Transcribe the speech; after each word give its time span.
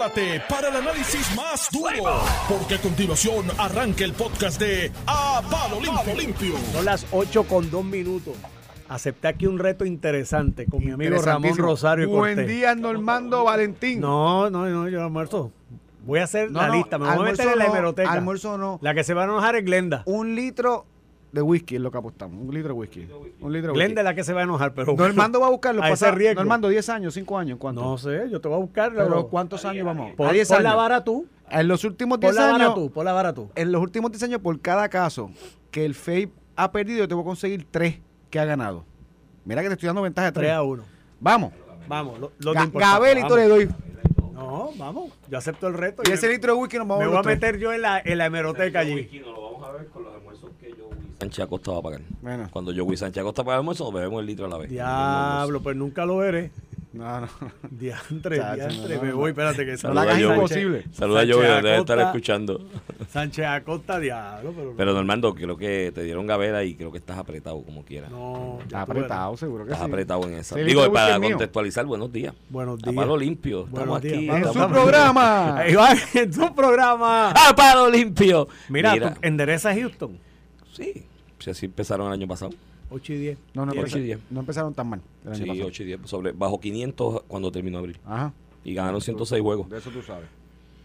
prepárate 0.00 0.42
para 0.48 0.68
el 0.68 0.76
análisis 0.76 1.36
más 1.36 1.68
duro, 1.70 2.20
porque 2.48 2.76
a 2.76 2.78
continuación 2.80 3.44
arranca 3.58 4.02
el 4.04 4.12
podcast 4.14 4.58
de 4.58 4.90
A 5.06 5.42
Palo 5.50 5.78
Limpio. 5.80 6.14
Limpio. 6.16 6.54
Son 6.72 6.84
las 6.86 7.06
8 7.12 7.44
con 7.44 7.70
2 7.70 7.84
minutos. 7.84 8.34
Acepté 8.88 9.28
aquí 9.28 9.46
un 9.46 9.58
reto 9.58 9.84
interesante 9.84 10.64
con 10.66 10.82
mi 10.84 10.90
amigo 10.92 11.20
Ramón 11.20 11.56
Rosario 11.56 12.08
Buen 12.08 12.34
Cortés. 12.36 12.48
día, 12.56 12.74
Normando 12.74 13.44
Valentín. 13.44 14.00
No, 14.00 14.48
no, 14.50 14.66
no, 14.66 14.88
yo 14.88 15.02
almuerzo. 15.04 15.52
Voy 16.06 16.20
a 16.20 16.24
hacer 16.24 16.50
No, 16.50 16.60
la 16.62 16.68
no, 16.68 16.74
lista, 16.74 16.98
me 16.98 17.04
voy 17.06 17.28
a 17.28 17.30
meter 17.30 17.48
en 17.48 17.58
la 17.58 17.66
hemeroteca. 17.66 18.10
almuerzo 18.12 18.56
no. 18.56 18.78
La 18.82 18.94
que 18.94 19.04
se 19.04 19.12
va 19.14 19.22
a 19.22 19.24
enojar 19.26 19.54
es 19.56 19.64
Glenda. 19.66 20.02
Un 20.06 20.34
litro 20.34 20.86
de 21.32 21.42
whisky 21.42 21.76
es 21.76 21.80
lo 21.80 21.90
que 21.90 21.98
apostamos. 21.98 22.40
Un 22.40 22.52
litro 22.54 22.68
de 22.74 22.80
whisky. 22.80 23.06
Un 23.40 23.52
litro 23.52 23.72
de 23.72 23.74
Glenda 23.78 24.00
es 24.00 24.04
whisky. 24.04 24.04
la 24.04 24.14
que 24.14 24.24
se 24.24 24.32
va 24.32 24.40
a 24.40 24.44
enojar, 24.44 24.74
pero 24.74 24.94
Normando 24.94 25.40
va 25.40 25.46
a 25.46 25.50
buscarlo. 25.50 25.82
a 25.84 25.90
ese 25.90 26.10
riesgo. 26.10 26.40
Normando, 26.40 26.68
10 26.68 26.88
años, 26.88 27.14
5 27.14 27.38
años. 27.38 27.58
¿Cuánto? 27.58 27.80
No 27.82 27.96
sé, 27.98 28.28
yo 28.30 28.40
te 28.40 28.48
voy 28.48 28.56
a 28.56 28.60
buscar. 28.60 28.92
Pero 28.94 29.28
¿cuántos 29.28 29.64
años 29.64 29.86
vamos? 29.86 30.12
Pon, 30.16 30.28
a 30.28 30.32
10 30.32 30.48
pon 30.48 30.56
años. 30.58 30.64
la 30.70 30.74
vara 30.76 31.04
tú. 31.04 31.26
En 31.50 31.66
los 31.68 31.84
últimos 31.84 32.18
Pon 32.18 32.30
10 32.30 32.34
la 32.36 32.42
vara 32.52 32.64
años. 32.64 32.74
tú, 32.74 32.90
pon 32.90 33.04
la 33.04 33.12
vara 33.12 33.32
tú. 33.32 33.50
En 33.54 33.72
los 33.72 33.82
últimos 33.82 34.10
10 34.12 34.22
años, 34.24 34.40
por 34.40 34.60
cada 34.60 34.88
caso 34.88 35.30
que 35.70 35.84
el 35.84 35.94
FAPE 35.94 36.30
ha 36.56 36.70
perdido, 36.72 36.98
yo 37.00 37.08
te 37.08 37.14
voy 37.14 37.22
a 37.22 37.26
conseguir 37.26 37.66
3 37.70 37.98
que 38.30 38.38
ha 38.38 38.44
ganado. 38.44 38.84
Mira 39.44 39.62
que 39.62 39.68
te 39.68 39.74
estoy 39.74 39.86
dando 39.88 40.02
ventaja 40.02 40.26
de 40.26 40.32
3 40.32 40.42
3. 40.46 40.52
a 40.52 40.62
1. 40.62 40.82
Vamos. 41.20 41.52
Vamos, 41.88 42.18
lo, 42.20 42.32
lo 42.38 42.54
Ga- 42.54 42.70
Gabelito 42.72 43.36
le 43.36 43.48
doy. 43.48 43.68
No, 44.32 44.70
vamos, 44.78 45.10
yo 45.28 45.36
acepto 45.38 45.66
el 45.66 45.74
reto. 45.74 46.02
Y 46.06 46.10
y 46.10 46.12
ese 46.12 46.28
me, 46.28 46.34
litro 46.34 46.54
de 46.54 46.60
whisky 46.60 46.78
nos 46.78 46.86
vamos 46.88 47.00
me 47.04 47.04
a 47.04 47.08
voy 47.08 47.18
a 47.18 47.22
meter 47.22 47.58
yo 47.58 47.72
en 47.72 47.82
la, 47.82 48.00
en 48.02 48.16
la 48.16 48.26
hemeroteca 48.26 48.78
allí. 48.80 49.20
no 49.24 49.32
lo 49.32 49.42
vamos 49.52 49.68
a 49.68 49.72
ver 49.72 49.86
con 49.88 50.04
los 50.04 50.14
almuerzos 50.14 50.50
que 50.60 50.70
yo 50.70 50.88
Sánchez 51.20 51.44
Acosta 51.44 51.72
va 51.72 51.78
a 51.78 51.82
pagar. 51.82 52.00
Bueno. 52.22 52.48
Cuando 52.50 52.72
yo 52.72 52.84
Sánchez 52.96 53.18
Acosta 53.20 53.44
paga 53.44 53.56
el 53.56 53.60
almuerzo, 53.60 53.84
nos 53.84 53.92
bebemos 53.94 54.20
el 54.20 54.26
litro 54.26 54.46
a 54.46 54.48
la 54.48 54.56
vez. 54.56 54.70
Diablo, 54.70 55.60
pues 55.60 55.76
nunca 55.76 56.06
lo 56.06 56.16
veré. 56.16 56.50
No, 56.92 57.20
no. 57.20 57.28
Diantre, 57.70 58.38
Chacho, 58.38 58.54
diantre, 58.56 58.96
no, 58.96 59.02
me 59.02 59.08
no. 59.10 59.16
voy, 59.18 59.30
espérate 59.30 59.64
que 59.64 59.76
saluda 59.76 60.06
la 60.06 60.10
a 60.12 60.14
Sánchez- 60.16 60.34
imposible. 60.34 60.84
Saluda 60.92 61.20
a 61.20 61.26
Joey, 61.26 61.46
debe 61.62 61.76
estar 61.78 61.98
escuchando. 62.00 62.66
Sánchez 63.10 63.46
Acosta, 63.46 64.00
diablo, 64.00 64.52
pero, 64.56 64.74
Pero 64.76 64.92
Normando, 64.94 65.32
creo 65.34 65.56
que 65.56 65.92
te 65.94 66.02
dieron 66.02 66.26
gavera 66.26 66.64
y 66.64 66.74
creo 66.74 66.90
que 66.90 66.98
estás 66.98 67.18
apretado 67.18 67.62
como 67.62 67.84
quieras. 67.84 68.10
no, 68.10 68.58
ya 68.60 68.64
Está 68.64 68.86
tú 68.86 68.92
verás. 68.94 69.04
apretado, 69.04 69.36
seguro 69.36 69.64
que 69.66 69.70
Estás 69.72 69.86
sí. 69.86 69.92
apretado 69.92 70.24
en 70.26 70.34
esa. 70.34 70.54
Sí, 70.56 70.62
Digo, 70.62 70.90
para 70.92 71.20
contextualizar, 71.20 71.84
buenos 71.86 72.10
días. 72.12 72.34
Buenos 72.48 72.80
A 72.82 72.90
días. 72.90 72.96
palo 72.96 73.16
limpio. 73.16 73.66
Estamos 73.66 74.00
días, 74.02 74.14
aquí. 74.14 74.28
En 74.30 74.44
su 74.52 74.68
programa. 74.68 75.62
Va, 75.76 75.88
en 76.14 76.30
tu 76.30 76.54
programa. 76.54 77.30
¡A 77.30 77.54
palo 77.54 77.88
limpio! 77.90 78.48
Mira, 78.68 78.96
tú 78.98 79.18
endereza 79.22 79.72
Houston. 79.74 80.18
Sí, 80.72 81.04
si 81.40 81.50
así 81.50 81.66
empezaron 81.66 82.06
el 82.06 82.12
año 82.12 82.28
pasado. 82.28 82.52
8 82.90 83.12
y 83.12 83.18
10. 83.18 83.38
No, 83.54 83.66
no, 83.66 83.72
Sí, 83.72 83.78
empeza- 83.78 83.94
ocho 83.96 83.98
y 83.98 84.06
diez. 84.06 84.18
no 84.30 84.40
empezaron 84.40 84.74
tan 84.74 84.88
mal. 84.88 85.00
el 85.24 85.28
año 85.32 85.36
Sí, 85.42 85.48
pasado. 85.48 85.66
8 85.68 85.82
y 85.82 85.86
10. 85.86 86.00
Sobre, 86.04 86.32
bajo 86.32 86.60
500 86.60 87.22
cuando 87.28 87.50
terminó 87.52 87.78
abril. 87.78 87.98
Ajá. 88.06 88.32
Y 88.64 88.74
ganaron 88.74 89.00
106 89.00 89.40
juegos. 89.42 89.68
De 89.70 89.78
eso 89.78 89.90
tú 89.90 90.02
sabes. 90.02 90.26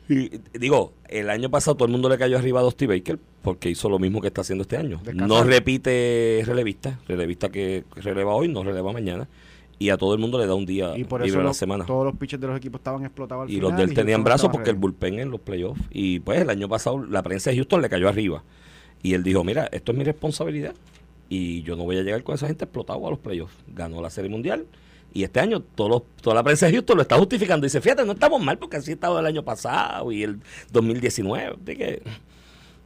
Y, 0.08 0.30
digo, 0.60 0.94
el 1.10 1.32
año 1.32 1.50
pasado 1.50 1.76
todo 1.76 1.88
el 1.88 1.92
mundo 1.92 2.10
le 2.10 2.18
cayó 2.20 2.38
arriba 2.38 2.60
a 2.60 2.64
Dusty 2.64 2.86
Baker 2.86 3.18
porque 3.42 3.72
hizo 3.72 3.90
lo 3.90 3.98
mismo 3.98 4.22
que 4.22 4.28
está 4.28 4.42
haciendo 4.42 4.62
este 4.62 4.78
año. 4.78 4.98
Descansar. 5.04 5.28
No 5.28 5.44
repite 5.44 6.44
relevista, 6.46 7.00
relevista 7.08 7.50
que 7.50 7.84
releva 7.96 8.34
hoy, 8.36 8.48
no 8.48 8.64
releva 8.64 8.94
mañana. 8.94 9.28
Y 9.78 9.90
a 9.90 9.98
todo 9.98 10.14
el 10.14 10.20
mundo 10.22 10.38
le 10.38 10.46
da 10.48 10.54
un 10.54 10.66
día 10.66 10.96
Y 10.98 11.04
por 11.04 11.20
libre 11.22 11.32
eso 11.32 11.40
a 11.40 11.44
la 11.44 11.50
los- 11.50 11.58
semana. 11.58 11.86
todos 11.86 12.06
los 12.06 12.16
pitchers 12.16 12.40
de 12.40 12.48
los 12.48 12.56
equipos 12.58 12.80
estaban 12.80 13.04
explotados 13.04 13.44
al 13.46 13.50
Y 13.50 13.56
final. 13.56 13.70
los 13.72 13.78
de 13.78 13.84
él 13.84 13.94
tenían 13.94 14.24
brazos 14.24 14.50
porque 14.52 14.70
el 14.70 14.76
bullpen 14.78 15.20
en 15.20 15.32
los 15.32 15.42
playoffs. 15.42 15.82
Y 15.92 16.20
pues 16.20 16.40
el 16.40 16.50
año 16.50 16.70
pasado 16.70 17.04
la 17.04 17.22
prensa 17.24 17.50
de 17.50 17.58
Houston 17.58 17.82
le 17.82 17.90
cayó 17.90 18.08
arriba. 18.08 18.44
Y 19.06 19.14
él 19.14 19.22
dijo, 19.24 19.44
mira, 19.44 19.70
esto 19.72 19.92
es 19.92 19.98
mi 19.98 20.04
responsabilidad. 20.04 20.74
Y 21.30 21.62
yo 21.64 21.76
no 21.76 21.84
voy 21.84 21.98
a 21.98 22.02
llegar 22.02 22.24
con 22.24 22.36
esa 22.36 22.48
gente 22.48 22.66
explotado 22.66 23.06
a 23.06 23.10
los 23.12 23.20
playoffs. 23.20 23.54
Ganó 23.68 24.02
la 24.02 24.10
Serie 24.10 24.30
Mundial. 24.32 24.66
Y 25.14 25.24
este 25.24 25.40
año 25.40 25.60
todos 25.62 25.90
los- 25.90 26.02
toda 26.22 26.36
la 26.36 26.44
prensa 26.44 26.66
de 26.66 26.74
Houston 26.74 26.96
lo 26.98 27.02
está 27.04 27.18
justificando. 27.18 27.66
Dice, 27.66 27.82
fíjate, 27.82 28.04
no 28.04 28.14
estamos 28.14 28.42
mal 28.42 28.58
porque 28.58 28.78
así 28.78 28.92
estaba 28.94 29.20
el 29.20 29.26
año 29.28 29.44
pasado 29.44 30.12
y 30.12 30.24
el 30.24 30.40
2019. 30.72 31.56
De 31.64 31.78
que, 31.78 32.02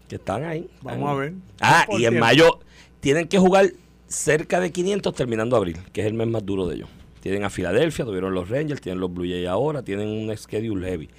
que 0.07 0.15
están 0.15 0.43
ahí. 0.43 0.69
Vamos 0.81 1.09
a 1.09 1.13
ver. 1.13 1.33
Ah, 1.61 1.85
y 1.97 2.05
en 2.05 2.19
mayo 2.19 2.59
tienen 2.99 3.27
que 3.27 3.39
jugar 3.39 3.71
cerca 4.07 4.59
de 4.59 4.71
500 4.71 5.13
terminando 5.15 5.55
abril, 5.55 5.77
que 5.93 6.01
es 6.01 6.07
el 6.07 6.13
mes 6.13 6.27
más 6.27 6.45
duro 6.45 6.67
de 6.67 6.75
ellos. 6.75 6.89
Tienen 7.21 7.43
a 7.45 7.49
Filadelfia, 7.49 8.03
tuvieron 8.05 8.33
los 8.33 8.49
Rangers, 8.49 8.81
tienen 8.81 8.99
los 8.99 9.13
Blue 9.13 9.23
Jays 9.25 9.47
ahora, 9.47 9.83
tienen 9.83 10.07
un 10.09 10.35
schedule 10.37 10.85
heavy. 10.87 11.09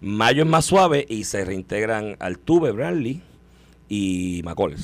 Mayo 0.00 0.44
es 0.44 0.48
más 0.48 0.64
suave 0.64 1.04
y 1.08 1.24
se 1.24 1.44
reintegran 1.44 2.16
Altuve, 2.20 2.70
Bradley 2.72 3.20
y 3.88 4.42
mayo. 4.44 4.76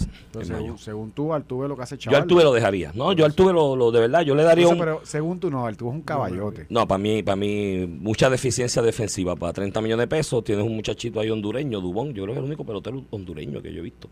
según, 0.43 0.79
según 0.79 1.11
tú, 1.11 1.35
Altuve 1.35 1.69
lo 1.69 1.77
que 1.77 1.83
hace 1.83 1.97
Yo 1.97 2.11
chaval. 2.11 2.23
Altuve 2.23 2.45
lo 2.45 2.53
dejaría. 2.53 2.93
No, 2.95 3.13
yo 3.13 3.27
Altuve 3.27 3.53
lo, 3.53 3.77
lo 3.77 3.91
de 3.91 4.01
verdad, 4.01 4.23
yo 4.23 4.35
le 4.35 4.43
daría 4.43 4.69
un... 4.69 4.79
pero 4.79 5.01
según 5.05 5.39
tú, 5.39 5.51
no, 5.51 5.67
Altuve 5.67 5.91
es 5.91 5.97
un 5.97 6.03
caballote. 6.03 6.67
No, 6.71 6.89
para 6.89 6.99
mí, 6.99 7.23
para 7.23 7.37
mí, 7.37 7.87
mucha 7.87 8.31
deficiencia 8.31 8.81
defensiva. 8.81 9.37
Para 9.37 9.53
30 9.53 9.81
millones 9.83 10.05
de 10.05 10.09
pesos 10.09 10.43
tienes 10.43 10.65
un 10.65 10.75
muchachito 10.75 11.21
ahí 11.21 11.29
hondureño, 11.29 11.81
Dubón. 11.81 12.15
Yo 12.15 12.23
creo 12.23 12.27
que 12.29 12.33
es 12.33 12.39
el 12.39 12.45
único 12.45 12.65
pelotero 12.65 13.05
hondureño 13.11 13.61
que 13.61 13.73
yo 13.73 13.81
he 13.81 13.85
visto 13.85 14.09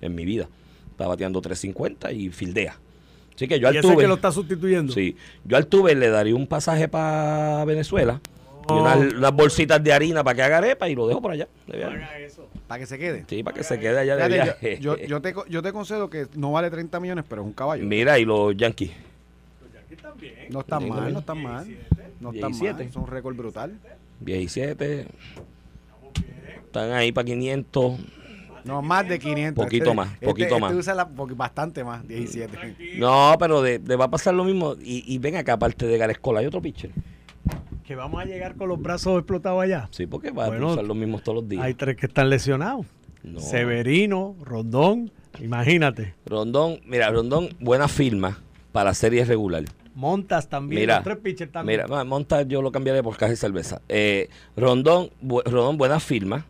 en 0.00 0.14
mi 0.14 0.24
vida. 0.24 0.48
Está 0.90 1.06
bateando 1.06 1.40
350 1.42 2.12
y 2.12 2.30
fildea. 2.30 2.78
Así 3.34 3.46
que 3.46 3.60
yo 3.60 3.68
y 3.68 3.76
ese 3.76 3.86
Altuve... 3.86 4.02
que 4.02 4.08
lo 4.08 4.14
está 4.14 4.32
sustituyendo. 4.32 4.92
Sí, 4.92 5.16
yo 5.44 5.56
al 5.56 5.66
Tuve 5.66 5.94
le 5.94 6.08
daría 6.08 6.34
un 6.34 6.46
pasaje 6.46 6.88
para 6.88 7.64
Venezuela 7.66 8.20
y 8.68 8.72
Oh. 8.72 8.80
unas, 8.80 8.96
unas 9.14 9.32
bolsitas 9.32 9.82
de 9.82 9.92
harina 9.92 10.24
para 10.24 10.34
que 10.36 10.42
haga 10.42 10.58
arepa 10.58 10.88
y 10.88 10.94
lo 10.94 11.06
dejo 11.06 11.20
por 11.20 11.32
allá. 11.32 11.46
Para 12.66 12.80
que 12.80 12.86
se 12.86 12.98
quede. 12.98 13.24
Sí, 13.28 13.42
para 13.42 13.56
que 13.56 13.62
se 13.62 13.78
quede 13.78 13.98
allá 13.98 14.16
de 14.16 14.28
viaje. 14.28 14.78
yo, 14.80 14.96
yo, 14.96 15.06
yo 15.06 15.20
te, 15.20 15.34
co- 15.34 15.46
yo 15.46 15.62
te 15.62 15.72
concedo 15.72 16.08
que 16.08 16.26
no 16.34 16.52
vale 16.52 16.70
30 16.70 16.98
millones, 17.00 17.24
pero 17.28 17.42
es 17.42 17.46
un 17.46 17.52
caballo. 17.52 17.84
Mira, 17.84 18.18
y 18.18 18.24
los 18.24 18.56
Yankees. 18.56 18.90
Aquí 19.86 19.96
también. 19.96 20.34
No 20.50 20.60
están 20.60 20.80
Sí, 20.82 20.86
mal, 20.88 20.96
también. 20.96 21.12
no 21.14 21.20
están 21.20 21.42
mal. 21.42 21.66
No 22.20 22.30
están 22.32 22.50
17. 22.52 22.72
mal. 22.74 22.82
Es 22.88 22.96
un 22.96 23.06
récord 23.06 23.36
brutal. 23.36 23.78
17. 24.20 25.06
Están 26.64 26.92
ahí 26.92 27.12
para 27.12 27.24
500. 27.26 27.98
No, 28.64 28.80
más 28.80 29.06
de 29.06 29.18
500. 29.18 29.62
Poquito 29.62 29.92
más, 29.94 30.16
poquito 30.18 30.58
más. 30.58 30.72
usa 30.72 30.94
la- 30.94 31.04
bastante 31.04 31.84
más, 31.84 32.06
17. 32.08 32.96
No, 32.96 33.36
pero 33.38 33.60
de, 33.60 33.78
de 33.78 33.96
va 33.96 34.06
a 34.06 34.10
pasar 34.10 34.32
lo 34.34 34.42
mismo. 34.44 34.74
Y, 34.82 35.04
y 35.06 35.18
ven 35.18 35.36
acá, 35.36 35.52
aparte 35.52 35.86
de 35.86 35.98
Garescola, 35.98 36.40
hay 36.40 36.46
otro 36.46 36.62
pitcher. 36.62 36.90
Que 37.86 37.94
vamos 37.96 38.20
a 38.22 38.24
llegar 38.24 38.54
con 38.56 38.68
los 38.68 38.80
brazos 38.80 39.18
explotados 39.18 39.62
allá. 39.62 39.88
Sí, 39.90 40.06
porque 40.06 40.30
va 40.30 40.46
Bueno, 40.48 40.70
a 40.70 40.72
usar 40.72 40.84
los 40.84 40.96
mismos 40.96 41.22
todos 41.22 41.36
los 41.42 41.48
días. 41.48 41.62
Hay 41.62 41.74
tres 41.74 41.96
que 41.96 42.06
están 42.06 42.30
lesionados. 42.30 42.86
No. 43.22 43.40
Severino, 43.40 44.36
Rondón, 44.42 45.10
imagínate. 45.40 46.14
Rondón, 46.26 46.80
mira, 46.86 47.10
Rondón, 47.10 47.48
buena 47.60 47.88
firma 47.88 48.38
para 48.72 48.92
serie 48.94 49.24
regular. 49.24 49.64
Montas 49.94 50.48
también, 50.48 50.80
Mira, 50.82 50.96
los 50.96 51.04
tres 51.04 51.16
pitchers 51.18 51.52
también. 51.52 51.80
Mira, 51.82 51.86
ma- 51.88 52.04
Monta 52.04 52.42
yo 52.42 52.60
lo 52.62 52.72
cambiaré 52.72 53.02
por 53.02 53.16
caja 53.16 53.30
de 53.30 53.36
cerveza. 53.36 53.80
Eh, 53.88 54.28
Rondón, 54.56 55.10
bu- 55.22 55.42
Rondón, 55.44 55.78
buena 55.78 56.00
firma 56.00 56.46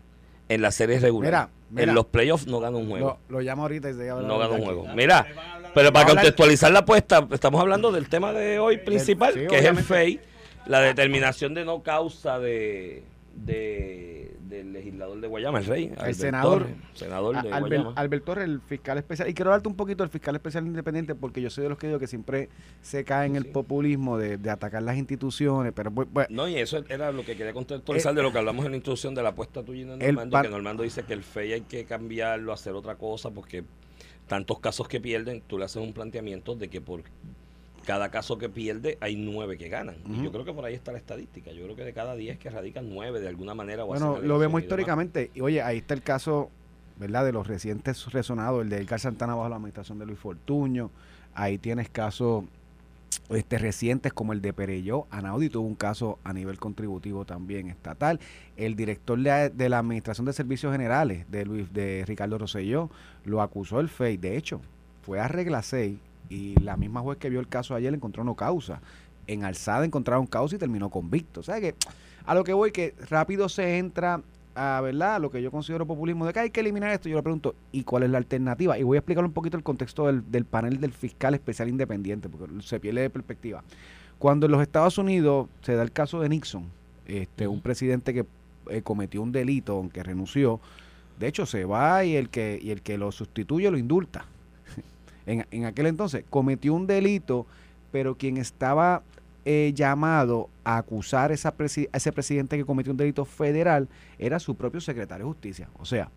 en 0.49 0.61
la 0.61 0.71
serie 0.71 0.99
regular. 0.99 1.27
Mira, 1.29 1.49
mira. 1.69 1.83
En 1.89 1.95
los 1.95 2.05
playoffs 2.07 2.47
no 2.47 2.59
gana 2.59 2.75
un 2.77 2.89
juego. 2.89 3.19
Lo, 3.29 3.37
lo 3.37 3.41
llamo 3.41 3.61
ahorita 3.63 3.89
y 3.89 3.93
se 3.93 4.09
habla 4.09 4.27
no 4.27 4.37
gana 4.39 4.49
un 4.51 4.55
aquí. 4.57 4.65
juego. 4.65 4.87
Mira, 4.95 5.27
pero 5.75 5.93
para 5.93 6.07
contextualizar 6.07 6.71
la 6.71 6.79
apuesta, 6.79 7.27
estamos 7.31 7.61
hablando 7.61 7.91
del 7.91 8.09
tema 8.09 8.33
de 8.33 8.57
hoy 8.59 8.77
principal, 8.77 9.33
sí, 9.33 9.41
que 9.47 9.59
es 9.59 9.65
el. 9.65 9.77
FEI, 9.77 10.19
la 10.67 10.79
determinación 10.81 11.53
de 11.53 11.65
no 11.65 11.83
causa 11.83 12.39
de, 12.39 13.03
de- 13.35 14.35
del 14.45 14.73
legislador 14.73 15.19
de 15.19 15.27
Guayama, 15.27 15.59
el 15.59 15.65
rey. 15.65 15.91
Albert 15.97 16.17
senador- 16.17 16.59
Torres, 16.59 16.75
senador 16.93 17.33
de 17.41 17.51
Albert, 17.51 17.81
Guayama. 17.83 17.93
Albert 17.99 18.25
Torres, 18.25 18.45
el 18.45 18.61
fiscal 18.61 18.97
especial. 18.99 19.27
Y 19.27 19.33
quiero 19.33 19.49
hablarte 19.51 19.67
un 19.67 19.75
poquito 19.75 20.03
del 20.03 20.09
fiscal 20.11 20.35
especial 20.35 20.65
independiente 20.67 21.15
porque 21.15 21.41
yo 21.41 21.49
soy 21.49 21.63
de 21.63 21.69
los 21.69 21.77
que 21.77 21.87
digo 21.87 21.99
que 21.99 22.07
siempre 22.07 22.49
se 22.81 23.03
cae 23.03 23.25
en 23.25 23.35
el 23.35 23.47
populismo 23.47 24.17
de, 24.17 24.37
de 24.37 24.49
atacar 24.51 24.83
las 24.83 24.97
instituciones. 24.97 25.73
Pero 25.75 25.91
bu- 25.91 26.27
No, 26.29 26.47
y 26.47 26.55
eso 26.57 26.77
era 26.89 27.11
lo 27.11 27.25
que 27.25 27.35
quería 27.35 27.53
contextualizar 27.53 28.13
Eh, 28.13 28.15
de 28.15 28.21
lo 28.21 28.31
que 28.31 28.37
hablamos 28.37 28.65
en 28.65 28.71
la 28.71 28.77
introducción 28.77 29.15
de 29.15 29.23
la 29.23 29.29
apuesta 29.29 29.63
tuya 29.63 29.79
y 29.79 29.83
el 30.03 30.15
Normando, 30.15 30.41
que 30.43 30.49
Normando 30.49 30.83
dice 30.83 31.03
que 31.03 31.13
el 31.13 31.23
FEI 31.23 31.53
hay 31.53 31.61
que 31.61 31.85
cambiarlo, 31.85 32.53
hacer 32.53 32.73
otra 32.73 32.95
cosa, 32.95 33.31
porque 33.31 33.63
tantos 34.27 34.59
casos 34.59 34.87
que 34.87 35.01
pierden, 35.01 35.41
tú 35.45 35.57
le 35.57 35.65
haces 35.65 35.81
un 35.81 35.91
planteamiento 35.93 36.55
de 36.55 36.67
que 36.69 36.81
por 36.81 37.01
cada 37.85 38.09
caso 38.09 38.37
que 38.37 38.49
pierde 38.49 38.97
hay 38.99 39.15
nueve 39.15 39.57
que 39.57 39.69
ganan. 39.69 39.95
Y 40.09 40.23
yo 40.23 40.31
creo 40.31 40.43
que 40.43 40.53
por 40.53 40.65
ahí 40.65 40.73
está 40.73 40.91
la 40.91 40.97
estadística. 40.97 41.51
Yo 41.51 41.63
creo 41.63 41.75
que 41.75 41.85
de 41.85 41.93
cada 41.93 42.15
diez 42.15 42.37
que 42.37 42.49
radican 42.49 42.89
nueve 42.89 43.19
de 43.21 43.27
alguna 43.27 43.53
manera. 43.53 43.83
o 43.83 43.87
bueno, 43.87 44.19
lo 44.21 44.37
vemos 44.37 44.61
históricamente. 44.61 45.31
Y 45.33 45.41
oye, 45.41 45.61
ahí 45.61 45.77
está 45.77 45.93
el 45.93 46.01
caso, 46.01 46.49
¿verdad? 46.97 47.23
De 47.23 47.31
los 47.31 47.47
recientes 47.47 48.11
resonados, 48.11 48.63
el 48.63 48.69
de 48.69 48.77
Edgar 48.77 48.99
Santana 48.99 49.35
bajo 49.35 49.49
la 49.49 49.55
administración 49.55 49.99
de 49.99 50.05
Luis 50.05 50.19
Fortuño. 50.19 50.89
Ahí 51.33 51.57
tienes 51.57 51.89
casos 51.89 52.45
este, 53.29 53.57
recientes 53.57 54.11
como 54.13 54.33
el 54.33 54.41
de 54.41 54.51
Pereyó. 54.51 55.05
Anaudi 55.11 55.49
tuvo 55.49 55.67
un 55.67 55.75
caso 55.75 56.19
a 56.23 56.33
nivel 56.33 56.59
contributivo 56.59 57.23
también 57.25 57.69
estatal. 57.69 58.19
El 58.57 58.75
director 58.75 59.19
de, 59.19 59.49
de 59.49 59.69
la 59.69 59.79
Administración 59.79 60.25
de 60.25 60.33
Servicios 60.33 60.71
Generales 60.71 61.29
de 61.29 61.45
Luis 61.45 61.71
de 61.71 62.03
Ricardo 62.07 62.37
Rosselló 62.37 62.89
lo 63.25 63.41
acusó 63.41 63.79
el 63.79 63.89
FEI. 63.89 64.17
De 64.17 64.37
hecho, 64.37 64.59
fue 65.03 65.19
a 65.19 65.27
regla 65.27 65.61
6 65.61 65.97
y 66.29 66.59
la 66.59 66.77
misma 66.77 67.01
juez 67.01 67.17
que 67.17 67.29
vio 67.29 67.39
el 67.39 67.47
caso 67.47 67.75
ayer 67.75 67.93
encontró 67.93 68.23
no 68.23 68.35
causa. 68.35 68.81
En 69.27 69.43
alzada 69.43 69.85
encontraron 69.85 70.27
causa 70.27 70.55
y 70.55 70.59
terminó 70.59 70.89
convicto. 70.89 71.39
O 71.39 71.43
sea 71.43 71.59
que 71.59 71.75
a 72.25 72.35
lo 72.35 72.43
que 72.43 72.53
voy 72.53 72.71
que 72.71 72.93
rápido 73.09 73.49
se 73.49 73.77
entra 73.77 74.21
a 74.55 74.79
verdad 74.81 75.19
lo 75.19 75.29
que 75.29 75.41
yo 75.41 75.51
considero 75.51 75.85
populismo 75.85 76.25
de 76.25 76.33
que 76.33 76.39
hay 76.39 76.49
que 76.49 76.61
eliminar 76.61 76.91
esto. 76.91 77.09
Yo 77.09 77.17
le 77.17 77.23
pregunto, 77.23 77.55
¿y 77.71 77.83
cuál 77.83 78.03
es 78.03 78.09
la 78.09 78.17
alternativa? 78.17 78.77
Y 78.77 78.83
voy 78.83 78.97
a 78.97 78.99
explicar 78.99 79.25
un 79.25 79.33
poquito 79.33 79.57
el 79.57 79.63
contexto 79.63 80.07
del, 80.07 80.29
del 80.31 80.45
panel 80.45 80.79
del 80.79 80.93
fiscal 80.93 81.33
especial 81.33 81.67
independiente, 81.69 82.29
porque 82.29 82.61
se 82.61 82.79
pierde 82.79 83.01
de 83.01 83.09
perspectiva. 83.09 83.63
Cuando 84.17 84.45
en 84.45 84.53
los 84.53 84.61
Estados 84.61 84.97
Unidos 84.97 85.47
se 85.61 85.75
da 85.75 85.83
el 85.83 85.91
caso 85.91 86.21
de 86.21 86.29
Nixon, 86.29 86.69
Este, 87.05 87.47
un 87.47 87.61
presidente 87.61 88.13
que 88.13 88.25
eh, 88.69 88.81
cometió 88.81 89.21
un 89.21 89.31
delito, 89.31 89.73
aunque 89.73 90.01
renunció, 90.01 90.59
de 91.19 91.27
hecho 91.27 91.45
se 91.45 91.65
va 91.65 92.03
y 92.03 92.15
el 92.15 92.29
que, 92.29 92.57
y 92.59 92.71
el 92.71 92.81
que 92.81 92.97
lo 92.97 93.11
sustituye 93.11 93.69
lo 93.69 93.77
indulta. 93.77 94.25
En, 95.25 95.65
aquel 95.65 95.87
entonces 95.87 96.23
cometió 96.29 96.73
un 96.73 96.87
delito, 96.87 97.45
pero 97.91 98.15
quien 98.15 98.37
estaba 98.37 99.01
eh, 99.45 99.71
llamado 99.75 100.49
a 100.63 100.77
acusar 100.77 101.31
a 101.31 101.33
ese 101.33 102.11
presidente 102.11 102.57
que 102.57 102.65
cometió 102.65 102.91
un 102.91 102.97
delito 102.97 103.25
federal 103.25 103.87
era 104.17 104.39
su 104.39 104.55
propio 104.55 104.81
secretario 104.81 105.25
de 105.25 105.31
justicia. 105.31 105.69
O 105.79 105.85
sea, 105.85 106.09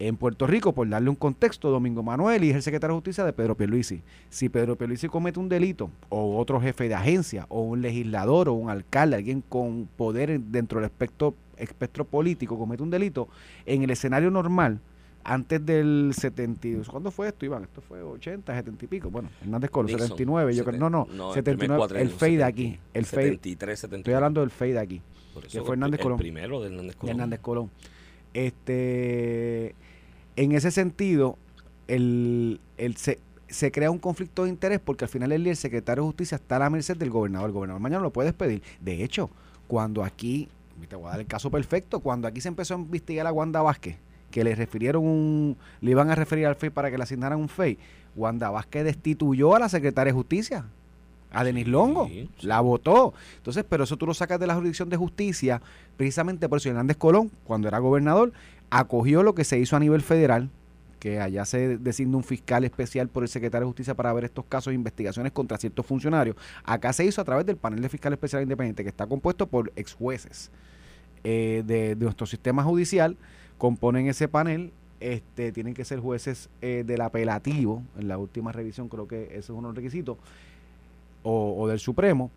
en 0.00 0.16
Puerto 0.16 0.46
Rico, 0.46 0.72
por 0.72 0.88
darle 0.88 1.10
un 1.10 1.14
contexto, 1.14 1.68
Domingo 1.68 2.02
Manuel 2.02 2.42
y 2.42 2.50
es 2.50 2.56
el 2.56 2.62
secretario 2.62 2.94
de 2.94 3.00
justicia 3.00 3.22
de 3.22 3.34
Pedro 3.34 3.54
Pierluisi. 3.54 4.00
Si 4.30 4.48
Pedro 4.48 4.74
Pierluisi 4.74 5.08
comete 5.08 5.38
un 5.38 5.50
delito, 5.50 5.90
o 6.08 6.38
otro 6.38 6.58
jefe 6.58 6.88
de 6.88 6.94
agencia, 6.94 7.44
o 7.50 7.60
un 7.60 7.82
legislador, 7.82 8.48
o 8.48 8.54
un 8.54 8.70
alcalde, 8.70 9.16
alguien 9.16 9.42
con 9.46 9.90
poder 9.98 10.40
dentro 10.40 10.80
del 10.80 10.86
espectro, 10.86 11.34
espectro 11.58 12.06
político 12.06 12.58
comete 12.58 12.82
un 12.82 12.88
delito, 12.88 13.28
en 13.66 13.82
el 13.82 13.90
escenario 13.90 14.30
normal, 14.30 14.80
antes 15.24 15.64
del 15.64 16.12
72. 16.16 16.88
¿Cuándo 16.88 17.10
fue 17.10 17.28
esto, 17.28 17.44
Iván? 17.44 17.64
Esto 17.64 17.80
fue 17.80 18.02
80, 18.02 18.54
70 18.54 18.84
y 18.84 18.88
pico. 18.88 19.10
Bueno, 19.10 19.28
Hernández 19.42 19.70
Colón, 19.70 19.90
79. 19.90 20.54
Yo 20.54 20.64
creo, 20.64 20.78
no, 20.78 20.90
no, 20.90 21.06
no 21.12 21.32
79. 21.32 22.00
El 22.00 22.10
fade 22.10 22.44
aquí. 22.44 22.78
El 22.94 23.04
73, 23.04 23.80
73. 23.80 24.00
Estoy 24.00 24.14
hablando 24.14 24.40
del 24.40 24.50
fade 24.50 24.78
aquí. 24.78 25.02
que 25.50 25.60
fue 25.62 25.74
Hernández 25.74 26.00
Colón. 26.00 26.18
El 26.18 26.22
primero 26.22 26.60
de 26.60 26.68
Hernández 26.68 26.96
Colón. 26.96 27.16
Hernández 27.16 27.40
Colón. 27.40 27.70
Este 28.32 29.74
en 30.36 30.52
ese 30.52 30.70
sentido, 30.70 31.36
el, 31.86 32.60
el 32.78 32.96
se, 32.96 33.18
se, 33.48 33.70
crea 33.70 33.90
un 33.90 33.98
conflicto 33.98 34.44
de 34.44 34.50
interés 34.50 34.80
porque 34.80 35.04
al 35.04 35.10
final 35.10 35.30
día 35.30 35.50
el 35.50 35.56
secretario 35.56 36.02
de 36.02 36.08
justicia 36.08 36.36
está 36.36 36.56
a 36.56 36.60
la 36.60 36.70
merced 36.70 36.96
del 36.96 37.10
gobernador. 37.10 37.48
El 37.48 37.52
gobernador 37.52 37.82
mañana 37.82 38.02
lo 38.02 38.10
puede 38.10 38.28
despedir. 38.28 38.62
De 38.80 39.04
hecho, 39.04 39.30
cuando 39.66 40.02
aquí, 40.02 40.48
te 40.88 40.96
voy 40.96 41.08
a 41.08 41.10
dar 41.10 41.20
el 41.20 41.26
caso 41.26 41.50
perfecto, 41.50 42.00
cuando 42.00 42.26
aquí 42.26 42.40
se 42.40 42.48
empezó 42.48 42.74
a 42.74 42.78
investigar 42.78 43.26
a 43.26 43.32
Wanda 43.32 43.60
Vázquez, 43.60 43.98
que 44.30 44.44
le 44.44 44.54
refirieron 44.54 45.04
un, 45.04 45.56
le 45.80 45.90
iban 45.90 46.10
a 46.10 46.14
referir 46.14 46.46
al 46.46 46.56
FEI 46.56 46.70
para 46.70 46.90
que 46.90 46.96
le 46.96 47.02
asignaran 47.02 47.38
un 47.38 47.48
FEI, 47.48 47.78
Wanda 48.16 48.50
Vázquez 48.50 48.84
destituyó 48.84 49.54
a 49.54 49.58
la 49.58 49.68
secretaria 49.68 50.12
de 50.12 50.16
justicia 50.16 50.66
a 51.32 51.44
Denis 51.44 51.68
Longo, 51.68 52.10
la 52.40 52.60
votó. 52.60 53.14
Entonces, 53.36 53.64
pero 53.68 53.84
eso 53.84 53.96
tú 53.96 54.06
lo 54.06 54.14
sacas 54.14 54.40
de 54.40 54.46
la 54.46 54.54
jurisdicción 54.54 54.88
de 54.88 54.96
justicia, 54.96 55.62
precisamente 55.96 56.48
por 56.48 56.58
eso 56.58 56.68
Hernández 56.68 56.96
Colón, 56.96 57.30
cuando 57.44 57.68
era 57.68 57.78
gobernador, 57.78 58.32
acogió 58.70 59.22
lo 59.22 59.34
que 59.34 59.44
se 59.44 59.58
hizo 59.58 59.76
a 59.76 59.80
nivel 59.80 60.02
federal, 60.02 60.50
que 60.98 61.20
allá 61.20 61.44
se 61.44 61.78
designa 61.78 62.16
un 62.16 62.24
fiscal 62.24 62.64
especial 62.64 63.08
por 63.08 63.22
el 63.22 63.28
secretario 63.28 63.66
de 63.66 63.70
Justicia 63.70 63.94
para 63.94 64.12
ver 64.12 64.24
estos 64.24 64.44
casos 64.44 64.70
de 64.70 64.74
investigaciones 64.74 65.32
contra 65.32 65.56
ciertos 65.56 65.86
funcionarios. 65.86 66.36
Acá 66.62 66.92
se 66.92 67.04
hizo 67.04 67.20
a 67.20 67.24
través 67.24 67.46
del 67.46 67.56
panel 67.56 67.80
de 67.80 67.88
fiscal 67.88 68.12
especial 68.12 68.42
independiente, 68.42 68.82
que 68.82 68.90
está 68.90 69.06
compuesto 69.06 69.46
por 69.46 69.72
ex 69.76 69.94
jueces 69.94 70.50
eh, 71.24 71.62
de, 71.66 71.96
nuestro 71.96 72.26
sistema 72.26 72.62
judicial. 72.62 73.16
Componen 73.60 74.08
ese 74.08 74.26
panel 74.26 74.72
este, 75.00 75.52
tienen 75.52 75.74
que 75.74 75.84
ser 75.84 76.00
jueces 76.00 76.48
eh, 76.62 76.82
del 76.86 77.02
apelativo, 77.02 77.82
en 77.98 78.08
la 78.08 78.16
última 78.16 78.52
revisión 78.52 78.88
creo 78.88 79.06
que 79.06 79.24
ese 79.24 79.38
es 79.38 79.50
uno 79.50 79.68
de 79.68 79.74
los 79.74 79.76
requisitos, 79.76 80.16
o, 81.22 81.54
o, 81.58 81.68
del 81.68 81.78
Supremo. 81.78 82.30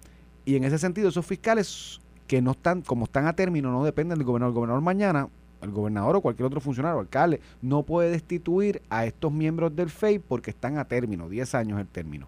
Y 0.43 0.57
en 0.57 0.65
ese 0.65 0.77
sentido, 0.77 1.07
esos 1.07 1.25
fiscales 1.25 2.01
que 2.27 2.41
no 2.41 2.51
están, 2.51 2.81
como 2.81 3.05
están 3.05 3.25
a 3.25 3.33
término, 3.33 3.71
no 3.71 3.85
dependen 3.85 4.17
del 4.17 4.27
gobernador. 4.27 4.51
El 4.51 4.55
gobernador 4.55 4.83
mañana 4.83 5.29
el 5.61 5.71
gobernador 5.71 6.17
o 6.17 6.21
cualquier 6.21 6.45
otro 6.45 6.59
funcionario, 6.59 6.99
alcalde, 6.99 7.39
no 7.61 7.83
puede 7.83 8.11
destituir 8.11 8.81
a 8.89 9.05
estos 9.05 9.31
miembros 9.31 9.73
del 9.73 9.89
FEI 9.89 10.19
porque 10.19 10.51
están 10.51 10.77
a 10.77 10.85
término, 10.85 11.29
10 11.29 11.55
años 11.55 11.79
el 11.79 11.87
término. 11.87 12.27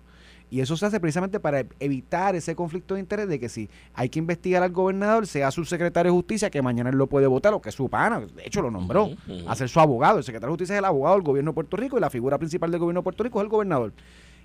Y 0.49 0.61
eso 0.61 0.77
se 0.77 0.85
hace 0.85 0.99
precisamente 0.99 1.39
para 1.39 1.65
evitar 1.79 2.35
ese 2.35 2.55
conflicto 2.55 2.93
de 2.93 2.99
interés 2.99 3.27
de 3.27 3.39
que 3.39 3.49
si 3.49 3.69
hay 3.93 4.09
que 4.09 4.19
investigar 4.19 4.63
al 4.63 4.71
gobernador, 4.71 5.27
sea 5.27 5.51
su 5.51 5.65
secretario 5.65 6.11
de 6.11 6.15
justicia, 6.15 6.49
que 6.49 6.61
mañana 6.61 6.89
él 6.89 6.97
lo 6.97 7.07
puede 7.07 7.27
votar, 7.27 7.53
o 7.53 7.61
que 7.61 7.69
es 7.69 7.75
su 7.75 7.89
pana, 7.89 8.19
de 8.19 8.43
hecho 8.45 8.61
lo 8.61 8.71
nombró, 8.71 9.09
a 9.47 9.55
ser 9.55 9.69
su 9.69 9.79
abogado. 9.79 10.19
El 10.19 10.23
secretario 10.23 10.51
de 10.51 10.53
justicia 10.53 10.75
es 10.75 10.79
el 10.79 10.85
abogado 10.85 11.15
del 11.15 11.23
gobierno 11.23 11.51
de 11.51 11.55
Puerto 11.55 11.77
Rico 11.77 11.97
y 11.97 12.01
la 12.01 12.09
figura 12.09 12.37
principal 12.37 12.71
del 12.71 12.79
gobierno 12.79 13.01
de 13.01 13.03
Puerto 13.03 13.23
Rico 13.23 13.39
es 13.39 13.43
el 13.43 13.49
gobernador. 13.49 13.93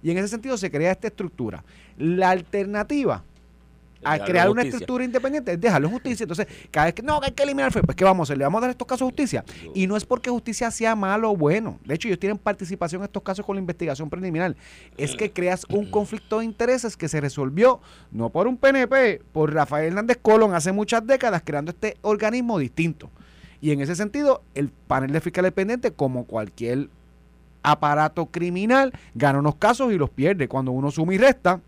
Y 0.02 0.10
en 0.10 0.18
ese 0.18 0.28
sentido 0.28 0.56
se 0.56 0.70
crea 0.70 0.92
esta 0.92 1.08
estructura. 1.08 1.62
La 1.98 2.30
alternativa 2.30 3.22
a 4.02 4.18
crear 4.18 4.48
una 4.50 4.62
estructura 4.62 5.04
independiente, 5.04 5.52
es 5.52 5.60
dejarlo 5.60 5.88
en 5.88 5.94
justicia. 5.94 6.24
Entonces, 6.24 6.46
cada 6.70 6.86
vez 6.86 6.94
que 6.94 7.02
no, 7.02 7.20
hay 7.22 7.32
que 7.32 7.42
eliminar 7.42 7.72
pues 7.72 7.96
¿qué 7.96 8.04
vamos 8.04 8.24
a 8.24 8.32
hacer? 8.32 8.38
¿Le 8.38 8.44
vamos 8.44 8.58
a 8.58 8.62
dar 8.62 8.70
estos 8.70 8.86
casos 8.86 9.04
justicia? 9.06 9.44
Y 9.74 9.86
no 9.86 9.96
es 9.96 10.04
porque 10.04 10.30
justicia 10.30 10.70
sea 10.70 10.96
malo 10.96 11.30
o 11.30 11.36
bueno. 11.36 11.78
De 11.84 11.94
hecho, 11.94 12.08
ellos 12.08 12.18
tienen 12.18 12.38
participación 12.38 13.02
en 13.02 13.06
estos 13.06 13.22
casos 13.22 13.44
con 13.44 13.56
la 13.56 13.60
investigación 13.60 14.08
preliminar. 14.08 14.56
Es 14.96 15.14
que 15.14 15.30
creas 15.30 15.66
un 15.68 15.86
conflicto 15.90 16.38
de 16.38 16.44
intereses 16.44 16.96
que 16.96 17.08
se 17.08 17.20
resolvió 17.20 17.80
no 18.10 18.30
por 18.30 18.46
un 18.46 18.56
PNP, 18.56 19.22
por 19.32 19.52
Rafael 19.52 19.88
Hernández 19.88 20.18
Colón 20.20 20.54
hace 20.54 20.72
muchas 20.72 21.06
décadas, 21.06 21.42
creando 21.44 21.70
este 21.70 21.96
organismo 22.02 22.58
distinto. 22.58 23.10
Y 23.60 23.72
en 23.72 23.80
ese 23.80 23.94
sentido, 23.94 24.42
el 24.54 24.70
panel 24.70 25.12
de 25.12 25.20
fiscales 25.20 25.52
pendientes, 25.52 25.92
como 25.94 26.24
cualquier 26.24 26.88
aparato 27.62 28.26
criminal, 28.26 28.92
gana 29.14 29.38
unos 29.38 29.56
casos 29.56 29.92
y 29.92 29.98
los 29.98 30.08
pierde. 30.10 30.48
Cuando 30.48 30.72
uno 30.72 30.90
suma 30.90 31.14
y 31.14 31.18
resta, 31.18 31.60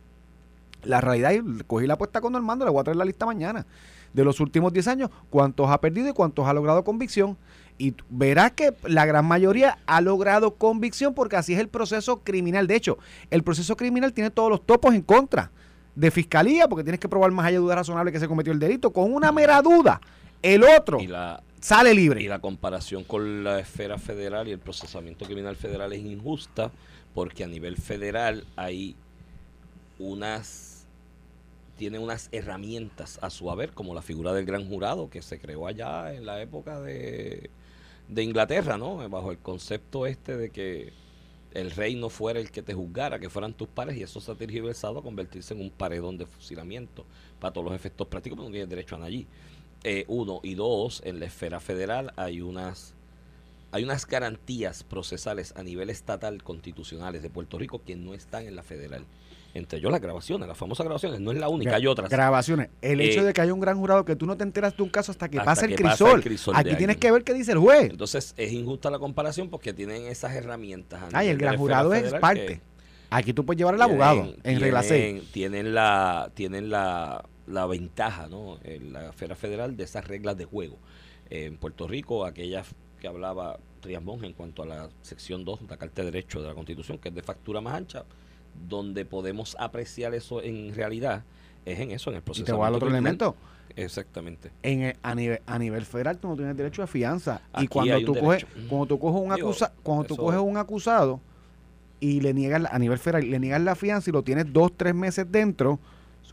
la 0.84 1.00
realidad, 1.00 1.32
cogí 1.67 1.87
la 1.87 1.94
apuesta 1.94 2.20
con 2.20 2.34
Armando, 2.34 2.64
le 2.64 2.70
voy 2.70 2.81
a 2.81 2.84
traer 2.84 2.96
la 2.96 3.05
lista 3.05 3.26
mañana. 3.26 3.67
De 4.12 4.25
los 4.25 4.40
últimos 4.40 4.73
10 4.73 4.88
años, 4.88 5.11
cuántos 5.31 5.70
ha 5.70 5.81
perdido 5.81 6.08
y 6.08 6.12
cuántos 6.12 6.46
ha 6.46 6.52
logrado 6.52 6.84
convicción. 6.84 7.38
Y 7.79 7.94
verás 8.11 8.52
que 8.52 8.75
la 8.84 9.06
gran 9.06 9.25
mayoría 9.25 9.79
ha 9.87 10.00
logrado 10.02 10.55
convicción 10.56 11.14
porque 11.14 11.37
así 11.37 11.55
es 11.55 11.61
el 11.61 11.69
proceso 11.69 12.20
criminal. 12.20 12.67
De 12.67 12.76
hecho, 12.76 12.99
el 13.31 13.43
proceso 13.43 13.76
criminal 13.76 14.12
tiene 14.12 14.31
todos 14.31 14.50
los 14.50 14.67
topos 14.67 14.94
en 14.94 15.02
contra 15.02 15.50
de 15.94 16.11
fiscalía 16.11 16.69
porque 16.69 16.84
tienes 16.84 17.00
que 17.00 17.08
probar 17.08 17.31
más 17.31 17.46
allá 17.46 17.56
de 17.56 17.62
duda 17.62 17.76
razonable 17.76 18.12
que 18.12 18.20
se 18.20 18.29
cometió 18.29 18.52
el 18.52 18.58
delito. 18.58 18.93
Con 18.93 19.12
una 19.14 19.32
mera 19.32 19.62
duda, 19.62 20.00
el 20.43 20.62
otro 20.64 20.99
sale 21.61 21.94
libre. 21.94 22.23
Y 22.23 22.29
la 22.29 22.40
comparación 22.40 23.05
con 23.05 23.44
la 23.44 23.61
esfera 23.61 23.99
federal 23.99 24.49
y 24.49 24.52
el 24.52 24.58
procesamiento 24.58 25.25
criminal 25.25 25.56
federal 25.56 25.93
es 25.93 26.00
injusta 26.00 26.70
porque 27.14 27.44
a 27.44 27.46
nivel 27.46 27.76
federal 27.76 28.44
hay 28.56 28.96
unas 29.99 30.72
tiene 31.77 31.99
unas 31.99 32.29
herramientas 32.33 33.19
a 33.23 33.31
su 33.31 33.51
haber, 33.51 33.73
como 33.73 33.95
la 33.95 34.03
figura 34.03 34.33
del 34.33 34.45
gran 34.45 34.69
jurado 34.69 35.11
que 35.11 35.23
se 35.23 35.39
creó 35.39 35.67
allá 35.67 36.15
en 36.15 36.27
la 36.27 36.41
época 36.41 36.81
de, 36.81 37.51
de 38.09 38.23
Inglaterra, 38.23 38.79
¿no? 38.79 39.09
Bajo 39.09 39.31
el 39.31 39.39
concepto 39.39 40.07
este 40.07 40.37
de 40.37 40.51
que 40.51 40.93
el 41.55 41.71
rey 41.71 41.95
no 41.95 42.09
fuera 42.09 42.41
el 42.41 42.51
que 42.51 42.63
te 42.63 42.75
juzgara, 42.75 43.19
que 43.19 43.29
fueran 43.29 43.55
tus 43.55 43.69
pares, 43.69 43.97
y 43.97 44.03
eso 44.03 44.21
se 44.21 44.31
ha 44.31 44.35
tergiversado 44.35 44.99
a 44.99 45.03
convertirse 45.03 45.55
en 45.55 45.61
un 45.61 45.71
paredón 45.71 46.17
de 46.19 46.27
fusilamiento 46.27 47.05
para 47.41 47.53
todos 47.53 47.67
los 47.67 47.75
efectos 47.75 48.07
prácticos, 48.07 48.37
porque 48.37 48.49
no 48.49 48.53
tienes 48.53 48.71
derecho 48.71 48.97
a 48.97 49.05
allí. 49.05 49.27
Eh, 49.85 50.05
uno 50.09 50.41
y 50.43 50.55
dos, 50.55 51.03
en 51.05 51.19
la 51.21 51.27
esfera 51.27 51.61
federal 51.61 52.13
hay 52.17 52.41
unas 52.41 52.94
hay 53.73 53.85
unas 53.85 54.06
garantías 54.06 54.85
procesales 54.85 55.55
a 55.56 55.63
nivel 55.63 55.89
estatal 55.89 56.43
constitucionales 56.43 57.23
de 57.23 57.31
Puerto 57.31 57.58
Rico 57.58 57.82
que 57.82 57.96
no 57.96 58.13
están 58.13 58.46
en 58.46 58.55
la 58.55 58.63
federal 58.63 59.06
entre 59.55 59.79
ellos 59.79 59.91
las 59.91 60.01
grabaciones, 60.01 60.49
las 60.49 60.56
famosas 60.56 60.85
grabaciones, 60.85 61.21
no 61.21 61.31
es 61.31 61.39
la 61.39 61.49
única, 61.49 61.77
hay 61.77 61.87
otras. 61.87 62.11
Grabaciones. 62.11 62.69
El 62.81 63.01
hecho 63.01 63.21
eh, 63.21 63.25
de 63.25 63.32
que 63.32 63.41
haya 63.41 63.53
un 63.53 63.61
gran 63.61 63.79
jurado 63.79 64.05
que 64.05 64.17
tú 64.17 64.27
no 64.27 64.37
te 64.37 64.44
enteras 64.44 64.77
de 64.77 64.82
un 64.82 64.89
caso 64.89 65.13
hasta 65.13 65.29
que 65.29 65.39
pasa 65.39 65.67
el 65.67 65.75
crisol. 65.75 66.23
Aquí 66.55 66.75
tienes 66.77 66.97
que 66.97 67.11
ver 67.11 67.25
qué 67.25 67.35
dice 67.35 67.53
el 67.53 67.59
juez. 67.59 67.91
Entonces 67.91 68.35
es 68.37 68.53
injusta 68.53 68.91
la 68.91 68.99
comparación 68.99 69.51
porque 69.51 69.73
tienen 69.73 70.06
esas 70.06 70.35
herramientas. 70.35 71.03
Ay, 71.13 71.29
el 71.29 71.39
gran 71.39 71.56
jurado 71.56 71.93
es 71.94 72.13
parte. 72.15 72.61
Aquí 73.11 73.35
tú 73.35 73.44
puedes 73.44 73.59
llevar 73.59 73.75
al 73.75 73.82
abogado 73.82 74.35
en 74.43 74.61
regla 74.61 74.82
6. 74.82 75.31
Tienen 75.32 75.75
la, 75.75 76.31
tienen 76.35 76.71
la, 76.71 77.25
la 77.47 77.67
ventaja, 77.67 78.29
¿no? 78.29 78.59
En 78.65 78.93
la 78.93 79.11
esfera 79.11 79.37
federal 79.37 79.77
de 79.77 79.85
esas 79.85 80.06
reglas 80.06 80.37
de 80.37 80.47
juego. 80.47 80.79
en 81.29 81.56
Puerto 81.59 81.87
Rico, 81.87 82.25
aquellas 82.25 82.69
que 83.01 83.09
hablaba 83.09 83.59
Trias 83.82 84.03
en 84.23 84.32
cuanto 84.32 84.63
a 84.63 84.67
la 84.67 84.89
sección 85.03 85.44
2 85.44 85.63
de 85.63 85.67
la 85.67 85.77
Carta 85.77 86.03
de 86.03 86.13
Derecho 86.13 86.41
de 86.41 86.47
la 86.47 86.55
Constitución, 86.55 86.99
que 86.99 87.09
es 87.09 87.15
de 87.15 87.23
factura 87.23 87.61
más 87.61 87.75
ancha, 87.75 88.05
donde 88.69 89.05
podemos 89.05 89.56
apreciar 89.59 90.15
eso 90.15 90.43
en 90.43 90.75
realidad 90.75 91.25
es 91.65 91.79
en 91.79 91.91
eso, 91.93 92.11
en 92.11 92.17
el 92.17 92.23
proceso. 92.23 92.44
¿Y 92.44 92.47
te 92.47 92.53
voy 92.53 92.73
otro 92.73 92.89
elemento? 92.89 93.37
Exactamente. 93.77 94.51
En 94.63 94.94
a, 95.03 95.15
nivel, 95.15 95.41
a 95.47 95.59
nivel 95.59 95.85
federal 95.85 96.19
tú 96.19 96.29
no 96.29 96.37
tienes 96.37 96.56
derecho 96.56 96.82
a 96.82 96.87
fianza. 96.87 97.41
y 97.59 97.67
cuando 97.69 98.01
tú, 98.05 98.15
coges, 98.15 98.47
cuando 98.69 98.87
tú 98.87 98.99
coges 98.99 99.23
un 99.23 99.32
acusa, 99.32 99.73
cuando 99.82 100.05
tú 100.05 100.17
coges 100.17 100.41
un 100.41 100.56
acusado 100.56 101.21
y 102.01 102.21
le 102.21 102.35
niegas 102.35 102.65
a 102.71 102.79
nivel 102.79 102.99
federal 102.99 103.31
le 103.31 103.39
niegas 103.39 103.63
la 103.63 103.75
fianza 103.75 104.11
y 104.11 104.13
lo 104.13 104.23
tienes 104.23 104.53
dos, 104.53 104.73
tres 104.77 104.94
meses 104.94 105.31
dentro, 105.31 105.79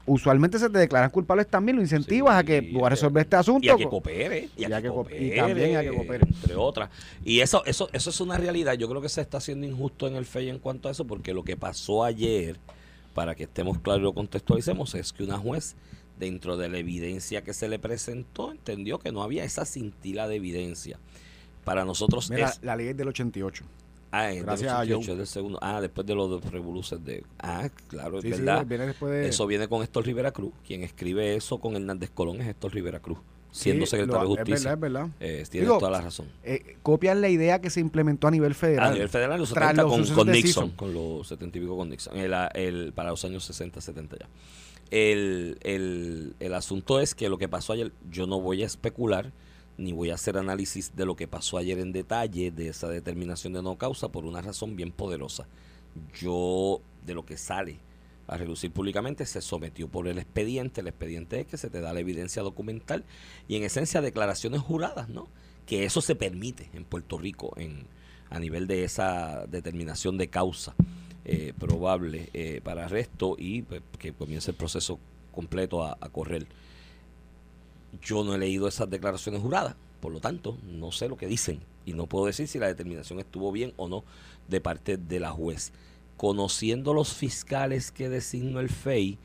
usualmente 0.10 0.60
se 0.60 0.70
te 0.70 0.80
declaran 0.80 1.10
culpables 1.10 1.48
también, 1.48 1.78
lo 1.78 1.82
incentivas 1.82 2.36
a 2.36 2.44
que 2.44 2.74
a 2.84 2.90
resolver 2.90 3.22
este 3.22 3.36
asunto. 3.36 3.66
Y 3.66 3.70
a 3.70 3.76
que 3.76 3.88
coopere. 3.88 4.50
Y, 4.58 4.66
a 4.66 4.82
que, 4.82 4.90
coopere, 4.90 5.36
también 5.36 5.78
a 5.78 5.82
que 5.82 5.92
coopere. 5.92 6.26
Entre 6.28 6.56
otras. 6.56 6.90
Y 7.24 7.40
eso, 7.40 7.64
eso, 7.66 7.90
eso 7.94 8.10
es 8.10 8.22
una 8.22 8.38
realidad. 8.38 8.74
Yo 8.74 8.90
creo 8.90 9.02
que 9.02 9.10
se 9.10 9.22
está 9.22 9.38
haciendo 9.38 9.68
injusto 9.68 10.08
en 10.08 10.16
el 10.16 10.26
FEI 10.26 10.50
en 10.50 10.60
cuanto 10.60 10.90
a 10.90 10.92
eso, 10.92 11.06
porque 11.06 11.34
lo 11.34 11.44
que 11.44 11.56
pasó 11.56 12.04
ayer, 12.04 12.58
para 13.14 13.36
que 13.36 13.44
estemos 13.44 13.80
claros 13.80 14.02
y 14.02 14.04
lo 14.04 14.14
contextualicemos, 14.14 14.96
es 14.96 15.14
que 15.14 15.24
una 15.24 15.38
juez, 15.38 15.76
dentro 16.18 16.58
de 16.58 16.70
la 16.70 16.80
evidencia 16.80 17.44
que 17.44 17.54
se 17.54 17.70
le 17.70 17.80
presentó, 17.80 18.52
entendió 18.52 19.00
que 19.00 19.12
no 19.12 19.24
había 19.24 19.44
esa 19.44 19.66
cintila 19.66 20.28
de 20.28 20.36
evidencia. 20.36 21.00
Para 21.64 21.86
nosotros 21.86 22.30
Mira, 22.32 22.54
la 22.62 22.76
ley 22.76 22.88
es 22.88 22.98
del 22.98 23.10
88. 23.10 23.64
Ah, 24.12 24.32
en 24.32 24.44
Gracias 24.44 24.72
del 24.72 24.78
a 24.78 24.80
88, 24.80 25.06
Joe. 25.08 25.16
del 25.18 25.28
segundo. 25.28 25.60
Ah, 25.62 25.82
después 25.82 26.06
de 26.08 26.16
los 26.16 26.44
revoluciones 26.52 27.06
de. 27.06 27.24
Ah, 27.40 27.70
claro, 27.88 28.18
es 28.18 28.24
Sí, 28.24 28.34
sí, 28.34 28.42
verdad. 28.42 28.66
viene 28.66 28.88
después 28.88 29.12
de- 29.12 29.28
Eso 29.30 29.46
viene 29.46 29.68
con 29.68 29.84
Héctor 29.84 30.06
Rivera 30.06 30.32
Cruz. 30.32 30.54
Quien 30.66 30.84
escribe 30.84 31.36
eso 31.36 31.60
con 31.60 31.76
Hernández 31.76 32.10
Colón 32.14 32.42
es 32.42 32.48
Héctor 32.48 32.74
Rivera 32.74 33.00
Cruz, 33.00 33.20
siendo 33.52 33.86
Sí, 33.86 33.92
secretario 33.92 34.24
lo- 34.24 34.30
de 34.32 34.36
Justicia. 34.38 34.74
Es 34.74 34.80
verdad, 34.80 35.04
es 35.06 35.20
verdad. 35.20 35.40
Eh, 35.42 35.44
tiene 35.52 35.66
Digo, 35.68 35.78
toda 35.78 35.92
la 35.92 36.02
razón. 36.02 36.28
Eh, 36.44 36.78
copian 36.82 37.22
la 37.22 37.30
idea 37.30 37.62
que 37.62 37.70
se 37.70 37.80
implementó 37.82 38.28
a 38.28 38.32
nivel 38.32 38.56
federal. 38.56 38.90
A 38.90 38.94
nivel 38.94 39.10
federal, 39.10 39.34
en 39.34 39.40
los 39.42 39.50
Tras 39.54 39.70
70 39.72 39.84
los 39.84 40.08
con, 40.08 40.16
con 40.26 40.32
Nixon, 40.34 40.70
con 40.72 40.94
los 40.94 41.28
70 41.28 41.58
y 41.58 41.62
pico 41.62 41.78
con 41.78 41.90
Nixon, 41.90 42.18
el, 42.18 42.34
el- 42.56 42.94
para 42.94 43.12
los 43.12 43.24
años 43.26 43.44
60, 43.44 43.80
70 43.80 44.18
ya. 44.20 44.28
El, 44.92 45.60
el, 45.62 46.36
el 46.40 46.54
asunto 46.56 47.00
es 47.00 47.14
que 47.14 47.30
lo 47.30 47.38
que 47.38 47.48
pasó 47.48 47.74
ayer, 47.74 47.92
yo 48.10 48.26
no 48.26 48.42
voy 48.42 48.64
a 48.64 48.66
especular, 48.66 49.32
ni 49.80 49.94
voy 49.94 50.12
a 50.12 50.16
hacer 50.16 50.38
análisis 50.38 50.96
de 50.96 51.06
lo 51.06 51.16
que 51.16 51.28
pasó 51.28 51.58
ayer 51.58 51.80
en 51.80 51.92
detalle, 51.92 52.52
de 52.52 52.68
esa 52.68 52.90
determinación 52.90 53.54
de 53.54 53.64
no 53.64 53.78
causa, 53.78 54.10
por 54.10 54.26
una 54.26 54.42
razón 54.42 54.76
bien 54.76 54.92
poderosa. 54.92 55.48
Yo, 56.20 56.82
de 57.06 57.14
lo 57.14 57.26
que 57.26 57.38
sale 57.38 57.80
a 58.28 58.38
relucir 58.38 58.72
públicamente, 58.72 59.26
se 59.26 59.42
sometió 59.42 59.88
por 59.88 60.08
el 60.08 60.20
expediente. 60.20 60.82
El 60.82 60.88
expediente 60.88 61.40
es 61.40 61.48
que 61.48 61.58
se 61.58 61.70
te 61.70 61.80
da 61.80 61.94
la 61.94 62.02
evidencia 62.02 62.44
documental 62.44 63.06
y 63.48 63.56
en 63.56 63.64
esencia 63.64 64.02
declaraciones 64.02 64.62
juradas, 64.62 65.10
¿no? 65.10 65.30
Que 65.66 65.86
eso 65.86 66.02
se 66.02 66.16
permite 66.16 66.70
en 66.74 66.84
Puerto 66.84 67.18
Rico 67.18 67.54
en, 67.58 67.88
a 68.30 68.40
nivel 68.40 68.68
de 68.68 68.84
esa 68.84 69.46
determinación 69.48 70.18
de 70.18 70.28
causa 70.28 70.76
eh, 71.26 71.54
probable 71.58 72.30
eh, 72.34 72.60
para 72.64 72.86
arresto 72.86 73.36
y 73.38 73.62
pues, 73.62 73.82
que 73.98 74.14
comience 74.14 74.52
el 74.52 74.58
proceso 74.58 75.00
completo 75.32 75.84
a, 75.84 75.98
a 76.00 76.10
correr. 76.10 76.48
Yo 78.02 78.24
no 78.24 78.34
he 78.34 78.38
leído 78.38 78.68
esas 78.68 78.90
declaraciones 78.90 79.42
juradas, 79.42 79.76
por 80.00 80.12
lo 80.12 80.20
tanto, 80.20 80.58
no 80.64 80.92
sé 80.92 81.08
lo 81.10 81.18
que 81.18 81.28
dicen 81.28 81.62
y 81.90 81.94
no 81.94 82.08
puedo 82.08 82.28
decir 82.28 82.48
si 82.48 82.60
la 82.60 82.68
determinación 82.68 83.20
estuvo 83.20 83.52
bien 83.52 83.74
o 83.78 83.88
no 83.88 84.04
de 84.48 84.62
parte 84.62 84.98
de 84.98 85.20
la 85.20 85.32
juez. 85.32 85.72
Conociendo 86.18 86.94
los 86.94 87.14
fiscales 87.14 87.92
que 87.92 88.10
designó 88.10 88.60
el 88.60 88.70
FEI, 88.70 89.18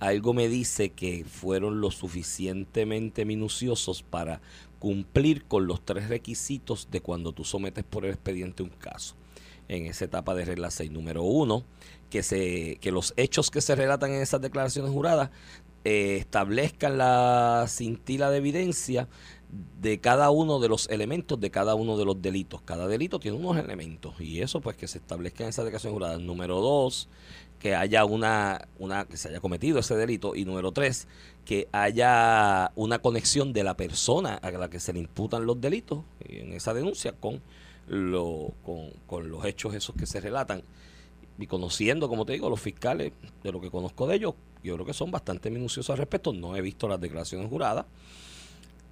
algo 0.00 0.34
me 0.34 0.48
dice 0.48 0.90
que 0.90 1.24
fueron 1.24 1.80
lo 1.80 1.90
suficientemente 1.90 3.24
minuciosos 3.24 4.02
para 4.02 4.40
cumplir 4.78 5.44
con 5.44 5.66
los 5.66 5.84
tres 5.84 6.08
requisitos 6.08 6.88
de 6.90 7.00
cuando 7.00 7.32
tú 7.32 7.44
sometes 7.44 7.84
por 7.84 8.04
el 8.04 8.12
expediente 8.12 8.62
un 8.62 8.70
caso. 8.70 9.14
En 9.66 9.86
esa 9.86 10.04
etapa 10.04 10.34
de 10.34 10.44
regla 10.44 10.70
6, 10.70 10.90
número 10.90 11.22
uno, 11.22 11.64
que, 12.10 12.22
se, 12.22 12.76
que 12.80 12.92
los 12.92 13.14
hechos 13.16 13.50
que 13.50 13.62
se 13.62 13.74
relatan 13.74 14.12
en 14.12 14.20
esas 14.20 14.40
declaraciones 14.42 14.92
juradas 14.92 15.30
eh, 15.84 16.16
establezcan 16.16 16.98
la 16.98 17.66
cintila 17.68 18.30
de 18.30 18.38
evidencia 18.38 19.08
de 19.80 20.00
cada 20.00 20.30
uno 20.30 20.58
de 20.58 20.68
los 20.68 20.88
elementos 20.88 21.38
de 21.38 21.50
cada 21.50 21.74
uno 21.74 21.96
de 21.96 22.04
los 22.04 22.20
delitos. 22.20 22.62
Cada 22.62 22.88
delito 22.88 23.20
tiene 23.20 23.36
unos 23.36 23.56
elementos 23.56 24.20
y 24.20 24.40
eso 24.40 24.60
pues 24.60 24.76
que 24.76 24.88
se 24.88 24.98
establezca 24.98 25.44
en 25.44 25.50
esa 25.50 25.62
declaración 25.62 25.92
jurada. 25.92 26.18
Número 26.18 26.60
dos, 26.60 27.08
que 27.60 27.74
haya 27.74 28.04
una, 28.04 28.66
una 28.78 29.04
que 29.04 29.16
se 29.16 29.28
haya 29.28 29.40
cometido 29.40 29.78
ese 29.78 29.94
delito 29.96 30.34
y 30.34 30.44
número 30.44 30.72
tres, 30.72 31.06
que 31.44 31.68
haya 31.72 32.72
una 32.74 32.98
conexión 32.98 33.52
de 33.52 33.62
la 33.62 33.76
persona 33.76 34.34
a 34.34 34.50
la 34.50 34.68
que 34.68 34.80
se 34.80 34.92
le 34.92 34.98
imputan 34.98 35.46
los 35.46 35.60
delitos 35.60 36.00
en 36.20 36.52
esa 36.52 36.74
denuncia 36.74 37.12
con, 37.12 37.40
lo, 37.86 38.52
con, 38.64 38.90
con 39.06 39.28
los 39.30 39.44
hechos 39.44 39.74
esos 39.74 39.94
que 39.94 40.06
se 40.06 40.20
relatan 40.20 40.62
y 41.38 41.46
conociendo, 41.46 42.08
como 42.08 42.24
te 42.24 42.32
digo, 42.32 42.48
los 42.48 42.60
fiscales, 42.60 43.12
de 43.42 43.52
lo 43.52 43.60
que 43.60 43.70
conozco 43.70 44.06
de 44.06 44.16
ellos, 44.16 44.34
yo 44.64 44.74
creo 44.74 44.86
que 44.86 44.94
son 44.94 45.10
bastante 45.10 45.50
minuciosos 45.50 45.90
al 45.90 45.98
respecto. 45.98 46.32
No 46.32 46.56
he 46.56 46.60
visto 46.60 46.88
las 46.88 47.00
declaraciones 47.00 47.48
juradas. 47.48 47.86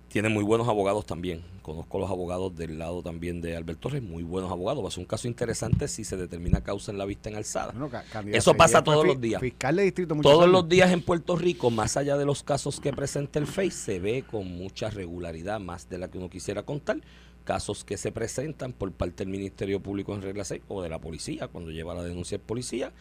Tienen 0.08 0.30
muy 0.34 0.44
buenos 0.44 0.68
abogados 0.68 1.06
también. 1.06 1.40
Conozco 1.62 1.98
los 1.98 2.10
abogados 2.10 2.54
del 2.54 2.78
lado 2.78 3.02
también 3.02 3.40
de 3.40 3.56
Alberto 3.56 3.88
Torres, 3.88 4.02
muy 4.02 4.22
buenos 4.22 4.50
abogados. 4.52 4.84
Va 4.84 4.88
a 4.88 4.90
ser 4.90 4.98
un 5.00 5.06
caso 5.06 5.26
interesante 5.26 5.88
si 5.88 6.04
se 6.04 6.18
determina 6.18 6.62
causa 6.62 6.92
en 6.92 6.98
la 6.98 7.06
vista 7.06 7.30
en 7.30 7.36
alzada. 7.36 7.72
Bueno, 7.72 7.90
Eso 8.30 8.52
pasa 8.54 8.84
todos 8.84 9.04
fi- 9.04 9.08
los 9.08 9.20
días. 9.22 9.40
Fiscal 9.40 9.76
de 9.76 9.84
distrito 9.84 10.14
Todos 10.16 10.42
años. 10.42 10.52
los 10.52 10.68
días 10.68 10.90
en 10.92 11.00
Puerto 11.00 11.34
Rico, 11.36 11.70
más 11.70 11.96
allá 11.96 12.18
de 12.18 12.26
los 12.26 12.42
casos 12.42 12.78
que 12.78 12.92
presenta 12.92 13.38
el 13.38 13.46
FEI, 13.46 13.70
se 13.70 14.00
ve 14.00 14.22
con 14.30 14.46
mucha 14.48 14.90
regularidad, 14.90 15.60
más 15.60 15.88
de 15.88 15.96
la 15.96 16.10
que 16.10 16.18
uno 16.18 16.28
quisiera 16.28 16.62
contar, 16.64 16.98
casos 17.44 17.82
que 17.82 17.96
se 17.96 18.12
presentan 18.12 18.74
por 18.74 18.92
parte 18.92 19.24
del 19.24 19.32
Ministerio 19.32 19.80
Público 19.80 20.14
en 20.14 20.20
regla 20.20 20.44
6 20.44 20.60
o 20.68 20.82
de 20.82 20.90
la 20.90 20.98
policía, 21.00 21.48
cuando 21.48 21.70
lleva 21.70 21.94
la 21.94 22.02
denuncia 22.02 22.34
el 22.36 22.42
policía, 22.42 22.92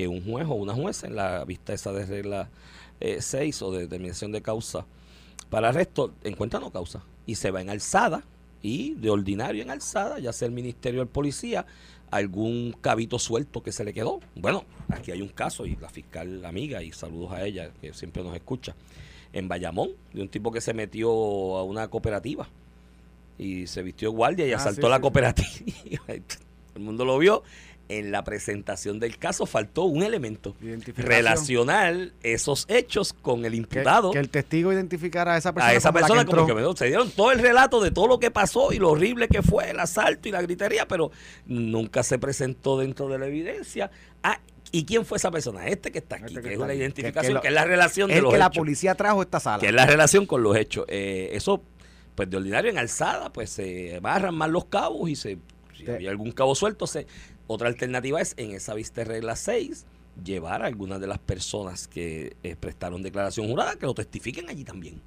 que 0.00 0.08
un 0.08 0.24
juez 0.24 0.46
o 0.48 0.54
una 0.54 0.72
jueza 0.72 1.06
en 1.06 1.14
la 1.14 1.44
vista 1.44 1.74
esa 1.74 1.92
de 1.92 2.06
regla 2.06 2.48
eh, 3.00 3.18
6 3.20 3.60
o 3.60 3.70
de 3.70 3.80
determinación 3.80 4.32
de 4.32 4.40
causa 4.40 4.86
para 5.50 5.68
arresto 5.68 6.14
encuentra 6.24 6.58
no 6.58 6.70
causa 6.70 7.02
y 7.26 7.34
se 7.34 7.50
va 7.50 7.60
en 7.60 7.68
alzada 7.68 8.24
y 8.62 8.94
de 8.94 9.10
ordinario 9.10 9.62
en 9.62 9.70
alzada, 9.70 10.18
ya 10.18 10.32
sea 10.32 10.46
el 10.46 10.52
ministerio 10.52 11.00
o 11.00 11.02
el 11.02 11.08
policía, 11.08 11.66
algún 12.10 12.74
cabito 12.80 13.18
suelto 13.18 13.62
que 13.62 13.72
se 13.72 13.84
le 13.84 13.92
quedó. 13.92 14.20
Bueno, 14.36 14.64
aquí 14.88 15.10
hay 15.12 15.20
un 15.20 15.28
caso 15.28 15.66
y 15.66 15.76
la 15.76 15.88
fiscal 15.90 16.44
amiga, 16.46 16.82
y 16.82 16.92
saludos 16.92 17.32
a 17.32 17.44
ella 17.44 17.70
que 17.80 17.92
siempre 17.92 18.22
nos 18.22 18.34
escucha, 18.34 18.74
en 19.34 19.48
Bayamón, 19.48 19.90
de 20.14 20.22
un 20.22 20.28
tipo 20.28 20.50
que 20.50 20.60
se 20.62 20.72
metió 20.74 21.10
a 21.10 21.62
una 21.62 21.88
cooperativa 21.88 22.48
y 23.38 23.66
se 23.66 23.82
vistió 23.82 24.12
guardia 24.12 24.46
y 24.46 24.52
Ah, 24.52 24.56
asaltó 24.56 24.86
sí, 24.86 24.90
la 24.90 24.96
sí. 24.96 25.02
cooperativa. 25.02 25.48
el 26.08 26.80
mundo 26.80 27.04
lo 27.04 27.18
vio. 27.18 27.42
En 27.92 28.12
la 28.12 28.22
presentación 28.22 29.00
del 29.00 29.18
caso 29.18 29.46
faltó 29.46 29.82
un 29.84 30.04
elemento. 30.04 30.54
Relacionar 30.96 32.12
esos 32.22 32.64
hechos 32.68 33.12
con 33.12 33.44
el 33.44 33.54
imputado 33.54 34.12
que 34.12 34.18
el 34.18 34.28
testigo 34.30 34.72
identificara 34.72 35.34
a 35.34 35.38
esa 35.38 35.52
persona. 35.52 35.72
a 35.72 35.74
esa 35.74 35.88
como 35.90 35.98
la 36.00 36.06
persona 36.06 36.24
que 36.24 36.30
como 36.30 36.46
que 36.46 36.52
bueno, 36.52 36.76
se 36.76 36.86
dieron 36.86 37.10
todo 37.10 37.32
el 37.32 37.40
relato 37.40 37.80
de 37.80 37.90
todo 37.90 38.06
lo 38.06 38.20
que 38.20 38.30
pasó 38.30 38.72
y 38.72 38.78
lo 38.78 38.90
horrible 38.90 39.26
que 39.28 39.42
fue 39.42 39.70
el 39.70 39.80
asalto 39.80 40.28
y 40.28 40.32
la 40.32 40.40
gritería, 40.40 40.86
pero 40.86 41.10
nunca 41.46 42.02
se 42.02 42.18
presentó 42.18 42.78
dentro 42.78 43.08
de 43.08 43.18
la 43.18 43.26
evidencia. 43.26 43.90
Ah, 44.22 44.38
¿y 44.70 44.84
quién 44.84 45.04
fue 45.04 45.18
esa 45.18 45.30
persona? 45.32 45.66
Este 45.66 45.90
que 45.90 45.98
está 45.98 46.16
aquí, 46.16 46.26
Este 46.26 46.42
que 46.42 46.48
que, 46.48 46.54
es. 46.54 46.60
Que- 46.60 46.74
identificación, 46.76 47.40
que 47.40 47.48
es 47.48 47.54
la 47.54 47.64
relación 47.64 48.08
de 48.08 48.20
los 48.22 48.32
que 48.32 48.38
la 48.38 48.46
hechos, 48.46 48.58
policía 48.58 48.94
trajo 48.94 49.20
esta 49.22 49.40
sala. 49.40 49.58
que 49.58 49.66
es 49.66 49.74
la 49.74 49.86
relación 49.86 50.26
con 50.26 50.42
los 50.42 50.56
hechos. 50.56 50.84
Eh, 50.88 51.30
eso, 51.32 51.62
pues 52.14 52.30
de 52.30 52.36
ordinario 52.36 52.70
en 52.70 52.78
alzada, 52.78 53.32
pues 53.32 53.50
se 53.50 53.98
barran 54.00 54.34
más 54.34 54.48
los 54.48 54.66
cabos 54.66 55.10
y 55.10 55.16
se, 55.16 55.38
si 55.76 55.90
había 55.90 56.10
algún 56.10 56.30
cabo 56.32 56.54
suelto, 56.54 56.86
se, 56.86 57.06
otra 57.52 57.66
alternativa 57.66 58.20
es 58.20 58.34
en 58.36 58.52
esa 58.52 58.74
vista 58.74 59.00
de 59.00 59.06
regla 59.06 59.34
6 59.34 59.84
llevar 60.24 60.62
a 60.62 60.66
algunas 60.66 61.00
de 61.00 61.08
las 61.08 61.18
personas 61.18 61.88
que 61.88 62.36
eh, 62.44 62.54
prestaron 62.54 63.02
declaración 63.02 63.48
jurada 63.48 63.74
que 63.74 63.86
lo 63.86 63.94
testifiquen 63.94 64.48
allí 64.48 64.62
también. 64.62 65.02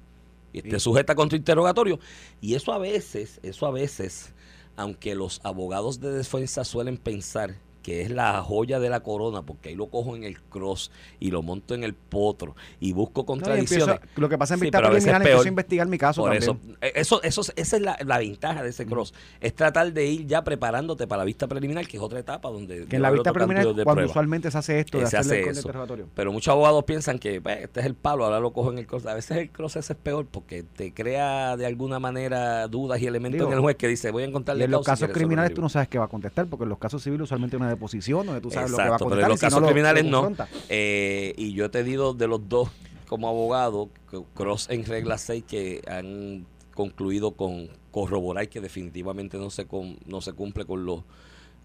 Y 0.52 0.58
esté 0.58 0.78
sujeta 0.78 1.14
contra 1.14 1.38
interrogatorio 1.38 1.98
y 2.42 2.54
eso 2.54 2.74
a 2.74 2.78
veces 2.78 3.40
eso 3.42 3.66
a 3.66 3.70
veces 3.70 4.34
aunque 4.76 5.14
los 5.14 5.40
abogados 5.42 6.00
de 6.00 6.12
defensa 6.12 6.64
suelen 6.64 6.98
pensar 6.98 7.56
que 7.84 8.02
es 8.02 8.10
la 8.10 8.42
joya 8.42 8.80
de 8.80 8.88
la 8.90 9.00
corona, 9.00 9.42
porque 9.42 9.68
ahí 9.68 9.74
lo 9.76 9.86
cojo 9.86 10.16
en 10.16 10.24
el 10.24 10.40
cross 10.40 10.90
y 11.20 11.30
lo 11.30 11.42
monto 11.42 11.74
en 11.74 11.84
el 11.84 11.94
potro 11.94 12.56
y 12.80 12.92
busco 12.92 13.20
No, 13.20 13.24
y 13.24 13.26
contradicciones. 13.26 13.86
empiezo- 13.96 14.20
lo 14.20 14.28
que 14.28 14.38
pasa 14.38 14.54
en 14.54 14.60
Sí, 14.60 14.64
vista 14.64 14.78
preliminar, 14.80 15.20
es 15.22 15.28
peor. 15.28 15.46
investigar 15.46 15.86
mi 15.86 15.98
caso 15.98 16.22
Por 16.22 16.30
también. 16.32 16.42
eso, 16.50 16.76
eh, 16.80 16.92
eso, 16.96 17.22
eso, 17.22 17.42
esa 17.54 17.76
es 17.76 17.82
la, 17.82 17.96
la 18.04 18.18
ventaja 18.18 18.62
de 18.62 18.70
ese 18.70 18.86
cross. 18.86 19.12
Es 19.40 19.54
tratar 19.54 19.92
de 19.92 20.06
ir 20.06 20.26
ya 20.26 20.42
preparándote 20.42 21.06
para 21.06 21.18
la 21.20 21.24
vista 21.26 21.46
preliminar, 21.46 21.86
que 21.86 21.98
es 21.98 22.02
otra 22.02 22.18
etapa 22.18 22.48
donde... 22.50 22.86
que 22.86 22.96
en 22.96 23.02
la 23.02 23.10
vista 23.10 23.32
preliminar, 23.32 23.64
de 23.66 23.84
cuando 23.84 23.92
prueba. 23.92 24.10
usualmente 24.10 24.50
se 24.50 24.58
hace 24.58 24.80
esto 24.80 24.98
de 24.98 25.06
se 25.06 25.16
hace 25.18 25.42
el 25.42 25.48
eso. 25.50 25.70
Pero 26.14 26.32
muchos 26.32 26.50
abogados 26.52 26.84
piensan 26.84 27.18
que 27.18 27.40
pues, 27.42 27.60
este 27.64 27.80
es 27.80 27.86
el 27.86 27.94
palo, 27.94 28.24
ahora 28.24 28.40
lo 28.40 28.52
cojo 28.54 28.72
en 28.72 28.78
el 28.78 28.86
cross. 28.86 29.04
A 29.04 29.12
veces 29.14 29.36
el 29.36 29.50
cross 29.50 29.76
ese 29.76 29.92
es 29.92 29.98
peor 29.98 30.24
porque 30.26 30.62
te 30.62 30.94
crea 30.94 31.56
de 31.58 31.66
alguna 31.66 31.98
manera 31.98 32.66
dudas 32.68 33.00
y 33.02 33.06
elementos 33.06 33.38
Digo, 33.38 33.48
en 33.48 33.54
el 33.54 33.60
juez 33.60 33.76
que 33.76 33.88
dice 33.88 34.10
voy 34.10 34.22
a 34.22 34.26
encontrarle 34.26 34.62
Y 34.62 34.64
en 34.64 34.70
los 34.70 34.86
casos 34.86 35.10
criminales 35.10 35.52
tú 35.52 35.60
no 35.60 35.68
sabes 35.68 35.88
qué 35.88 35.98
va 35.98 36.06
a 36.06 36.08
contestar, 36.08 36.46
porque 36.46 36.62
en 36.62 36.70
los 36.70 36.78
casos 36.78 37.02
civiles 37.02 37.24
usualmente 37.24 37.56
hay 37.60 37.73
una 37.74 37.76
deposición 37.76 38.26
donde 38.26 38.40
tú 38.40 38.50
sabes 38.50 38.70
lo 38.70 38.76
que 38.76 38.82
va 38.82 38.88
a 38.88 38.92
Exacto, 38.92 39.08
pero 39.10 39.20
en 39.22 39.28
los 39.28 39.40
si 39.40 39.46
casos 39.46 39.60
no, 39.60 39.66
criminales 39.66 40.04
lo 40.04 40.10
no. 40.30 40.36
Eh, 40.68 41.34
y 41.36 41.52
yo 41.52 41.64
he 41.66 41.68
tenido 41.68 42.14
de 42.14 42.26
los 42.28 42.48
dos 42.48 42.68
como 43.08 43.28
abogado, 43.28 43.90
Cross 44.34 44.68
en 44.70 44.84
regla 44.84 45.18
6, 45.18 45.44
que 45.46 45.82
han 45.86 46.46
concluido 46.74 47.32
con 47.32 47.68
corroborar 47.90 48.48
que 48.48 48.60
definitivamente 48.60 49.36
no 49.38 49.50
se, 49.50 49.66
con- 49.66 49.96
no 50.06 50.20
se 50.20 50.32
cumple 50.32 50.64
con 50.64 50.84
los 50.84 51.02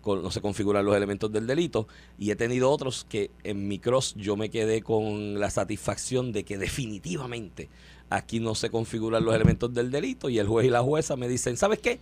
con- 0.02 0.22
no 0.24 0.32
se 0.32 0.40
configuran 0.42 0.86
los 0.86 0.96
elementos 0.96 1.32
del 1.32 1.46
delito 1.48 1.88
y 2.18 2.32
he 2.32 2.36
tenido 2.36 2.70
otros 2.72 3.06
que 3.10 3.32
en 3.44 3.68
mi 3.68 3.80
cross 3.80 4.14
yo 4.16 4.38
me 4.38 4.50
quedé 4.50 4.82
con 4.82 5.40
la 5.40 5.50
satisfacción 5.50 6.32
de 6.32 6.46
que 6.46 6.58
definitivamente 6.58 7.68
aquí 8.10 8.40
no 8.40 8.56
se 8.56 8.70
configuran 8.70 9.26
los 9.26 9.36
elementos 9.36 9.74
del 9.74 9.92
delito 9.92 10.30
y 10.30 10.40
el 10.40 10.48
juez 10.48 10.68
y 10.68 10.70
la 10.70 10.82
jueza 10.82 11.16
me 11.16 11.28
dicen, 11.28 11.58
¿sabes 11.58 11.80
qué? 11.80 12.00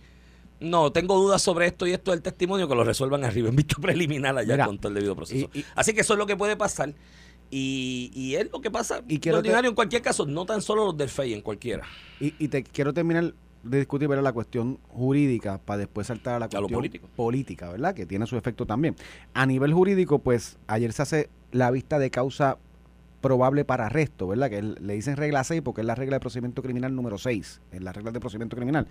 No, 0.60 0.90
tengo 0.92 1.16
dudas 1.16 1.40
sobre 1.42 1.66
esto 1.66 1.86
y 1.86 1.92
esto 1.92 2.10
del 2.10 2.20
testimonio 2.22 2.68
que 2.68 2.74
lo 2.74 2.84
resuelvan 2.84 3.24
arriba 3.24 3.48
en 3.48 3.56
vista 3.56 3.76
preliminar 3.80 4.36
allá 4.36 4.54
Mira, 4.54 4.66
con 4.66 4.78
todo 4.78 4.88
el 4.88 4.94
debido 4.94 5.14
proceso. 5.16 5.48
y- 5.52 5.60
y- 5.60 5.64
Así 5.74 5.92
que 5.94 6.00
eso 6.00 6.14
es 6.14 6.18
lo 6.18 6.26
que 6.26 6.36
puede 6.36 6.56
pasar. 6.56 6.94
Y, 7.50 8.10
y 8.14 8.34
es 8.34 8.50
lo 8.52 8.60
que 8.60 8.70
pasa 8.70 9.02
Y 9.08 9.20
quiero 9.20 9.36
te- 9.38 9.48
ordinario 9.48 9.70
en 9.70 9.74
cualquier 9.74 10.02
caso, 10.02 10.26
no 10.26 10.44
tan 10.44 10.60
solo 10.60 10.84
los 10.84 10.96
del 10.96 11.08
FEI, 11.08 11.32
en 11.34 11.40
cualquiera. 11.40 11.84
Y, 12.20 12.34
y 12.38 12.48
te 12.48 12.62
quiero 12.62 12.92
terminar 12.92 13.32
de 13.62 13.78
discutir 13.78 14.06
¿verdad? 14.06 14.22
la 14.24 14.32
cuestión 14.32 14.78
jurídica 14.88 15.58
para 15.58 15.78
después 15.78 16.06
saltar 16.06 16.34
a 16.34 16.38
la 16.40 16.48
cuestión 16.48 16.70
político. 16.78 17.08
política, 17.16 17.70
¿verdad? 17.70 17.94
Que 17.94 18.04
tiene 18.06 18.26
su 18.26 18.36
efecto 18.36 18.66
también. 18.66 18.96
A 19.34 19.46
nivel 19.46 19.72
jurídico, 19.72 20.18
pues 20.18 20.58
ayer 20.66 20.92
se 20.92 21.02
hace 21.02 21.30
la 21.52 21.70
vista 21.70 21.98
de 21.98 22.10
causa 22.10 22.58
probable 23.20 23.64
para 23.64 23.86
arresto, 23.86 24.28
¿verdad? 24.28 24.48
Que 24.50 24.62
le 24.62 24.92
dicen 24.94 25.16
regla 25.16 25.42
6 25.42 25.62
porque 25.62 25.80
es 25.80 25.86
la 25.86 25.94
regla 25.94 26.16
de 26.16 26.20
procedimiento 26.20 26.62
criminal 26.62 26.94
número 26.94 27.18
6, 27.18 27.60
en 27.72 27.84
las 27.84 27.96
reglas 27.96 28.14
de 28.14 28.20
procedimiento 28.20 28.56
criminal. 28.56 28.86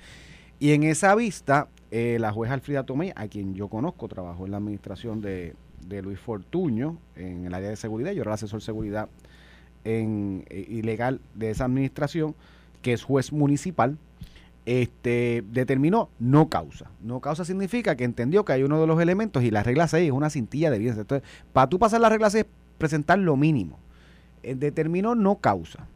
Y 0.59 0.71
en 0.71 0.83
esa 0.83 1.13
vista, 1.15 1.67
eh, 1.91 2.17
la 2.19 2.31
jueza 2.31 2.53
Alfrida 2.53 2.83
Tomé, 2.83 3.13
a 3.15 3.27
quien 3.27 3.53
yo 3.53 3.67
conozco, 3.67 4.07
trabajó 4.07 4.45
en 4.45 4.51
la 4.51 4.57
administración 4.57 5.21
de, 5.21 5.55
Luis 6.03 6.19
Fortuño 6.19 6.97
en 7.15 7.45
el 7.45 7.53
área 7.53 7.69
de 7.69 7.75
seguridad, 7.77 8.11
yo 8.11 8.21
era 8.21 8.31
el 8.31 8.33
asesor 8.33 8.59
de 8.59 8.65
seguridad 8.65 9.07
en, 9.85 10.43
eh, 10.49 10.65
ilegal 10.67 11.21
de 11.33 11.51
esa 11.51 11.65
administración, 11.65 12.35
que 12.81 12.93
es 12.93 13.03
juez 13.03 13.31
municipal, 13.31 13.97
este, 14.65 15.45
determinó 15.49 16.09
no 16.19 16.49
causa. 16.49 16.91
No 17.01 17.21
causa 17.21 17.45
significa 17.45 17.95
que 17.95 18.03
entendió 18.03 18.43
que 18.43 18.51
hay 18.51 18.63
uno 18.63 18.81
de 18.81 18.87
los 18.87 18.99
elementos 19.01 19.43
y 19.43 19.51
la 19.51 19.63
regla 19.63 19.87
6 19.87 20.07
es 20.07 20.11
una 20.11 20.29
cintilla 20.29 20.69
de 20.69 20.75
evidencia. 20.75 21.01
Entonces, 21.01 21.27
para 21.53 21.69
tú 21.69 21.79
pasar 21.79 22.01
la 22.01 22.09
regla 22.09 22.29
6 22.29 22.45
presentar 22.77 23.19
lo 23.19 23.35
mínimo. 23.35 23.79
Eh, 24.43 24.55
determinó 24.55 25.15
no 25.15 25.35
causa. 25.35 25.87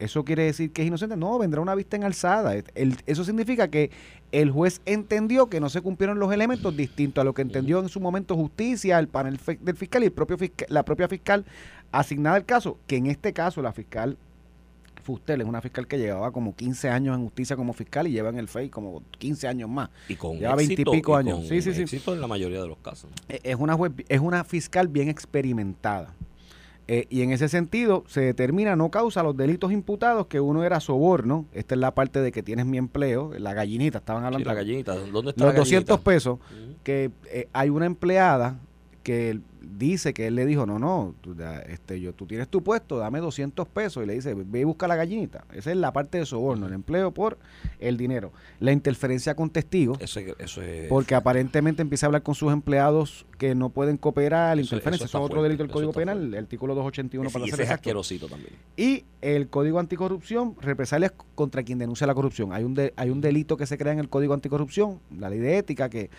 ¿Eso 0.00 0.24
quiere 0.24 0.44
decir 0.44 0.72
que 0.72 0.82
es 0.82 0.88
inocente? 0.88 1.16
No, 1.16 1.38
vendrá 1.38 1.60
una 1.60 1.74
vista 1.74 1.96
en 1.96 2.04
alzada. 2.04 2.54
El- 2.74 2.96
eso 3.06 3.24
significa 3.24 3.68
que 3.68 3.90
el 4.32 4.50
juez 4.50 4.80
entendió 4.86 5.48
que 5.48 5.60
no 5.60 5.68
se 5.68 5.80
cumplieron 5.82 6.18
los 6.18 6.32
elementos 6.32 6.76
distintos 6.76 7.22
a 7.22 7.24
lo 7.24 7.34
que 7.34 7.42
entendió 7.42 7.78
en 7.80 7.88
su 7.88 8.00
momento 8.00 8.34
justicia, 8.34 8.98
el 8.98 9.08
panel 9.08 9.38
del 9.60 9.76
fiscal 9.76 10.02
y 10.02 10.06
el 10.06 10.12
propio 10.12 10.38
fiscal- 10.38 10.66
la 10.70 10.84
propia 10.84 11.06
fiscal 11.08 11.44
asignada 11.92 12.36
al 12.36 12.44
caso, 12.44 12.78
que 12.86 12.96
en 12.96 13.06
este 13.06 13.32
caso 13.32 13.62
la 13.62 13.72
fiscal 13.72 14.16
Fustel 15.02 15.40
es 15.40 15.46
una 15.46 15.62
fiscal 15.62 15.86
que 15.86 15.98
llevaba 15.98 16.30
como 16.30 16.54
15 16.54 16.90
años 16.90 17.16
en 17.16 17.22
justicia 17.24 17.56
como 17.56 17.72
fiscal 17.72 18.06
y 18.06 18.12
lleva 18.12 18.28
en 18.28 18.38
el 18.38 18.48
FEI 18.48 18.68
como 18.68 19.02
15 19.18 19.48
años 19.48 19.68
más. 19.70 19.88
Y 20.10 20.14
con 20.14 20.38
Lleva 20.38 20.54
20 20.56 20.72
y 20.72 20.74
éxito, 20.74 20.90
pico 20.92 21.12
y 21.12 21.14
años. 21.18 21.48
Sí, 21.48 21.62
sí, 21.62 21.72
sí. 21.74 21.82
éxito 21.82 22.12
en 22.12 22.20
la 22.20 22.26
mayoría 22.26 22.60
de 22.60 22.68
los 22.68 22.76
casos. 22.78 23.10
Eh, 23.28 23.40
Es 23.42 23.56
una, 23.56 23.76
juez- 23.76 24.04
es 24.08 24.20
una 24.20 24.44
fiscal 24.44 24.88
bien 24.88 25.08
experimentada. 25.08 26.14
Eh, 26.92 27.06
y 27.08 27.22
en 27.22 27.30
ese 27.30 27.48
sentido 27.48 28.02
se 28.08 28.20
determina 28.20 28.74
no 28.74 28.90
causa 28.90 29.22
los 29.22 29.36
delitos 29.36 29.70
imputados, 29.70 30.26
que 30.26 30.40
uno 30.40 30.64
era 30.64 30.80
soborno. 30.80 31.46
Esta 31.52 31.76
es 31.76 31.80
la 31.80 31.94
parte 31.94 32.20
de 32.20 32.32
que 32.32 32.42
tienes 32.42 32.66
mi 32.66 32.78
empleo, 32.78 33.30
la 33.38 33.54
gallinita, 33.54 33.98
estaban 33.98 34.22
Sí, 34.22 34.26
hablando. 34.26 34.48
la 34.48 34.54
gallinita, 34.54 34.96
¿dónde 34.96 35.30
está 35.30 35.44
los 35.44 35.54
la 35.54 35.60
200 35.60 35.86
gallinita? 35.86 36.04
pesos, 36.04 36.38
que 36.82 37.12
eh, 37.26 37.48
hay 37.52 37.68
una 37.70 37.86
empleada 37.86 38.58
que 39.10 39.30
él 39.30 39.42
dice 39.76 40.14
que 40.14 40.26
él 40.28 40.34
le 40.36 40.46
dijo, 40.46 40.66
no, 40.66 40.78
no, 40.78 41.14
tú, 41.20 41.34
este, 41.68 42.00
yo, 42.00 42.12
tú 42.12 42.26
tienes 42.26 42.48
tu 42.48 42.62
puesto, 42.62 42.98
dame 42.98 43.18
200 43.20 43.66
pesos. 43.68 44.02
Y 44.02 44.06
le 44.06 44.14
dice, 44.14 44.34
ve 44.34 44.60
y 44.60 44.64
busca 44.64 44.86
la 44.86 44.94
gallinita. 44.94 45.44
Esa 45.52 45.70
es 45.70 45.76
la 45.76 45.92
parte 45.92 46.18
de 46.18 46.26
soborno, 46.26 46.66
el 46.66 46.72
empleo 46.74 47.12
por 47.12 47.38
el 47.80 47.96
dinero. 47.96 48.32
La 48.60 48.72
interferencia 48.72 49.34
con 49.34 49.50
testigos. 49.50 49.98
Eso, 50.00 50.20
es- 50.20 50.34
eso 50.38 50.62
es... 50.62 50.88
Porque 50.88 51.14
aparentemente 51.14 51.82
empieza 51.82 52.06
a 52.06 52.08
hablar 52.08 52.22
con 52.22 52.34
sus 52.34 52.52
empleados 52.52 53.26
que 53.38 53.54
no 53.54 53.70
pueden 53.70 53.96
cooperar, 53.96 54.56
la 54.56 54.62
interferencia, 54.62 55.06
eso 55.06 55.18
es 55.18 55.24
otro 55.24 55.36
fuerte, 55.38 55.42
delito 55.48 55.64
del 55.64 55.72
Código 55.72 55.92
Penal, 55.92 56.18
fuerte. 56.18 56.36
el 56.38 56.44
artículo 56.44 56.74
281 56.74 57.26
ese- 57.28 57.32
para 57.32 57.46
y 57.46 57.50
ser 57.50 57.60
exacto. 57.62 58.28
también. 58.28 58.52
Y 58.76 59.04
el 59.22 59.48
Código 59.48 59.78
Anticorrupción, 59.80 60.56
represalias 60.60 61.12
contra 61.34 61.62
quien 61.62 61.78
denuncia 61.78 62.06
la 62.06 62.14
corrupción. 62.14 62.52
Hay 62.52 62.64
un, 62.64 62.74
de- 62.74 62.92
hay 62.96 63.10
un 63.10 63.20
delito 63.20 63.56
que 63.56 63.66
se 63.66 63.76
crea 63.76 63.92
en 63.92 63.98
el 63.98 64.08
Código 64.08 64.34
Anticorrupción, 64.34 65.00
la 65.18 65.28
ley 65.30 65.38
de 65.40 65.58
ética, 65.58 65.88
que 65.88 66.10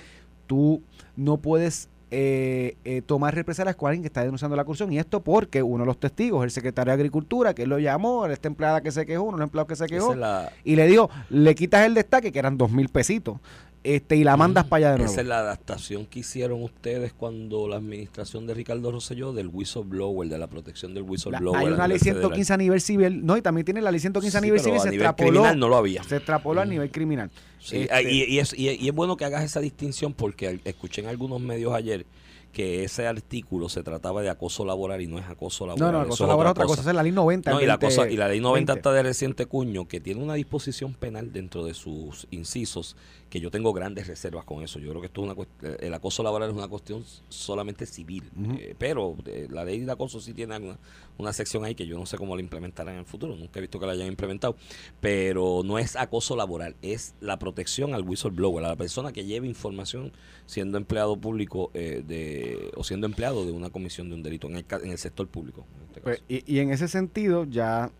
tú 0.47 0.81
no 1.15 1.37
puedes 1.37 1.89
eh, 2.13 2.75
eh, 2.83 3.01
tomar 3.01 3.33
represalias 3.33 3.77
con 3.77 3.87
alguien 3.87 4.03
que 4.03 4.07
está 4.07 4.21
denunciando 4.21 4.57
la 4.57 4.65
corrupción. 4.65 4.91
Y 4.91 4.99
esto 4.99 5.21
porque 5.21 5.63
uno 5.63 5.83
de 5.83 5.87
los 5.87 5.97
testigos, 5.97 6.43
el 6.43 6.51
secretario 6.51 6.91
de 6.91 6.95
Agricultura, 6.95 7.53
que 7.53 7.63
él 7.63 7.69
lo 7.69 7.79
llamó, 7.79 8.25
esta 8.25 8.49
empleada 8.49 8.81
que 8.81 8.91
se 8.91 9.05
quejó, 9.05 9.23
uno 9.23 9.37
de 9.37 9.41
los 9.41 9.47
empleados 9.47 9.69
que 9.69 9.75
se 9.77 9.87
quejó, 9.87 10.11
es 10.11 10.17
la, 10.17 10.51
y 10.65 10.75
le 10.75 10.87
dijo, 10.87 11.09
le 11.29 11.55
quitas 11.55 11.85
el 11.85 11.93
destaque, 11.93 12.33
que 12.33 12.39
eran 12.39 12.57
dos 12.57 12.69
mil 12.69 12.89
pesitos, 12.89 13.37
este, 13.83 14.15
y 14.15 14.23
la 14.23 14.37
mandas 14.37 14.65
para 14.65 14.77
allá 14.77 14.91
de 14.91 14.97
nuevo. 14.99 15.11
esa 15.11 15.21
es 15.21 15.27
la 15.27 15.39
adaptación 15.39 16.05
que 16.05 16.19
hicieron 16.19 16.61
ustedes 16.61 17.13
cuando 17.13 17.67
la 17.67 17.77
administración 17.77 18.45
de 18.45 18.53
Ricardo 18.53 18.91
Rosselló 18.91 19.33
del 19.33 19.47
whistleblower, 19.47 20.29
de 20.29 20.37
la 20.37 20.47
protección 20.47 20.93
del 20.93 21.03
La- 21.03 21.09
whistleblower. 21.09 21.59
hay 21.59 21.65
a 21.67 21.69
una 21.75 21.87
ley 21.87 21.97
nivel 21.97 21.99
federal. 21.99 22.21
115 22.21 22.53
a 22.53 22.57
nivel 22.57 22.81
civil, 22.81 23.25
no, 23.25 23.37
y 23.37 23.41
también 23.41 23.65
tiene 23.65 23.81
la 23.81 23.89
ley 23.91 23.99
115 23.99 24.37
a 24.37 24.39
Sí, 24.41 24.45
nivel 24.45 24.59
pero 24.61 24.65
civil, 24.65 24.79
a 24.79 24.83
se 24.83 24.89
nivel 24.91 25.05
extrapoló, 25.07 25.31
criminal 25.31 25.59
no 25.59 25.67
lo 25.69 25.77
había. 25.77 26.03
se 26.03 26.15
extrapoló 26.17 26.61
a 26.61 26.65
nivel 26.65 26.91
criminal. 26.91 27.31
Sí, 27.59 27.77
Este, 27.81 27.93
ah, 27.93 28.01
y, 28.01 28.23
y 28.23 28.39
es, 28.39 28.53
y, 28.57 28.69
y 28.69 28.87
es 28.89 28.93
bueno 28.95 29.17
que 29.17 29.25
hagas 29.25 29.43
esa 29.43 29.59
distinción 29.59 30.13
porque 30.13 30.59
escuché 30.65 31.01
en 31.01 31.07
algunos 31.07 31.39
medios 31.41 31.73
ayer 31.73 32.05
que 32.53 32.83
ese 32.83 33.07
artículo 33.07 33.69
se 33.69 33.81
trataba 33.81 34.21
de 34.21 34.29
acoso 34.29 34.65
laboral 34.65 34.99
y 35.01 35.07
no 35.07 35.17
es 35.17 35.25
acoso 35.25 35.65
laboral. 35.65 35.91
no, 35.93 35.97
no, 35.99 36.01
eso 36.01 36.09
cosa 36.09 36.23
es 36.25 36.27
laboral 36.27 36.51
otra 36.51 36.65
cosa, 36.65 36.81
es 36.89 36.93
la 36.95 37.01
ley 37.01 37.13
90. 37.13 37.49
No, 37.49 37.61
y, 37.61 37.65
la 37.65 37.77
20, 37.77 37.85
cosa, 37.95 38.09
y 38.11 38.17
la 38.17 38.27
ley 38.27 38.41
90 38.41 38.73
20. 38.73 38.79
está 38.79 38.91
de 38.91 39.03
reciente 39.03 39.45
cuño, 39.45 39.87
que 39.87 40.01
tiene 40.01 40.21
una 40.21 40.33
disposición 40.33 40.93
penal 40.93 41.31
dentro 41.31 41.63
de 41.63 41.73
sus 41.73 42.27
incisos, 42.29 42.97
que 43.31 43.39
yo 43.39 43.49
tengo 43.49 43.71
grandes 43.71 44.07
reservas 44.07 44.43
con 44.43 44.61
eso. 44.61 44.77
Yo 44.77 44.89
creo 44.89 44.99
que 44.99 45.07
esto 45.07 45.23
es 45.23 45.31
una 45.31 45.47
eh, 45.63 45.77
el 45.79 45.93
acoso 45.93 46.21
laboral 46.21 46.49
es 46.49 46.55
una 46.55 46.67
cuestión 46.67 47.03
solamente 47.29 47.85
civil. 47.85 48.29
Eh, 48.59 48.75
pero 48.77 49.15
eh, 49.25 49.47
la 49.49 49.63
ley 49.63 49.79
de 49.79 49.91
acoso 49.91 50.19
sí 50.19 50.33
tiene 50.33 50.57
una, 50.57 50.77
una 51.17 51.31
sección 51.31 51.63
ahí 51.63 51.73
que 51.73 51.87
yo 51.87 51.97
no 51.97 52.05
sé 52.05 52.17
cómo 52.17 52.35
la 52.35 52.41
implementarán 52.41 52.95
en 52.95 52.99
el 52.99 53.05
futuro, 53.05 53.33
nunca 53.37 53.59
he 53.59 53.61
visto 53.61 53.79
que 53.79 53.85
la 53.85 53.93
hayan 53.93 54.07
implementado, 54.07 54.57
pero 54.99 55.61
no 55.63 55.79
es 55.79 55.95
acoso 55.95 56.35
laboral, 56.35 56.75
es 56.81 57.15
la 57.21 57.39
protección 57.39 57.93
al 57.93 58.03
whistleblower, 58.03 58.65
a 58.65 58.67
la 58.67 58.75
persona 58.75 59.13
que 59.13 59.23
lleve 59.23 59.47
información 59.47 60.11
siendo 60.45 60.77
empleado 60.77 61.15
público 61.15 61.71
eh, 61.73 62.03
de, 62.05 62.71
o 62.75 62.83
siendo 62.83 63.07
empleado 63.07 63.45
de 63.45 63.53
una 63.53 63.69
comisión 63.69 64.09
de 64.09 64.15
un 64.15 64.23
delito 64.23 64.47
en 64.47 64.57
el, 64.57 64.65
en 64.83 64.91
el 64.91 64.97
sector 64.97 65.29
público. 65.29 65.65
en 65.77 65.87
este 65.87 66.01
Pues, 66.01 66.23
y, 66.27 66.53
y 66.53 66.59
en 66.59 66.71
ese 66.71 66.89
sentido, 66.89 67.45
ya 67.45 67.91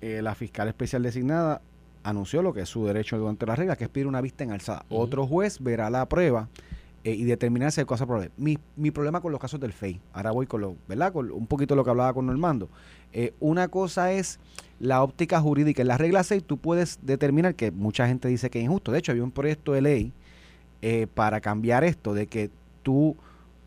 eh, 0.00 0.22
la 0.22 0.34
fiscal 0.34 0.66
especial 0.66 1.02
designada 1.02 1.62
anunció 2.02 2.42
lo 2.42 2.52
que 2.52 2.62
es 2.62 2.68
su 2.68 2.84
derecho 2.86 3.18
durante 3.18 3.46
la 3.46 3.56
regla, 3.56 3.76
que 3.76 3.84
es 3.84 3.90
pedir 3.90 4.06
una 4.06 4.20
vista 4.20 4.44
en 4.44 4.52
alzada. 4.52 4.84
Otro 4.88 5.26
juez 5.26 5.60
verá 5.60 5.90
la 5.90 6.06
prueba 6.08 6.48
eh, 7.04 7.12
y 7.14 7.24
determinar 7.24 7.72
si 7.72 7.80
hay 7.80 7.86
cosa 7.86 8.06
probable. 8.06 8.30
Mi, 8.36 8.58
mi 8.76 8.90
problema 8.90 9.20
con 9.20 9.32
los 9.32 9.40
casos 9.40 9.60
del 9.60 9.72
FEI, 9.72 10.00
ahora 10.12 10.30
voy 10.32 10.46
con 10.46 10.60
lo, 10.60 10.76
¿verdad? 10.88 11.12
Con 11.12 11.30
un 11.30 11.46
poquito 11.46 11.74
lo 11.76 11.84
que 11.84 11.90
hablaba 11.90 12.12
con 12.14 12.26
Normando. 12.26 12.68
Eh, 13.12 13.32
una 13.40 13.68
cosa 13.68 14.12
es 14.12 14.38
la 14.78 15.02
óptica 15.02 15.40
jurídica. 15.40 15.82
En 15.82 15.88
la 15.88 15.98
regla 15.98 16.22
6 16.22 16.44
tú 16.44 16.56
puedes 16.58 16.98
determinar 17.02 17.54
que 17.54 17.70
mucha 17.70 18.06
gente 18.06 18.28
dice 18.28 18.50
que 18.50 18.58
es 18.60 18.64
injusto. 18.64 18.92
De 18.92 18.98
hecho, 18.98 19.12
había 19.12 19.24
un 19.24 19.30
proyecto 19.32 19.72
de 19.72 19.80
ley 19.82 20.12
eh, 20.82 21.06
para 21.12 21.40
cambiar 21.40 21.84
esto, 21.84 22.14
de 22.14 22.26
que 22.26 22.50
tú, 22.82 23.16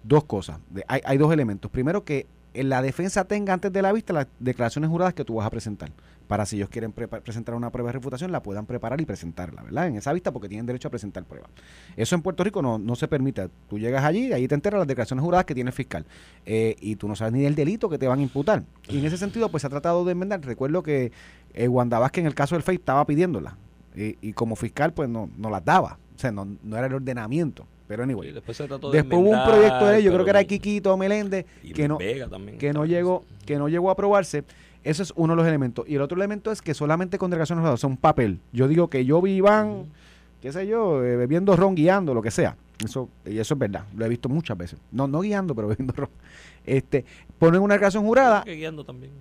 dos 0.04 0.24
cosas, 0.24 0.60
de- 0.72 0.84
hay, 0.88 1.02
hay 1.06 1.18
dos 1.18 1.32
elementos. 1.32 1.70
Primero, 1.70 2.04
que 2.04 2.26
la 2.54 2.82
defensa 2.82 3.26
tenga 3.26 3.54
antes 3.54 3.74
de 3.74 3.82
la 3.82 3.92
vista 3.92 4.14
las 4.14 4.28
declaraciones 4.40 4.90
juradas 4.90 5.14
que 5.14 5.26
tú 5.26 5.36
vas 5.36 5.48
a 5.48 5.50
presentar, 5.50 5.92
para 6.28 6.46
si 6.46 6.58
ellos 6.58 6.70
quieren 6.70 6.92
presentar 6.92 7.56
una 7.56 7.72
prueba 7.72 7.90
de 7.90 7.94
refutación, 7.94 8.32
la 8.32 8.42
puedan 8.42 8.66
preparar 8.66 9.02
y 9.02 9.06
presentarla, 9.06 9.64
¿verdad? 9.64 9.88
En 9.88 9.96
esa 9.96 10.14
vista, 10.14 10.32
porque 10.32 10.48
tienen 10.48 10.66
derecho 10.66 10.88
a 10.88 10.92
presentar 10.92 11.24
pruebas. 11.26 11.50
Eso 11.98 12.16
en 12.16 12.22
Puerto 12.22 12.44
Rico 12.44 12.62
no, 12.62 12.78
no 12.78 12.96
se 12.96 13.08
permite. 13.08 13.50
Tú 13.70 13.80
llegas 13.80 14.04
allí, 14.04 14.32
ahí 14.32 14.48
te 14.48 14.56
enteras 14.56 14.80
las 14.80 14.88
declaraciones 14.88 15.24
juradas 15.24 15.46
que 15.46 15.56
tiene 15.56 15.70
el 15.70 15.76
fiscal, 15.76 16.06
eh, 16.46 16.76
y 16.80 16.96
tú 16.96 17.08
no 17.08 17.16
sabes 17.16 17.34
ni 17.34 17.42
del 17.42 17.56
delito 17.56 17.90
que 17.90 17.98
te 17.98 18.08
van 18.08 18.20
a 18.20 18.24
imputar. 18.24 18.64
Y 18.88 19.00
en 19.00 19.06
ese 19.06 19.18
sentido, 19.18 19.50
pues 19.50 19.62
se 19.62 19.68
ha 19.68 19.70
tratado 19.70 20.06
de 20.06 20.12
enmendar. 20.12 20.42
Recuerdo 20.46 20.84
que 20.84 21.12
eh, 21.54 21.70
en 21.70 22.26
el 22.26 22.36
caso 22.36 22.56
del 22.56 22.64
FEI 22.64 22.76
estaba 22.76 23.06
pidiéndola, 23.06 23.58
y, 23.96 24.18
y 24.22 24.34
como 24.34 24.56
fiscal, 24.56 24.94
pues 24.94 25.10
no, 25.10 25.30
no 25.38 25.50
las 25.50 25.64
daba. 25.64 25.98
O 26.16 26.20
sea, 26.20 26.32
no, 26.32 26.48
no 26.64 26.78
era 26.78 26.88
el 26.88 26.94
ordenamiento. 26.94 27.66
Pero 27.88 28.04
anyway. 28.04 28.30
Sí, 28.30 28.34
después 28.34 28.58
se 28.58 28.68
trató 28.68 28.92
de 28.92 28.98
Después 29.00 29.22
hubo 29.22 29.30
un 29.30 29.44
proyecto 29.44 29.88
de 29.88 30.02
yo 30.02 30.12
creo 30.14 30.24
que 30.24 30.30
era 30.30 30.44
Quiquito 30.44 30.96
Meléndez, 30.98 31.46
que 31.74 31.88
no, 31.88 31.98
Vega 31.98 32.28
también 32.28 32.58
que 32.58 32.74
no 32.74 32.86
llegó, 32.86 33.26
que 33.46 33.58
no 33.58 33.68
llegó 33.68 33.90
a 33.90 33.94
aprobarse. 33.94 34.44
Eso 34.84 35.04
es 35.04 35.14
uno 35.16 35.34
de 35.34 35.38
los 35.38 35.48
elementos. 35.48 35.86
Y 35.88 35.96
el 35.96 36.02
otro 36.02 36.18
elemento 36.18 36.52
es 36.52 36.62
que 36.62 36.74
solamente 36.74 37.18
con 37.18 37.30
declaraciones 37.30 37.62
juradas, 37.62 37.80
o 37.80 37.82
sea, 37.82 37.90
un 37.90 37.98
papel. 37.98 38.40
Yo 38.52 38.68
digo 38.68 38.90
que 38.90 39.06
yo 39.06 39.22
vi 39.22 39.34
Iván, 39.34 39.86
qué 40.42 40.52
sé 40.52 40.68
yo, 40.68 41.04
eh, 41.04 41.16
bebiendo 41.16 41.56
ron, 41.56 41.76
guiando, 41.76 42.14
lo 42.14 42.22
que 42.22 42.32
sea. 42.32 42.58
Eso, 42.84 43.10
y 43.26 43.38
eso 43.38 43.54
es 43.54 43.60
verdad. 43.60 43.86
Lo 43.96 44.06
he 44.06 44.10
visto 44.10 44.30
muchas 44.30 44.58
veces. 44.58 44.80
No, 44.92 45.08
no 45.08 45.22
guiando, 45.22 45.54
pero 45.56 45.68
bebiendo 45.70 45.94
ron. 45.94 46.10
Este, 46.66 47.06
ponen 47.38 47.62
una 47.62 47.76
declaración 47.76 48.04
jurada. 48.06 48.44
Que 48.44 48.56
guiando 48.56 48.84
también. 48.84 49.12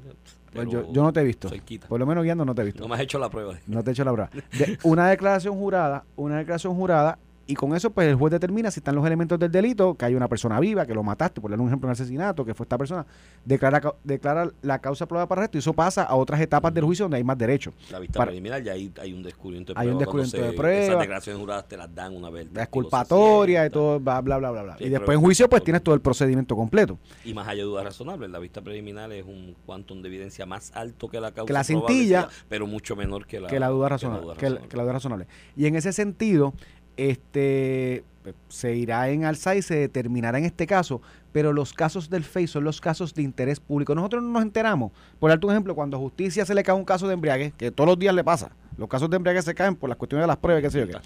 Pues 0.53 0.69
yo, 0.69 0.93
yo 0.93 1.03
no 1.03 1.12
te 1.12 1.21
he 1.21 1.25
visto. 1.25 1.49
cerquita. 1.49 1.88
Por 1.88 1.99
lo 1.99 2.07
menos 2.07 2.25
guiando 2.25 2.45
no 2.45 2.55
te 2.55 2.62
he 2.62 2.65
visto. 2.67 2.83
No 2.83 2.88
me 2.88 2.95
has 2.97 3.01
hecho 3.01 3.19
la 3.19 3.31
prueba. 3.31 3.59
No 3.67 3.83
te 3.83 3.91
he 3.91 3.93
hecho 3.93 4.05
la 4.05 4.12
prueba. 4.12 4.31
De- 4.59 4.79
una 4.83 5.09
declaración 5.09 5.55
jurada, 5.57 6.05
una 6.17 6.38
declaración 6.38 6.75
jurada, 6.75 7.19
y 7.47 7.55
con 7.55 7.75
eso, 7.75 7.91
pues 7.91 8.09
el 8.09 8.15
juez 8.15 8.31
determina 8.31 8.71
si 8.71 8.81
están 8.81 8.95
los 8.95 9.05
elementos 9.07 9.39
del 9.39 9.51
delito, 9.51 9.95
que 9.95 10.05
hay 10.05 10.15
una 10.15 10.29
persona 10.29 10.59
viva, 10.61 10.87
que 10.87 10.95
lo 10.95 11.03
mataste, 11.03 11.41
por 11.41 11.51
darle 11.51 11.63
un 11.63 11.69
ejemplo, 11.69 11.89
un 11.89 11.93
asesinato, 11.93 12.45
que 12.45 12.55
fue 12.55 12.65
esta 12.65 12.79
persona, 12.79 13.05
declara, 13.45 13.81
declara 14.05 14.49
la 14.63 14.79
causa 14.81 15.07
probada 15.07 15.27
para 15.27 15.41
arresto, 15.43 15.59
y 15.59 15.61
eso 15.61 15.73
pasa 15.73 16.05
a 16.05 16.15
otras 16.15 16.41
etapas 16.41 16.73
del 16.73 16.85
juicio 16.85 17.05
donde 17.05 17.17
hay 17.19 17.25
más 17.25 17.37
derecho. 17.37 17.73
La 17.91 17.99
vista 17.99 18.19
Para- 18.19 18.31
preliminar 18.31 18.63
ya 18.63 18.73
hay, 18.73 18.93
hay 19.01 19.13
un 19.13 19.23
descubrimiento 19.23 19.75
de 19.75 19.81
Hay 19.81 19.89
un 19.89 19.99
prueba. 19.99 20.01
descubrimiento 20.23 20.51
de 20.53 20.57
prueba. 20.57 20.85
Esas 20.85 20.99
declaraciones 21.01 21.41
juradas 21.41 21.69
te 21.69 21.77
las 21.77 21.95
dan 21.95 22.17
una 22.17 22.31
vez. 22.31 22.47
La 22.55 22.63
exculpatoria 22.63 23.67
y 23.67 23.71
todo, 23.71 23.99
bla, 24.01 24.21
bla, 24.21 24.39
bla, 24.39 24.51
bla. 24.51 24.63
bla. 24.63 24.77
Sí, 24.79 24.85
y 24.85 24.89
después 24.89 25.17
en 25.17 25.23
juicio, 25.23 25.49
pues 25.49 25.65
tienes 25.65 25.83
todo 25.83 25.95
el 25.95 26.01
procedimiento 26.01 26.55
completo. 26.57 26.99
Y 27.25 27.35
más 27.35 27.47
allá 27.49 27.59
de 27.59 27.65
dudas 27.65 27.85
razonables, 27.85 28.31
la 28.31 28.39
vista 28.39 28.61
preliminar 28.63 29.11
es 29.13 29.25
un 29.25 29.55
quantum 29.67 30.01
de 30.03 30.09
evidencia 30.09 30.47
más 30.47 30.71
alto 30.75 31.09
que 31.09 31.21
la 31.21 31.33
causa 31.33 31.47
Que 31.47 31.53
la 31.53 31.65
cintilla, 31.65 32.29
pero 32.49 32.67
mucho 32.67 32.97
menor 32.97 33.27
que 33.27 33.41
la, 33.41 33.49
que 33.49 33.59
la 33.61 33.69
duda 33.69 33.87
que 33.87 33.91
razonable. 33.91 34.25
duda 34.25 34.35
Que 34.37 34.43
la, 34.43 34.49
razonable. 34.51 34.69
que 34.69 34.77
la 34.77 34.83
duda 34.85 34.93
razonable. 34.93 35.27
Y 35.57 35.67
en 35.67 35.77
ese 35.77 35.93
sentido, 35.93 36.55
este 36.97 38.05
se 38.49 38.77
irá 38.77 39.09
en 39.09 39.25
alza 39.25 39.57
y 39.57 39.63
se 39.63 39.75
determinará 39.75 40.39
en 40.39 40.45
este 40.45 40.67
caso, 40.67 41.03
pero 41.33 41.53
los 41.53 41.73
casos 41.73 42.09
del 42.09 42.23
FEI 42.23 42.47
son 42.47 42.63
los 42.63 42.81
casos 42.81 43.15
de 43.15 43.23
interés 43.23 43.59
público. 43.59 43.95
Nosotros 43.95 44.23
no 44.23 44.31
nos 44.31 44.43
enteramos. 44.43 44.93
Por 45.19 45.31
darte 45.31 45.45
un 45.47 45.53
ejemplo, 45.53 45.75
cuando 45.75 45.97
a 45.97 46.01
justicia 46.01 46.45
se 46.45 46.55
le 46.55 46.63
cae 46.63 46.77
un 46.77 46.85
caso 46.85 47.09
de 47.09 47.15
embriague, 47.15 47.53
que 47.57 47.73
todos 47.73 47.89
los 47.89 47.99
días 47.99 48.15
le 48.15 48.23
pasa, 48.23 48.53
los 48.77 48.89
casos 48.89 49.11
de 49.11 49.17
embriague 49.17 49.43
se 49.43 49.55
caen 49.55 49.75
por 49.75 49.89
las 49.89 49.99
cuestiones 49.99 50.23
de 50.23 50.29
las 50.29 50.37
pruebas, 50.37 50.63
qué 50.63 50.71
sé 50.71 50.81
yo 50.81 50.87
qué. 50.87 50.97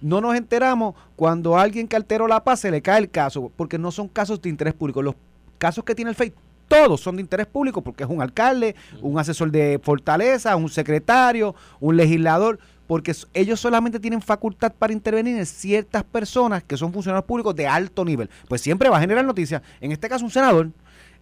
No 0.00 0.20
nos 0.20 0.36
enteramos 0.36 0.94
cuando 1.16 1.56
a 1.56 1.62
alguien 1.62 1.88
que 1.88 1.96
alteró 1.96 2.28
la 2.28 2.44
paz 2.44 2.60
se 2.60 2.70
le 2.70 2.82
cae 2.82 2.98
el 2.98 3.10
caso, 3.10 3.50
porque 3.56 3.78
no 3.78 3.90
son 3.90 4.08
casos 4.08 4.40
de 4.42 4.50
interés 4.50 4.74
público. 4.74 5.00
Los 5.00 5.14
casos 5.56 5.84
que 5.84 5.94
tiene 5.94 6.10
el 6.10 6.16
FEI, 6.16 6.34
todos 6.68 7.00
son 7.00 7.16
de 7.16 7.22
interés 7.22 7.46
público, 7.46 7.80
porque 7.82 8.04
es 8.04 8.10
un 8.10 8.20
alcalde, 8.20 8.76
un 9.00 9.18
asesor 9.18 9.50
de 9.50 9.80
fortaleza, 9.82 10.54
un 10.54 10.68
secretario, 10.68 11.54
un 11.80 11.96
legislador. 11.96 12.58
Porque 12.88 13.14
ellos 13.34 13.60
solamente 13.60 14.00
tienen 14.00 14.22
facultad 14.22 14.72
para 14.72 14.94
intervenir 14.94 15.36
en 15.36 15.44
ciertas 15.44 16.02
personas 16.02 16.64
que 16.64 16.76
son 16.78 16.90
funcionarios 16.90 17.26
públicos 17.26 17.54
de 17.54 17.66
alto 17.66 18.02
nivel. 18.02 18.30
Pues 18.48 18.62
siempre 18.62 18.88
va 18.88 18.96
a 18.96 19.00
generar 19.00 19.26
noticias. 19.26 19.62
En 19.82 19.92
este 19.92 20.08
caso, 20.08 20.24
un 20.24 20.30
senador, 20.30 20.70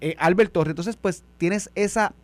eh, 0.01 0.15
Albert 0.19 0.53
Torres. 0.53 0.71
Entonces, 0.71 0.97
pues 0.97 1.25
tienes 1.39 1.69
esa, 1.75 2.15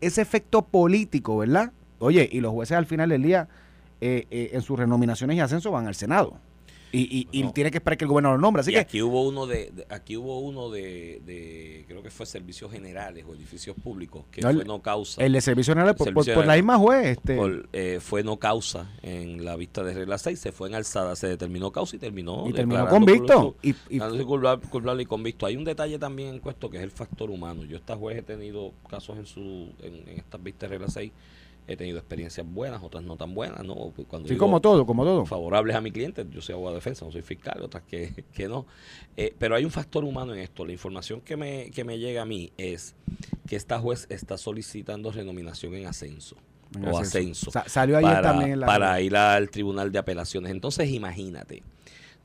ese 0.00 0.22
efecto 0.22 0.62
político, 0.62 1.36
¿verdad? 1.36 1.72
Oye, 1.98 2.28
y 2.30 2.40
los 2.40 2.52
jueces 2.52 2.76
al 2.76 2.86
final 2.86 3.08
del 3.08 3.22
día, 3.22 3.48
eh, 4.00 4.28
eh, 4.30 4.50
en 4.52 4.62
sus 4.62 4.78
renominaciones 4.78 5.36
y 5.36 5.40
ascensos, 5.40 5.72
van 5.72 5.88
al 5.88 5.96
Senado. 5.96 6.38
Y, 6.94 7.26
y, 7.32 7.52
tiene 7.52 7.70
que 7.70 7.78
esperar 7.78 7.96
que 7.96 8.04
el 8.04 8.08
gobernador 8.10 8.38
lo 8.38 8.42
nombre. 8.42 8.60
Así 8.60 8.70
y 8.70 8.74
que 8.74 8.80
aquí 8.80 9.00
hubo 9.02 9.22
uno 9.26 9.46
de, 9.46 9.70
de- 9.70 9.86
aquí 9.88 10.16
hubo 10.18 10.40
uno 10.40 10.70
de, 10.70 11.22
de- 11.24 11.84
creo 11.88 12.02
que 12.02 12.10
fue 12.10 12.26
servicios 12.26 12.70
generales 12.70 13.24
o 13.26 13.34
edificios 13.34 13.74
públicos 13.82 14.24
que 14.30 14.42
No, 14.42 14.50
el- 14.50 14.56
fue 14.56 14.64
no 14.66 14.82
causa 14.82 15.24
el 15.24 15.32
de 15.32 15.40
servicio 15.40 15.72
general, 15.74 15.94
por, 15.96 16.12
por- 16.12 16.24
Servicio 16.24 16.34
por 16.34 16.46
la 16.46 16.52
general. 16.54 16.76
misma 16.76 16.78
juez, 16.78 17.06
este, 17.16 17.36
por, 17.36 17.68
eh, 17.72 17.98
fue 18.02 18.22
no 18.22 18.36
causa 18.38 18.90
en 19.02 19.42
la 19.44 19.56
vista 19.56 19.82
de 19.82 19.94
regla 19.94 20.18
6 20.18 20.38
se 20.38 20.52
fue 20.52 20.68
en 20.68 20.74
alzada 20.74 21.16
se 21.16 21.28
determinó 21.28 21.70
causa 21.72 21.96
y 21.96 21.98
terminó 21.98 22.46
y 22.46 22.52
terminó 22.52 22.86
convicto. 22.88 23.54
culpable- 23.62 23.76
Y, 23.88 23.96
y- 23.96 24.24
culpable, 24.24 24.68
culpable 24.68 25.02
y 25.02 25.06
convicto 25.06 25.46
hay 25.46 25.56
un 25.56 25.64
detalle 25.64 25.98
también 25.98 26.28
en 26.28 26.38
cuesto 26.40 26.68
que 26.68 26.76
es 26.76 26.82
el 26.82 26.90
factor 26.90 27.30
humano 27.30 27.64
yo 27.64 27.76
esta 27.78 27.96
juez 27.96 28.18
he 28.18 28.22
tenido 28.22 28.72
casos 28.90 29.16
en 29.16 29.24
su 29.24 29.70
en, 29.82 30.06
en 30.08 30.18
estas 30.18 30.42
vistas 30.42 30.68
de 30.68 30.76
regla 30.76 30.88
6 30.92 31.10
he 31.68 31.76
tenido 31.76 31.98
experiencias 31.98 32.46
buenas 32.46 32.82
otras 32.82 33.04
no 33.04 33.16
tan 33.16 33.34
buenas 33.34 33.64
no 33.64 33.74
cuando 34.08 34.26
sí, 34.28 34.34
digo- 34.34 34.44
como 34.46 34.60
todo, 34.60 34.84
como 34.84 35.04
todo. 35.04 35.24
favorables 35.26 35.76
a 35.76 35.80
mi 35.80 35.90
cliente. 35.92 36.26
Yo 36.30 36.40
soy 36.40 36.54
abogado 36.54 36.74
de 36.74 36.78
defensa, 36.80 37.04
no 37.04 37.12
soy 37.12 37.22
fiscal, 37.22 37.62
otras 37.62 37.84
que, 37.84 38.24
que 38.32 38.48
no. 38.48 38.66
Eh, 39.16 39.34
pero 39.38 39.54
hay 39.54 39.64
un 39.64 39.70
factor 39.70 40.04
humano 40.04 40.34
en 40.34 40.40
esto. 40.40 40.64
La 40.66 40.72
información 40.72 41.20
que 41.20 41.36
me, 41.36 41.70
que 41.70 41.84
me 41.84 41.98
llega 41.98 42.22
a 42.22 42.24
mí 42.24 42.52
es 42.58 42.94
que 43.46 43.56
esta 43.56 43.78
juez 43.78 44.06
está 44.10 44.36
solicitando 44.38 45.12
renominación 45.12 45.74
en 45.74 45.86
ascenso 45.86 46.36
En 46.74 46.84
o 46.86 46.98
ascenso. 46.98 47.18
ascenso 47.18 47.50
Sa- 47.52 47.68
salió 47.68 47.96
ayer 47.98 48.10
para, 48.10 48.22
también 48.22 48.52
en 48.52 48.60
la 48.60 48.66
para 48.66 49.00
ir 49.00 49.16
al 49.16 49.48
tribunal 49.50 49.92
de 49.92 49.98
apelaciones. 49.98 50.50
Entonces, 50.50 50.90
imagínate, 50.90 51.62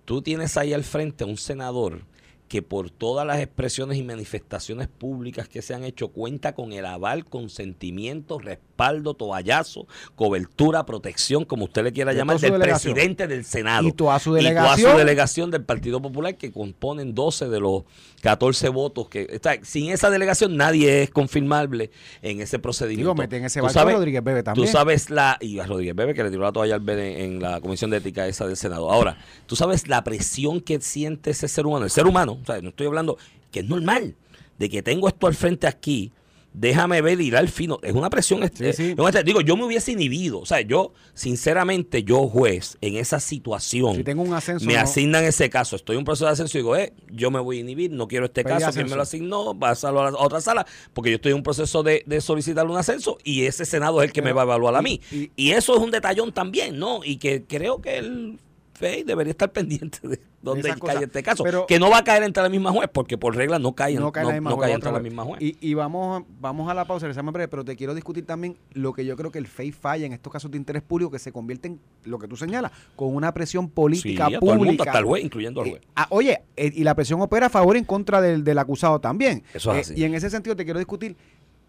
tú 0.06 0.21
tienes 0.21 0.58
ahí 0.58 0.73
al 0.73 0.84
frente 0.84 1.23
a 1.23 1.28
un 1.28 1.38
senador 1.38 2.02
que 2.47 2.62
por 2.62 2.89
todas 2.89 3.27
las 3.27 3.39
expresiones 3.39 3.97
y 3.97 4.03
manifestaciones 4.03 4.88
públicas 4.88 5.49
que 5.49 5.62
se 5.62 5.73
han 5.73 5.83
hecho 5.83 6.10
cuenta 6.10 6.55
con 6.55 6.71
el 6.71 6.86
aval, 6.86 7.25
consentimiento, 7.25 8.39
respaldo, 8.39 9.13
toallazo, 9.15 9.88
cobertura, 10.15 10.86
protección, 10.86 11.43
como 11.45 11.65
usted 11.65 11.83
le 11.83 11.91
quiera 11.91 12.13
llamar, 12.13 12.39
del 12.39 12.53
delegación. 12.53 12.93
presidente 12.93 13.27
del 13.27 13.43
Senado. 13.43 13.88
Y 13.88 13.91
toda 13.91 14.17
su 14.19 14.29
Y 14.38 14.39
toda 14.39 14.43
delegación. 14.49 14.91
su 14.91 14.97
delegación 14.97 15.51
del 15.51 15.63
Partido 15.63 16.01
Popular 16.01 16.38
que 16.38 16.51
componen 16.51 17.13
12 17.13 17.49
de 17.49 17.60
los 17.60 17.83
14 18.21 18.69
votos. 18.69 19.10
que 19.10 19.27
está, 19.29 19.55
Sin 19.63 19.91
esa 19.91 20.10
delegación 20.10 20.55
nadie 20.55 21.03
es 21.03 21.10
confirmable 21.10 21.91
en 22.21 22.39
ese 22.41 22.60
procedimiento. 22.60 23.12
Digo, 23.12 23.15
meten 23.15 23.43
ese 23.45 23.60
barco 23.62 23.71
a 23.77 23.81
sabes- 23.83 23.95
Rodríguez 23.95 24.23
Bebe 24.23 24.43
también. 24.43 24.65
Tú 24.67 24.71
sabes 24.71 25.10
la. 25.10 25.38
Y 25.41 25.60
a 25.60 25.65
Rodríguez 25.65 25.95
Bebe 25.95 26.13
que 26.13 26.23
le 26.23 26.29
tiró 26.29 26.43
la 26.43 26.51
toalla 26.51 26.75
al 26.75 26.88
en, 26.89 26.99
en 26.99 27.41
la 27.41 27.60
comisión 27.62 27.89
de 27.91 27.97
ética 27.97 28.27
esa 28.27 28.47
del 28.47 28.57
Senado. 28.57 28.89
Ahora, 28.91 29.17
tú 29.47 29.55
sabes 29.55 29.88
la 29.88 30.03
presión 30.03 30.62
que 30.62 30.79
siente 30.81 31.31
ese 31.31 31.47
ser 31.47 31.65
humano. 31.65 31.86
El 31.86 31.91
ser 31.91 32.05
humano, 32.07 32.37
o 32.41 32.45
sea, 32.45 32.62
no 32.62 32.69
estoy 32.69 32.88
hablando 32.88 33.17
que 33.52 33.60
es 33.62 33.65
normal, 33.67 34.15
de 34.58 34.69
que 34.69 34.82
tengo 34.84 35.08
esto 35.08 35.28
al 35.28 35.36
frente 35.36 35.67
aquí. 35.67 36.12
Déjame 36.54 37.02
ver 37.02 37.21
y 37.21 37.28
ir 37.28 37.36
al 37.38 37.50
fino. 37.50 37.78
Es 37.84 37.93
una 37.93 38.10
presión. 38.10 38.39
Sí, 38.52 38.65
eh, 38.65 38.73
sí. 38.73 38.95
Digo, 39.23 39.41
yo 39.41 39.56
me 39.56 39.65
hubiese 39.65 39.91
inhibido. 39.91 40.39
O 40.39 40.45
sea, 40.47 40.62
yo, 40.62 40.91
sinceramente, 41.13 42.04
yo, 42.04 42.28
juez, 42.28 42.78
en 42.82 42.95
esa 42.95 43.19
situación, 43.19 43.95
Si 43.97 44.04
tengo 44.04 44.23
un 44.23 44.34
ascenso, 44.34 44.65
me 44.65 44.73
no- 44.73 44.80
asignan 44.80 45.23
ese 45.23 45.52
caso. 45.52 45.76
Estoy 45.76 45.95
en 45.95 46.00
un 46.00 46.06
proceso 46.06 46.26
de 46.26 46.32
ascenso 46.32 46.58
y 46.58 46.62
digo, 46.62 46.76
eh, 46.76 46.93
yo 47.12 47.30
me 47.30 47.39
voy 47.39 47.58
a 47.58 47.60
inhibir, 47.60 47.91
no 47.91 48.08
quiero 48.08 48.26
este 48.26 48.43
Pedí 48.43 48.54
caso, 48.56 48.71
quien 48.71 48.89
me 48.89 48.95
lo 48.95 49.04
ascenso. 49.04 49.36
asignó, 49.36 49.60
pásalo 49.60 50.02
a, 50.02 50.10
la- 50.12 50.17
a 50.17 50.23
otra 50.23 50.41
sala, 50.41 50.65
porque 50.93 51.12
yo 51.12 51.17
estoy 51.17 51.32
en 51.34 51.38
un 51.38 51.43
proceso 51.43 51.84
de, 51.84 52.02
de 52.08 52.21
solicitar 52.21 52.65
un 52.65 52.78
ascenso 52.78 53.19
y 53.23 53.43
ese 53.43 53.63
Senado 53.65 54.02
es 54.02 54.08
el 54.08 54.13
que 54.13 54.23
me 54.23 54.32
va 54.32 54.41
a 54.41 54.45
evaluar 54.45 54.76
a 54.76 54.80
y- 54.80 54.84
mí. 54.84 55.02
y- 55.12 55.32
Y, 55.36 55.52
eso 55.52 55.76
es 55.76 55.80
un 55.84 55.91
detallón 55.91 56.32
también, 56.32 56.80
¿no? 56.80 57.02
Y 57.04 57.17
que 57.17 57.43
creo 57.43 57.82
que 57.82 57.97
el 58.00 58.39
FEI 58.78 59.04
debería 59.04 59.32
estar 59.32 59.52
pendiente 59.52 60.08
de 60.08 60.20
dónde 60.42 60.74
cae 60.80 61.04
este 61.04 61.24
caso. 61.24 61.44
Pero- 61.44 61.66
que 61.66 61.80
no 61.80 61.90
va 61.90 61.98
a 61.98 62.04
caer 62.04 62.22
entre 62.24 62.44
la 62.44 62.50
misma 62.50 62.72
juez, 62.72 62.88
porque 62.94 63.18
por 63.18 63.36
regla 63.36 63.58
no 63.58 63.74
cae, 63.74 63.96
no 63.96 64.12
cae 64.12 64.22
en 64.24 64.28
la 64.30 64.34
misma 64.36 64.52
juez, 64.52 64.68
cae 64.68 64.76
otra 64.76 64.90
entre 64.90 64.92
la 64.92 65.00
misma 65.04 65.24
juez. 65.24 65.42
Y, 65.42 65.58
y 65.62 65.74
vamos, 65.74 66.24
vamos 66.40 66.70
a 66.70 66.74
la 66.76 66.86
pausa, 66.86 67.06
regresamos 67.08 67.34
breve, 67.34 67.48
pero 67.48 67.66
te 67.66 67.76
quiero 67.76 67.96
discutir 67.96 68.26
también 68.26 68.56
lo 68.74 68.94
que 68.94 69.04
yo 69.04 69.16
creo 69.18 69.32
que 69.32 69.40
el 69.40 69.48
FEI 69.48 69.72
falla 69.72 70.06
en 70.06 70.13
estos 70.13 70.32
casos 70.32 70.52
de 70.52 70.58
interés 70.58 70.84
público 70.84 71.10
que 71.12 71.18
se 71.20 71.32
convierten, 71.32 71.80
lo 72.04 72.20
que 72.20 72.28
tú 72.28 72.38
señalas, 72.38 72.72
con 72.96 73.16
una 73.16 73.34
presión 73.34 73.66
sí, 73.66 73.72
política 73.74 74.28
a 74.28 74.40
todo 74.40 74.52
el 74.54 74.58
mundo, 74.60 74.63
pública. 74.66 74.84
hasta 74.92 75.00
el 75.00 75.06
juez, 75.06 75.24
incluyendo 75.24 75.62
al 75.62 75.68
Eh, 75.68 75.70
juez. 75.72 75.82
ah, 75.96 76.08
oye, 76.12 76.42
eh, 76.56 76.72
y 76.76 76.84
la 76.84 76.94
presión 76.94 77.20
opera 77.22 77.48
a 77.48 77.50
favor 77.50 77.76
y 77.76 77.80
en 77.80 77.86
contra 77.86 78.22
del, 78.22 78.44
del 78.44 78.60
acusado 78.60 79.00
también. 79.02 79.44
Eso 79.56 79.72
es 79.74 79.90
Eh, 79.90 79.94
así. 79.94 80.02
y 80.02 80.04
en 80.04 80.13
ese 80.13 80.30
sentido 80.30 80.56
te 80.56 80.63
quiero 80.66 80.78
discutir 80.80 81.16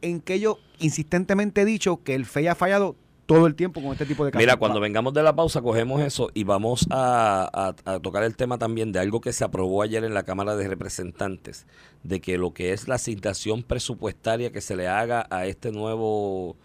en 0.03 0.21
que 0.21 0.38
yo 0.40 0.59
insistentemente 0.79 1.62
he 1.62 1.64
dicho 1.64 2.03
que 2.05 2.14
el 2.14 2.27
FEI 2.27 2.49
ha 2.49 2.55
fallado 2.55 2.94
todo 3.28 3.46
el 3.46 3.54
tiempo 3.54 3.82
con 3.82 3.92
este 3.92 4.06
tipo 4.06 4.24
de 4.24 4.30
casos. 4.30 4.40
Mira, 4.42 4.56
cuando 4.56 4.80
vengamos 4.80 5.12
de 5.12 5.22
la 5.22 5.36
pausa, 5.36 5.60
cogemos 5.60 6.00
eso 6.00 6.30
y 6.32 6.44
vamos 6.44 6.86
a, 6.90 7.74
a- 7.84 7.92
a 7.94 8.00
tocar 8.00 8.22
el 8.24 8.34
tema 8.36 8.56
también 8.56 8.90
de 8.90 9.00
algo 9.00 9.20
que 9.20 9.32
se 9.34 9.44
aprobó 9.44 9.82
ayer 9.82 10.02
en 10.02 10.14
la 10.14 10.22
Cámara 10.22 10.56
de 10.56 10.66
Representantes, 10.66 11.66
de 12.02 12.20
que 12.22 12.38
lo 12.38 12.54
que 12.54 12.72
es 12.72 12.88
la 12.88 12.94
asignación 12.94 13.62
presupuestaria 13.62 14.50
que 14.50 14.62
se 14.62 14.76
le 14.76 14.88
haga 14.88 15.26
a 15.30 15.44
este 15.46 15.72
nuevo 15.72 16.56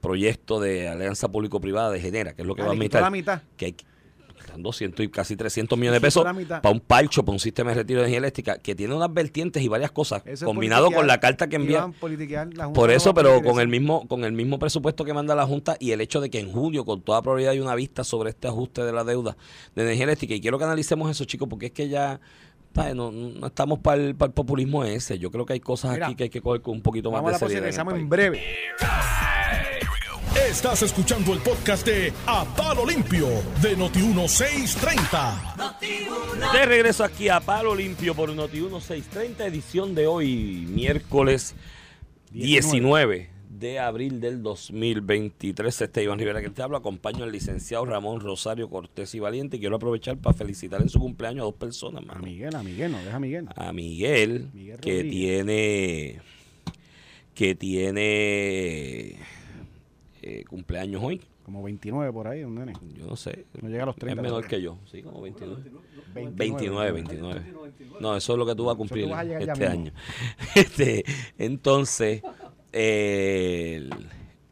proyecto 0.00 0.60
de 0.60 0.88
alianza 0.88 1.28
público-privada 1.28 1.90
de 1.90 2.00
Genera, 2.00 2.34
que 2.34 2.42
es 2.42 2.46
lo 2.48 2.54
que 2.54 2.62
Ah, 2.62 2.66
va 2.66 2.70
a 2.70 2.74
admitir, 2.74 3.00
la 3.00 3.10
mitad. 3.10 3.42
que 3.56 3.64
hay 3.66 3.76
están 4.56 4.62
200 4.62 5.04
y 5.04 5.08
casi 5.08 5.36
300 5.36 5.78
millones 5.78 6.00
de 6.00 6.06
pesos 6.06 6.24
la 6.24 6.60
para 6.62 6.72
un 6.72 6.80
palcho, 6.80 7.24
para 7.24 7.34
un 7.34 7.40
sistema 7.40 7.70
de 7.70 7.76
retiro 7.76 8.00
de 8.00 8.04
energía 8.06 8.18
eléctrica, 8.18 8.58
que 8.58 8.74
tiene 8.74 8.94
unas 8.94 9.12
vertientes 9.12 9.62
y 9.62 9.68
varias 9.68 9.90
cosas, 9.90 10.22
Eso 10.26 10.46
combinado 10.46 10.90
con 10.90 11.06
la 11.06 11.20
carta 11.20 11.48
que 11.48 11.56
envía. 11.56 11.84
a 11.84 12.44
la 12.54 12.72
Por 12.72 12.90
eso, 12.90 13.10
a 13.10 13.14
pero 13.14 13.36
con 13.42 13.52
eso. 13.52 13.60
el 13.60 13.68
mismo 13.68 14.06
con 14.08 14.24
el 14.24 14.32
mismo 14.32 14.58
presupuesto 14.58 15.04
que 15.04 15.12
manda 15.12 15.34
la 15.34 15.46
Junta 15.46 15.76
y 15.78 15.92
el 15.92 16.00
hecho 16.00 16.20
de 16.20 16.30
que 16.30 16.40
en 16.40 16.50
junio, 16.50 16.84
con 16.84 17.02
toda 17.02 17.22
probabilidad, 17.22 17.52
hay 17.52 17.60
una 17.60 17.74
vista 17.74 18.04
sobre 18.04 18.30
este 18.30 18.48
ajuste 18.48 18.82
de 18.82 18.92
la 18.92 19.04
deuda 19.04 19.36
de 19.74 19.82
energía 19.82 20.04
eléctrica. 20.04 20.34
Y 20.34 20.40
quiero 20.40 20.58
que 20.58 20.64
analicemos 20.64 21.10
eso, 21.10 21.24
chicos, 21.24 21.48
porque 21.48 21.66
es 21.66 21.72
que 21.72 21.88
ya 21.88 22.20
no, 22.94 23.10
no 23.10 23.46
estamos 23.46 23.78
para 23.78 24.02
el, 24.02 24.14
para 24.14 24.28
el 24.28 24.34
populismo 24.34 24.84
ese. 24.84 25.18
Yo 25.18 25.30
creo 25.30 25.46
que 25.46 25.54
hay 25.54 25.60
cosas 25.60 25.92
Mira, 25.92 26.06
aquí 26.06 26.14
que 26.14 26.24
hay 26.24 26.30
que 26.30 26.40
coger 26.40 26.60
con 26.62 26.74
un 26.74 26.82
poquito 26.82 27.10
más 27.10 27.22
Vamos 27.22 27.40
a 27.40 27.44
la 27.44 27.48
de 27.48 27.54
seriedad. 27.54 27.68
en 27.68 27.80
el 27.80 27.86
regresamos 27.86 27.94
en 27.94 28.08
breve. 28.08 29.75
Estás 30.48 30.82
escuchando 30.82 31.32
el 31.32 31.40
podcast 31.40 31.84
de 31.84 32.12
A 32.24 32.44
Palo 32.44 32.86
Limpio 32.86 33.26
de 33.60 33.76
Noti1630. 33.76 36.52
De 36.52 36.66
regreso 36.66 37.02
aquí 37.02 37.28
a 37.28 37.40
Palo 37.40 37.74
Limpio 37.74 38.14
por 38.14 38.32
Noti 38.32 38.60
1630, 38.60 39.44
edición 39.44 39.96
de 39.96 40.06
hoy, 40.06 40.64
miércoles 40.68 41.56
19 42.30 43.28
de 43.50 43.80
abril 43.80 44.20
del 44.20 44.40
2023. 44.40 45.80
Este 45.80 46.00
es 46.00 46.04
Iván 46.04 46.20
Rivera 46.20 46.40
que 46.40 46.50
te 46.50 46.62
hablo. 46.62 46.76
Acompaño 46.76 47.24
al 47.24 47.32
licenciado 47.32 47.84
Ramón 47.84 48.20
Rosario 48.20 48.70
Cortés 48.70 49.16
y 49.16 49.18
Valiente. 49.18 49.56
Y 49.56 49.60
quiero 49.60 49.74
aprovechar 49.76 50.16
para 50.16 50.36
felicitar 50.36 50.80
en 50.80 50.90
su 50.90 51.00
cumpleaños 51.00 51.42
a 51.42 51.46
dos 51.46 51.54
personas, 51.54 52.04
A 52.04 52.06
mano. 52.06 52.20
Miguel, 52.22 52.54
a 52.54 52.62
Miguel, 52.62 52.92
no, 52.92 52.98
deja 52.98 53.16
a 53.16 53.20
Miguel. 53.20 53.48
A 53.56 53.72
Miguel, 53.72 54.48
Miguel 54.54 54.78
que 54.78 55.02
tiene 55.02 56.20
que 57.34 57.56
tiene 57.56 59.16
eh, 60.28 60.44
cumpleaños 60.44 61.00
hoy. 61.04 61.20
Como 61.44 61.62
29 61.62 62.12
por 62.12 62.26
ahí, 62.26 62.42
un 62.42 62.56
nene. 62.56 62.72
Yo 62.96 63.06
no 63.06 63.14
sé. 63.14 63.46
No 63.62 63.68
llega 63.68 63.84
a 63.84 63.86
los 63.86 63.94
30. 63.94 64.20
Es 64.20 64.24
menor 64.24 64.44
que 64.48 64.60
yo, 64.60 64.76
sí, 64.90 65.00
como 65.00 65.22
29. 65.22 65.62
29, 66.14 66.92
29, 66.92 66.92
29. 66.92 68.00
No, 68.00 68.16
eso 68.16 68.32
es 68.32 68.38
lo 68.38 68.44
que 68.44 68.56
tú 68.56 68.64
vas 68.64 68.74
a 68.74 68.76
cumplir 68.76 69.08
vas 69.08 69.24
a 69.24 69.38
este 69.38 69.66
año. 69.66 69.92
Este, 70.56 71.04
entonces, 71.38 72.22
el, 72.72 73.90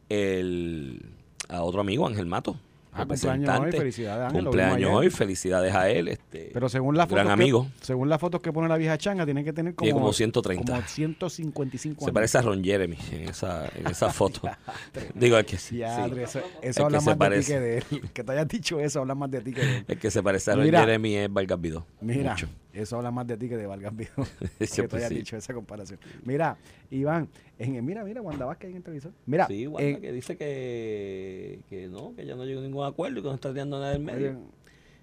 el, 0.07 1.05
a 1.49 1.61
otro 1.63 1.81
amigo, 1.81 2.07
Ángel 2.07 2.25
Mato. 2.25 2.57
Ah, 2.97 3.05
cumpleaños 3.05 3.25
hoy, 3.25 3.35
representante, 3.35 3.77
felicidades, 3.77 4.25
Ángel, 4.27 4.43
Cumpleaños 4.43 4.91
hoy, 4.93 5.09
felicidades 5.09 5.75
a 5.75 5.89
él. 5.89 6.07
Este, 6.07 6.49
Pero 6.53 6.69
según 6.69 6.95
las 6.95 7.09
gran 7.09 7.25
fotos 7.25 7.33
amigo. 7.33 7.67
que, 7.79 7.85
según 7.85 8.07
las 8.09 8.21
fotos 8.21 8.39
que 8.41 8.53
pone 8.53 8.69
la 8.69 8.77
vieja 8.77 8.97
changa, 8.97 9.25
tiene 9.25 9.43
que 9.43 9.51
tener 9.51 9.75
como, 9.75 9.85
Tiene 9.85 9.99
como 9.99 10.13
130. 10.13 10.73
como 10.73 10.87
155 10.87 11.99
se 11.99 12.05
años. 12.05 12.13
parece 12.13 12.37
a 12.37 12.41
Ron 12.41 12.63
Jeremy 12.63 12.97
en 13.11 13.29
esa, 13.29 13.67
en 13.75 13.87
esa 13.87 14.09
foto. 14.11 14.41
Digo, 15.13 15.37
es 15.37 15.45
que 15.45 15.57
sí. 15.57 15.77
Ya, 15.77 16.05
sí. 16.07 16.39
eso, 16.61 16.85
habla 16.85 16.99
que 16.99 17.03
se 17.03 17.15
más 17.15 17.29
de 17.29 17.39
ti 17.39 17.45
que 17.45 17.59
de 17.59 17.77
él. 17.79 17.83
Que 18.13 18.23
te 18.23 18.31
hayas 18.31 18.47
dicho 18.47 18.79
eso 18.79 19.01
habla 19.01 19.15
más 19.15 19.29
de 19.29 19.41
ti 19.41 19.51
que 19.53 19.61
de 19.61 19.77
él. 19.79 19.85
El 19.89 19.99
que 19.99 20.09
se 20.09 20.23
parece 20.23 20.51
a 20.51 20.55
Ron 20.55 20.63
Mira. 20.63 20.79
Jeremy 20.79 21.15
es 21.15 21.33
Vargas 21.33 21.59
Vidó. 21.59 21.85
Mira, 21.99 22.31
Mucho. 22.31 22.47
Eso 22.75 22.97
habla 22.97 23.11
más 23.11 23.25
de 23.27 23.37
ti 23.37 23.47
que 23.49 23.57
de 23.57 23.65
Vargas 23.67 23.95
Vidal. 23.95 24.27
que 24.59 24.67
Siempre 24.67 24.97
te 24.99 25.05
hayas 25.05 25.09
sí. 25.09 25.15
dicho 25.15 25.37
esa 25.37 25.53
comparación. 25.53 25.99
Mira, 26.23 26.57
Iván, 26.91 27.27
en, 27.57 27.85
mira, 27.85 28.03
mira, 28.03 28.21
Wanda 28.21 28.45
Vázquez 28.45 28.69
en 28.71 28.77
el 28.77 28.83
televisor. 28.83 29.11
Mira, 29.25 29.47
Sí, 29.47 29.67
Wanda, 29.67 29.99
que 29.99 30.11
dice 30.11 30.37
que, 30.37 31.59
que 31.69 31.87
no, 31.87 32.13
que 32.15 32.25
ya 32.25 32.35
no 32.35 32.45
llegó 32.45 32.59
a 32.61 32.63
ningún 32.63 32.85
acuerdo 32.85 33.19
y 33.19 33.21
que 33.21 33.27
no 33.29 33.35
está 33.35 33.51
tirando 33.51 33.79
nada 33.79 33.91
del 33.93 34.01
medio. 34.03 34.29
oye, 34.31 34.39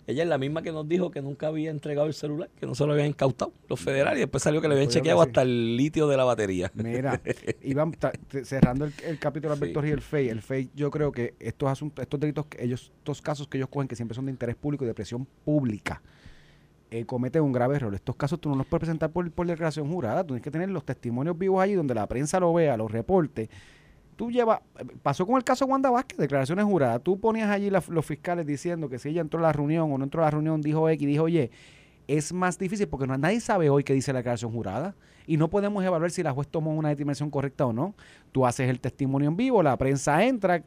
Ella 0.06 0.24
es 0.24 0.28
la 0.28 0.36
misma 0.38 0.62
que 0.62 0.72
nos 0.72 0.88
dijo 0.88 1.10
que 1.12 1.22
nunca 1.22 1.46
había 1.46 1.70
entregado 1.70 2.08
el 2.08 2.14
celular, 2.14 2.50
que 2.58 2.66
no 2.66 2.74
se 2.74 2.84
lo 2.86 2.92
habían 2.92 3.06
incautado 3.08 3.52
los 3.68 3.78
federales. 3.80 4.18
Y 4.18 4.20
después 4.22 4.42
salió 4.42 4.60
que 4.60 4.66
le 4.68 4.74
habían 4.74 4.88
Pues 4.88 4.96
chequeado 4.96 5.22
hasta 5.22 5.42
el 5.42 5.76
litio 5.76 6.08
de 6.08 6.16
la 6.16 6.24
batería. 6.24 6.70
Mira, 6.74 7.20
Iván, 7.62 7.94
cerrando 8.42 8.84
el, 8.86 8.92
el 9.04 9.18
capítulo 9.20 9.54
Alberto 9.54 9.80
Sí. 9.80 9.88
y 9.88 9.90
el 9.92 10.00
FEI, 10.00 10.28
el 10.28 10.42
FEI, 10.42 10.70
yo 10.74 10.90
creo 10.90 11.12
que 11.12 11.34
estos 11.38 11.68
asuntos, 11.68 12.02
estos 12.02 12.18
delitos, 12.18 12.46
que 12.46 12.64
ellos, 12.64 12.92
estos 12.98 13.22
casos 13.22 13.46
que 13.46 13.58
ellos 13.58 13.68
cogen 13.70 13.86
que 13.86 13.94
siempre 13.96 14.14
son 14.16 14.24
de 14.26 14.32
interés 14.32 14.56
público 14.56 14.84
y 14.84 14.88
de 14.88 14.94
presión 14.94 15.24
pública, 15.44 16.02
eh, 16.92 17.06
cometen 17.06 17.42
un 17.42 17.52
grave 17.52 17.76
error. 17.76 17.94
Estos 17.94 18.14
casos 18.16 18.38
tú 18.38 18.50
no 18.50 18.56
los 18.56 18.66
puedes 18.66 18.80
presentar 18.80 19.10
por, 19.10 19.30
por 19.30 19.46
declaración 19.46 19.90
jurada, 19.90 20.22
tú 20.22 20.28
tienes 20.28 20.42
que 20.42 20.50
tener 20.50 20.68
los 20.68 20.84
testimonios 20.84 21.38
vivos 21.38 21.62
allí 21.62 21.72
donde 21.72 21.94
la 21.94 22.06
prensa 22.06 22.38
lo 22.38 22.52
vea, 22.52 22.76
los 22.76 22.92
reportes. 22.92 23.48
Tú 24.16 24.30
llevas, 24.30 24.60
pasó 25.02 25.26
con 25.26 25.36
el 25.36 25.44
caso 25.44 25.64
Wanda 25.64 25.90
Vázquez, 25.90 26.18
declaraciones 26.18 26.66
juradas, 26.66 27.02
tú 27.02 27.18
ponías 27.18 27.48
allí 27.48 27.70
los 27.70 28.06
fiscales 28.06 28.46
diciendo 28.46 28.90
que 28.90 28.98
si 28.98 29.08
ella 29.08 29.22
entró 29.22 29.40
a 29.40 29.42
la 29.42 29.52
reunión 29.52 29.90
o 29.90 29.96
no 29.96 30.04
entró 30.04 30.20
a 30.20 30.26
la 30.26 30.30
reunión, 30.32 30.60
dijo 30.60 30.86
X, 30.90 31.06
dijo 31.08 31.24
oye, 31.24 31.50
es 32.06 32.32
más 32.32 32.58
difícil 32.58 32.88
porque 32.88 33.06
no, 33.06 33.16
nadie 33.16 33.40
sabe 33.40 33.70
hoy 33.70 33.84
qué 33.84 33.94
dice 33.94 34.12
la 34.12 34.18
declaración 34.18 34.52
jurada 34.52 34.94
y 35.26 35.38
no 35.38 35.48
podemos 35.48 35.82
evaluar 35.82 36.10
si 36.10 36.22
la 36.22 36.32
juez 36.32 36.46
tomó 36.48 36.74
una 36.74 36.90
determinación 36.90 37.30
correcta 37.30 37.64
o 37.64 37.72
no. 37.72 37.94
Tú 38.32 38.44
haces 38.44 38.68
el 38.68 38.80
testimonio 38.80 39.30
en 39.30 39.36
vivo, 39.36 39.62
la 39.62 39.76
prensa 39.78 40.22
entra, 40.24 40.62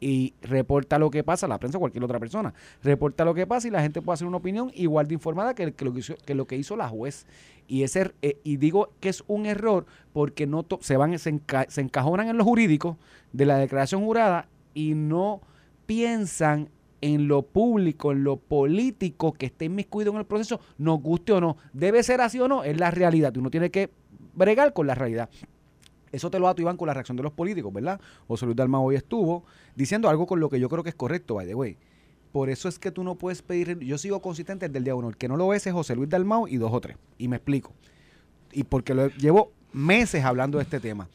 y 0.00 0.34
reporta 0.42 0.98
lo 0.98 1.10
que 1.10 1.24
pasa, 1.24 1.48
la 1.48 1.58
prensa 1.58 1.78
o 1.78 1.80
cualquier 1.80 2.04
otra 2.04 2.18
persona, 2.18 2.54
reporta 2.82 3.24
lo 3.24 3.34
que 3.34 3.46
pasa 3.46 3.68
y 3.68 3.70
la 3.70 3.82
gente 3.82 4.02
puede 4.02 4.14
hacer 4.14 4.26
una 4.26 4.36
opinión 4.36 4.70
igual 4.74 5.06
de 5.08 5.14
informada 5.14 5.54
que, 5.54 5.66
lo, 5.66 5.92
que, 5.94 6.34
lo 6.34 6.46
que 6.46 6.56
hizo 6.56 6.76
la 6.76 6.88
juez. 6.88 7.26
Y, 7.68 7.82
ese, 7.82 8.12
eh, 8.22 8.38
y 8.44 8.58
digo 8.58 8.90
que 9.00 9.08
es 9.08 9.24
un 9.26 9.46
error 9.46 9.86
porque 10.12 10.46
no 10.46 10.64
se, 10.80 10.96
van, 10.96 11.18
se, 11.18 11.40
se 11.68 11.80
encajonan 11.80 12.28
en 12.28 12.36
lo 12.36 12.44
jurídico 12.44 12.98
de 13.32 13.46
la 13.46 13.58
declaración 13.58 14.04
jurada 14.04 14.48
y 14.74 14.94
no 14.94 15.40
piensan 15.86 16.68
en 17.00 17.28
lo 17.28 17.42
público, 17.42 18.12
en 18.12 18.24
lo 18.24 18.36
político 18.36 19.32
que 19.32 19.46
esté 19.46 19.66
inmiscuido 19.66 20.12
en 20.12 20.18
el 20.18 20.26
proceso, 20.26 20.60
nos 20.78 21.00
guste 21.00 21.32
o 21.32 21.40
no. 21.40 21.56
Debe 21.72 22.02
ser 22.02 22.20
así 22.20 22.40
o 22.40 22.48
no, 22.48 22.64
es 22.64 22.78
la 22.78 22.90
realidad. 22.90 23.36
Uno 23.36 23.50
tiene 23.50 23.70
que 23.70 23.90
bregar 24.34 24.72
con 24.72 24.86
la 24.86 24.94
realidad. 24.94 25.28
Eso 26.12 26.30
te 26.30 26.38
lo 26.38 26.46
dato, 26.46 26.62
Iván, 26.62 26.76
con 26.76 26.86
la 26.86 26.94
reacción 26.94 27.16
de 27.16 27.22
los 27.22 27.32
políticos, 27.32 27.72
¿verdad? 27.72 28.00
José 28.28 28.46
Luis 28.46 28.56
Dalmau 28.56 28.84
hoy 28.84 28.96
estuvo 28.96 29.44
diciendo 29.74 30.08
algo 30.08 30.26
con 30.26 30.40
lo 30.40 30.48
que 30.48 30.60
yo 30.60 30.68
creo 30.68 30.82
que 30.82 30.90
es 30.90 30.94
correcto, 30.94 31.34
by 31.34 31.46
the 31.46 31.54
way. 31.54 31.76
Por 32.32 32.50
eso 32.50 32.68
es 32.68 32.78
que 32.78 32.90
tú 32.90 33.02
no 33.02 33.14
puedes 33.14 33.42
pedir. 33.42 33.78
Yo 33.78 33.98
sigo 33.98 34.20
consistente 34.20 34.66
desde 34.68 34.78
el 34.78 34.84
día 34.84 34.94
uno. 34.94 35.08
El 35.08 35.16
que 35.16 35.28
no 35.28 35.36
lo 35.36 35.54
es 35.54 35.66
es 35.66 35.72
José 35.72 35.96
Luis 35.96 36.08
Dalmau 36.08 36.46
y 36.48 36.58
dos 36.58 36.72
o 36.72 36.80
tres. 36.80 36.96
Y 37.18 37.28
me 37.28 37.36
explico. 37.36 37.72
Y 38.52 38.64
porque 38.64 38.94
lo 38.94 39.08
llevo 39.08 39.52
meses 39.72 40.24
hablando 40.24 40.58
de 40.58 40.64
este 40.64 40.80
tema. 40.80 41.08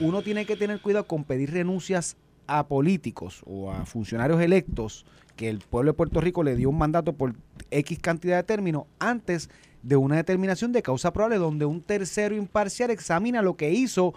Uno 0.00 0.22
tiene 0.22 0.46
que 0.46 0.56
tener 0.56 0.80
cuidado 0.80 1.06
con 1.06 1.24
pedir 1.24 1.52
renuncias 1.52 2.16
a 2.48 2.66
políticos 2.66 3.42
o 3.46 3.70
a 3.70 3.86
funcionarios 3.86 4.40
electos 4.40 5.06
que 5.36 5.48
el 5.48 5.60
pueblo 5.60 5.92
de 5.92 5.96
Puerto 5.96 6.20
Rico 6.20 6.42
le 6.42 6.56
dio 6.56 6.68
un 6.68 6.78
mandato 6.78 7.12
por 7.12 7.34
X 7.70 7.98
cantidad 8.00 8.36
de 8.36 8.42
términos 8.42 8.84
antes 8.98 9.48
de 9.82 9.94
una 9.94 10.16
determinación 10.16 10.72
de 10.72 10.82
causa 10.82 11.12
probable 11.12 11.36
donde 11.36 11.64
un 11.64 11.80
tercero 11.80 12.34
imparcial 12.34 12.90
examina 12.90 13.40
lo 13.42 13.56
que 13.56 13.70
hizo 13.70 14.14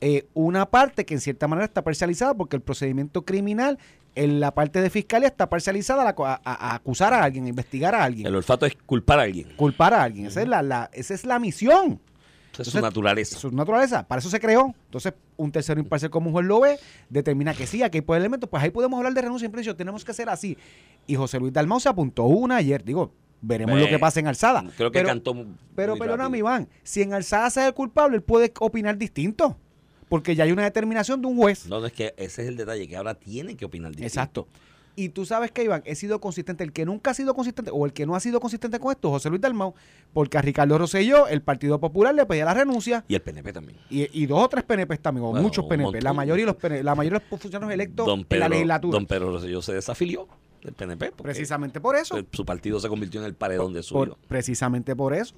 eh, 0.00 0.26
una 0.34 0.66
parte 0.66 1.04
que 1.04 1.14
en 1.14 1.20
cierta 1.20 1.46
manera 1.46 1.66
está 1.66 1.82
parcializada 1.82 2.34
porque 2.34 2.56
el 2.56 2.62
procedimiento 2.62 3.24
criminal 3.24 3.78
en 4.16 4.40
la 4.40 4.52
parte 4.52 4.80
de 4.80 4.90
fiscalía 4.90 5.28
está 5.28 5.48
parcializada 5.48 6.14
a, 6.16 6.74
acusar 6.74 7.14
a 7.14 7.22
alguien, 7.22 7.46
a 7.46 7.48
investigar 7.48 7.94
a 7.94 8.04
alguien. 8.04 8.26
El 8.26 8.34
olfato 8.36 8.66
es 8.66 8.76
culpar 8.86 9.18
a 9.18 9.22
alguien. 9.22 9.48
Culpar 9.56 9.94
a 9.94 10.02
alguien. 10.02 10.26
Esa, 10.26 10.42
es 10.42 10.48
la, 10.48 10.90
esa 10.92 11.14
es 11.14 11.24
la 11.24 11.38
misión. 11.38 12.00
Esa 12.62 12.70
es 12.70 12.72
su 12.72 12.80
naturaleza. 12.80 13.38
Su 13.38 13.50
naturaleza. 13.50 14.06
Para 14.06 14.20
eso 14.20 14.30
se 14.30 14.40
creó. 14.40 14.74
Entonces, 14.86 15.14
un 15.36 15.50
tercero 15.52 15.80
imparcial 15.80 16.10
como 16.10 16.28
un 16.28 16.32
juez 16.32 16.46
lo 16.46 16.60
ve, 16.60 16.78
determina 17.08 17.54
que 17.54 17.66
sí, 17.66 17.82
aquí 17.82 17.98
hay 18.06 18.16
elementos, 18.16 18.48
pues 18.48 18.62
ahí 18.62 18.70
podemos 18.70 18.96
hablar 18.98 19.14
de 19.14 19.22
renuncia 19.22 19.46
en 19.46 19.52
principio. 19.52 19.76
Tenemos 19.76 20.04
que 20.04 20.10
hacer 20.10 20.28
así. 20.28 20.56
Y 21.06 21.16
José 21.16 21.38
Luis 21.38 21.52
Dalmau 21.52 21.80
se 21.80 21.88
apuntó 21.88 22.24
una 22.24 22.56
ayer. 22.56 22.84
Digo, 22.84 23.12
veremos 23.40 23.78
lo 23.78 23.88
que 23.88 23.98
pasa 23.98 24.20
en 24.20 24.26
Alzada. 24.26 24.64
Creo 24.76 24.90
que 24.90 25.02
cantó. 25.02 25.46
Pero, 25.74 25.96
perdóname, 25.96 26.38
Iván, 26.38 26.68
si 26.82 27.02
en 27.02 27.14
Alzada 27.14 27.50
se 27.50 27.60
es 27.60 27.66
el 27.66 27.74
culpable, 27.74 28.16
él 28.16 28.22
puede 28.22 28.52
opinar 28.60 28.96
distinto 28.96 29.56
porque 30.08 30.36
ya 30.36 30.44
hay 30.44 30.52
una 30.52 30.62
determinación 30.62 31.20
de 31.20 31.26
un 31.26 31.36
juez. 31.36 31.66
No, 31.66 31.80
no, 31.80 31.86
es 31.86 31.92
que 31.92 32.14
ese 32.16 32.42
es 32.42 32.48
el 32.48 32.56
detalle, 32.56 32.86
que 32.86 32.96
ahora 32.96 33.14
tiene 33.14 33.56
que 33.56 33.64
opinar 33.64 33.90
distinto. 33.90 34.06
Exacto. 34.06 34.48
Y 34.96 35.08
tú 35.08 35.26
sabes 35.26 35.50
que, 35.50 35.64
Iván, 35.64 35.82
he 35.84 35.94
sido 35.94 36.20
consistente. 36.20 36.62
El 36.62 36.72
que 36.72 36.84
nunca 36.84 37.10
ha 37.10 37.14
sido 37.14 37.34
consistente, 37.34 37.70
o 37.72 37.84
el 37.84 37.92
que 37.92 38.06
no 38.06 38.14
ha 38.14 38.20
sido 38.20 38.40
consistente 38.40 38.78
con 38.78 38.92
esto, 38.92 39.10
José 39.10 39.28
Luis 39.28 39.40
Dalmau, 39.40 39.74
porque 40.12 40.38
a 40.38 40.42
Ricardo 40.42 40.78
Rosselló, 40.78 41.26
el 41.26 41.42
Partido 41.42 41.80
Popular, 41.80 42.14
le 42.14 42.24
pedía 42.26 42.44
la 42.44 42.54
renuncia. 42.54 43.04
Y 43.08 43.14
el 43.14 43.22
PNP 43.22 43.52
también. 43.52 43.78
Y, 43.90 44.26
dos 44.26 44.42
o 44.42 44.48
tres 44.48 44.64
PNP 44.64 44.98
también, 44.98 45.26
o 45.26 45.32
muchos 45.32 45.64
PNP. 45.66 46.00
La 46.00 46.12
mayoría, 46.12 46.44
de 46.44 46.52
los 46.52 46.56
PNP, 46.56 46.84
la 46.84 46.94
mayoría 46.94 47.18
de 47.18 47.24
los 47.24 47.40
funcionarios 47.40 47.72
electos 47.72 48.08
en 48.08 48.40
la 48.40 48.48
legislatura. 48.48 48.92
Don 48.92 49.06
Pedro 49.06 49.32
Rosselló 49.32 49.62
se 49.62 49.74
desafilió 49.74 50.28
del 50.62 50.74
PNP. 50.74 51.12
Precisamente 51.12 51.80
por 51.80 51.96
eso. 51.96 52.16
Su 52.32 52.44
partido 52.44 52.78
se 52.78 52.88
convirtió 52.88 53.20
en 53.20 53.26
el 53.26 53.34
paredón 53.34 53.72
de 53.72 53.82
su 53.82 54.16
Precisamente 54.28 54.94
por 54.94 55.14
eso. 55.14 55.34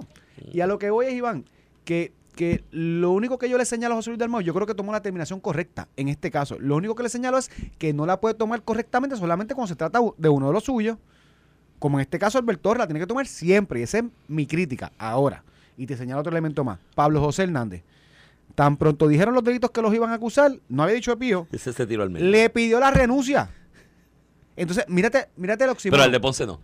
Y 0.52 0.60
a 0.60 0.66
lo 0.66 0.78
que 0.78 0.90
voy 0.90 1.06
es, 1.06 1.14
Iván, 1.14 1.44
que 1.84 2.12
que 2.36 2.62
lo 2.70 3.10
único 3.10 3.38
que 3.38 3.48
yo 3.48 3.58
le 3.58 3.64
señalo 3.64 3.94
a 3.94 3.96
José 3.96 4.10
Luis 4.10 4.18
Dalmau, 4.20 4.42
yo 4.42 4.54
creo 4.54 4.66
que 4.66 4.74
tomó 4.74 4.92
la 4.92 5.00
determinación 5.00 5.40
correcta 5.40 5.88
en 5.96 6.08
este 6.08 6.30
caso. 6.30 6.58
Lo 6.60 6.76
único 6.76 6.94
que 6.94 7.02
le 7.02 7.08
señalo 7.08 7.38
es 7.38 7.50
que 7.78 7.92
no 7.92 8.06
la 8.06 8.20
puede 8.20 8.34
tomar 8.34 8.62
correctamente 8.62 9.16
solamente 9.16 9.54
cuando 9.54 9.68
se 9.68 9.76
trata 9.76 9.98
de 10.16 10.28
uno 10.28 10.46
de 10.48 10.52
los 10.52 10.64
suyos. 10.64 10.98
Como 11.78 11.98
en 11.98 12.02
este 12.02 12.18
caso 12.18 12.38
Alberto 12.38 12.74
la 12.74 12.86
tiene 12.86 13.00
que 13.00 13.06
tomar 13.06 13.26
siempre. 13.26 13.80
Y 13.80 13.82
esa 13.82 13.98
es 13.98 14.04
mi 14.28 14.46
crítica. 14.46 14.92
Ahora, 14.98 15.42
y 15.76 15.86
te 15.86 15.96
señalo 15.96 16.20
otro 16.20 16.30
elemento 16.30 16.62
más. 16.62 16.78
Pablo 16.94 17.20
José 17.20 17.44
Hernández. 17.44 17.82
Tan 18.54 18.76
pronto 18.76 19.08
dijeron 19.08 19.34
los 19.34 19.42
delitos 19.42 19.70
que 19.70 19.82
los 19.82 19.94
iban 19.94 20.10
a 20.10 20.14
acusar, 20.14 20.52
no 20.68 20.82
había 20.82 20.94
dicho 20.94 21.10
de 21.10 21.16
pío. 21.16 21.48
Ese 21.52 21.72
se 21.72 21.86
tiró 21.86 22.02
al 22.02 22.10
medio. 22.10 22.26
Le 22.26 22.48
pidió 22.50 22.78
la 22.78 22.90
renuncia. 22.90 23.50
Entonces, 24.56 24.84
mírate, 24.88 25.28
mírate 25.36 25.64
el 25.64 25.70
oxímoron. 25.70 25.98
Pero 25.98 26.04
al 26.04 26.12
de 26.12 26.20
Ponce 26.20 26.46
no. 26.46 26.60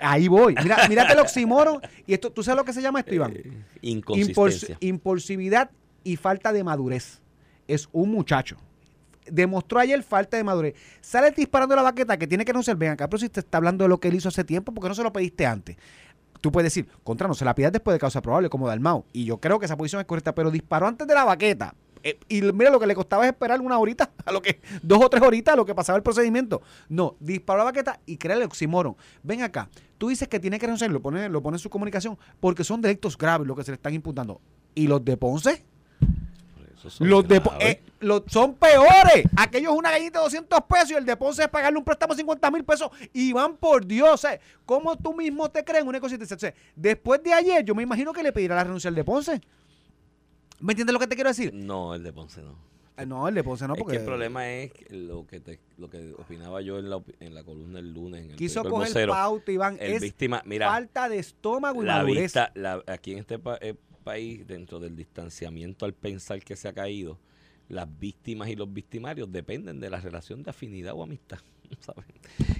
Ahí 0.00 0.28
voy. 0.28 0.54
Mira, 0.62 0.88
mírate 0.88 1.12
el 1.12 1.18
oxímoron. 1.20 1.80
Y 2.06 2.14
esto, 2.14 2.30
¿tú 2.30 2.42
sabes 2.42 2.56
lo 2.56 2.64
que 2.64 2.72
se 2.72 2.82
llama 2.82 3.00
esto, 3.00 3.14
Iván? 3.14 3.32
Eh, 3.34 3.64
inconsistencia. 3.82 4.76
impulsividad 4.80 5.70
y 6.04 6.16
falta 6.16 6.52
de 6.52 6.64
madurez. 6.64 7.20
Es 7.66 7.88
un 7.92 8.10
muchacho. 8.10 8.56
Demostró 9.30 9.78
ayer 9.78 10.02
falta 10.02 10.36
de 10.36 10.44
madurez. 10.44 10.74
Sale 11.00 11.30
disparando 11.30 11.76
la 11.76 11.82
baqueta 11.82 12.16
que 12.16 12.26
tiene 12.26 12.44
que 12.44 12.52
no 12.52 12.62
ser. 12.62 12.76
Ven 12.76 12.92
acá, 12.92 13.08
pero 13.08 13.20
si 13.20 13.28
te 13.28 13.40
está 13.40 13.58
hablando 13.58 13.84
de 13.84 13.88
lo 13.88 14.00
que 14.00 14.08
él 14.08 14.14
hizo 14.14 14.28
hace 14.28 14.44
tiempo, 14.44 14.72
porque 14.72 14.88
no 14.88 14.94
se 14.94 15.02
lo 15.02 15.12
pediste 15.12 15.46
antes? 15.46 15.76
Tú 16.40 16.52
puedes 16.52 16.72
decir, 16.72 16.88
contra, 17.02 17.26
no 17.26 17.34
se 17.34 17.44
la 17.44 17.54
pidas 17.54 17.72
después 17.72 17.94
de 17.94 17.98
causa 17.98 18.22
probable, 18.22 18.48
como 18.48 18.68
Dalmau. 18.68 19.04
Y 19.12 19.24
yo 19.24 19.38
creo 19.38 19.58
que 19.58 19.66
esa 19.66 19.76
posición 19.76 20.00
es 20.00 20.06
correcta, 20.06 20.34
pero 20.34 20.50
disparó 20.50 20.86
antes 20.86 21.06
de 21.06 21.14
la 21.14 21.24
baqueta. 21.24 21.74
Eh, 22.02 22.18
y 22.28 22.42
mira, 22.42 22.70
lo 22.70 22.80
que 22.80 22.86
le 22.86 22.94
costaba 22.94 23.24
es 23.24 23.32
esperar 23.32 23.60
una 23.60 23.78
horita, 23.78 24.10
a 24.24 24.32
lo 24.32 24.42
que, 24.42 24.60
dos 24.82 25.02
o 25.02 25.08
tres 25.08 25.22
horitas 25.22 25.54
a 25.54 25.56
lo 25.56 25.64
que 25.64 25.74
pasaba 25.74 25.96
el 25.96 26.02
procedimiento. 26.02 26.62
No, 26.88 27.16
disparó 27.20 27.58
la 27.58 27.64
baqueta 27.64 28.00
y 28.06 28.16
crea 28.16 28.36
el 28.36 28.42
oxímoron. 28.42 28.96
Ven 29.22 29.42
acá, 29.42 29.68
tú 29.98 30.08
dices 30.08 30.28
que 30.28 30.40
tiene 30.40 30.58
que 30.58 30.66
renunciar, 30.66 30.90
lo 30.90 31.00
pone, 31.00 31.28
lo 31.28 31.42
pone 31.42 31.56
en 31.56 31.60
su 31.60 31.70
comunicación, 31.70 32.18
porque 32.40 32.64
son 32.64 32.80
delitos 32.80 33.16
graves 33.16 33.46
lo 33.46 33.54
que 33.54 33.64
se 33.64 33.70
le 33.70 33.76
están 33.76 33.94
imputando. 33.94 34.40
¿Y 34.74 34.86
los 34.86 35.04
de 35.04 35.16
Ponce? 35.16 35.64
Los 37.00 37.26
de 37.26 37.42
eh, 37.60 37.82
son 38.28 38.54
peores. 38.54 39.24
Aquellos 39.36 39.72
es 39.72 39.78
una 39.78 39.90
gallita 39.90 40.20
de 40.20 40.24
200 40.24 40.60
pesos 40.68 40.90
y 40.92 40.94
el 40.94 41.04
de 41.04 41.16
Ponce 41.16 41.42
es 41.42 41.48
pagarle 41.48 41.78
un 41.78 41.84
préstamo 41.84 42.14
de 42.14 42.18
50 42.18 42.50
mil 42.50 42.64
pesos. 42.64 42.90
Y 43.12 43.32
van 43.32 43.56
por 43.56 43.84
Dios. 43.84 44.24
¿eh? 44.24 44.40
¿Cómo 44.64 44.96
tú 44.96 45.14
mismo 45.14 45.50
te 45.50 45.64
crees 45.64 45.82
en 45.82 45.88
una 45.88 46.00
cosita? 46.00 46.24
Después 46.76 47.22
de 47.22 47.32
ayer, 47.32 47.64
yo 47.64 47.74
me 47.74 47.82
imagino 47.82 48.12
que 48.12 48.22
le 48.22 48.32
pedirá 48.32 48.54
la 48.54 48.64
renuncia 48.64 48.88
al 48.88 48.94
de 48.94 49.04
Ponce. 49.04 49.40
¿Me 50.60 50.72
entiendes 50.72 50.92
lo 50.92 50.98
que 50.98 51.06
te 51.06 51.14
quiero 51.14 51.30
decir? 51.30 51.52
No, 51.54 51.94
el 51.94 52.02
de 52.02 52.12
Ponce 52.12 52.42
no. 52.42 52.56
Eh, 52.96 53.06
no, 53.06 53.28
el 53.28 53.34
de 53.34 53.44
Ponce 53.44 53.68
no, 53.68 53.76
porque... 53.76 53.92
Es 53.92 53.98
que 53.98 54.02
el 54.02 54.08
problema 54.08 54.50
es 54.50 54.72
lo 54.90 55.26
que 55.26 55.38
te, 55.38 55.60
lo 55.76 55.88
que 55.88 56.12
opinaba 56.18 56.60
yo 56.62 56.78
en 56.78 56.90
la, 56.90 57.00
en 57.20 57.34
la 57.34 57.44
columna 57.44 57.78
el 57.78 57.94
lunes. 57.94 58.24
En 58.24 58.30
el 58.32 58.36
Quiso 58.36 58.64
coger 58.64 59.08
pauta, 59.08 59.52
Iván. 59.52 59.76
El 59.80 59.92
es 59.92 60.02
víctima, 60.02 60.42
mira, 60.44 60.68
falta 60.68 61.08
de 61.08 61.18
estómago 61.18 61.82
y 61.82 61.86
la 61.86 61.98
madurez. 61.98 62.34
la, 62.54 62.82
aquí 62.88 63.12
en 63.12 63.18
este 63.18 63.38
eh, 63.60 63.74
país, 64.02 64.46
dentro 64.46 64.80
del 64.80 64.96
distanciamiento 64.96 65.84
al 65.84 65.94
pensar 65.94 66.42
que 66.42 66.56
se 66.56 66.66
ha 66.66 66.72
caído, 66.72 67.18
las 67.68 67.86
víctimas 68.00 68.48
y 68.48 68.56
los 68.56 68.72
victimarios 68.72 69.30
dependen 69.30 69.78
de 69.78 69.90
la 69.90 70.00
relación 70.00 70.42
de 70.42 70.50
afinidad 70.50 70.94
o 70.94 71.04
amistad. 71.04 71.38
¿sabes? 71.80 72.04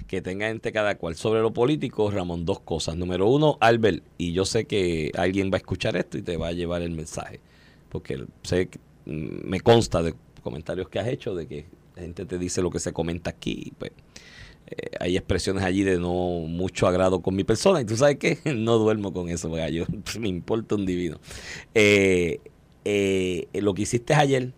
Que 0.07 0.21
tenga 0.21 0.49
entre 0.49 0.71
cada 0.71 0.97
cual. 0.97 1.15
Sobre 1.15 1.41
lo 1.41 1.51
político, 1.51 2.09
Ramón, 2.11 2.45
dos 2.45 2.61
cosas. 2.61 2.95
Número 2.95 3.27
uno, 3.27 3.57
Albert, 3.59 4.03
y 4.17 4.31
yo 4.31 4.45
sé 4.45 4.65
que 4.65 5.11
alguien 5.15 5.51
va 5.51 5.55
a 5.55 5.57
escuchar 5.57 5.97
esto 5.97 6.17
y 6.17 6.21
te 6.21 6.37
va 6.37 6.47
a 6.47 6.51
llevar 6.53 6.81
el 6.81 6.91
mensaje 6.91 7.41
porque 7.89 8.25
sé, 8.43 8.69
mm, 9.05 9.47
me 9.49 9.59
consta 9.59 10.01
de 10.01 10.13
comentarios 10.43 10.89
que 10.89 10.99
has 10.99 11.07
hecho 11.07 11.35
de 11.35 11.47
que 11.47 11.65
la 11.95 12.03
gente 12.03 12.25
te 12.25 12.37
dice 12.37 12.61
lo 12.61 12.69
que 12.69 12.79
se 12.79 12.93
comenta 12.93 13.29
aquí, 13.29 13.73
pues 13.77 13.91
eh, 14.67 14.91
hay 14.99 15.17
expresiones 15.17 15.63
allí 15.63 15.83
de 15.83 15.97
no 15.97 16.41
mucho 16.47 16.87
agrado 16.87 17.21
con 17.21 17.35
mi 17.35 17.43
persona 17.43 17.81
y 17.81 17.85
tú 17.85 17.97
sabes 17.97 18.17
que 18.17 18.39
no 18.55 18.77
duermo 18.77 19.11
con 19.13 19.29
eso, 19.29 19.49
porque 19.49 19.73
yo 19.73 19.85
me 20.19 20.27
importa 20.27 20.75
un 20.75 20.85
divino. 20.85 21.19
Eh, 21.73 22.39
eh, 22.85 23.47
lo 23.53 23.73
que 23.73 23.83
hiciste 23.83 24.13
ayer 24.13 24.53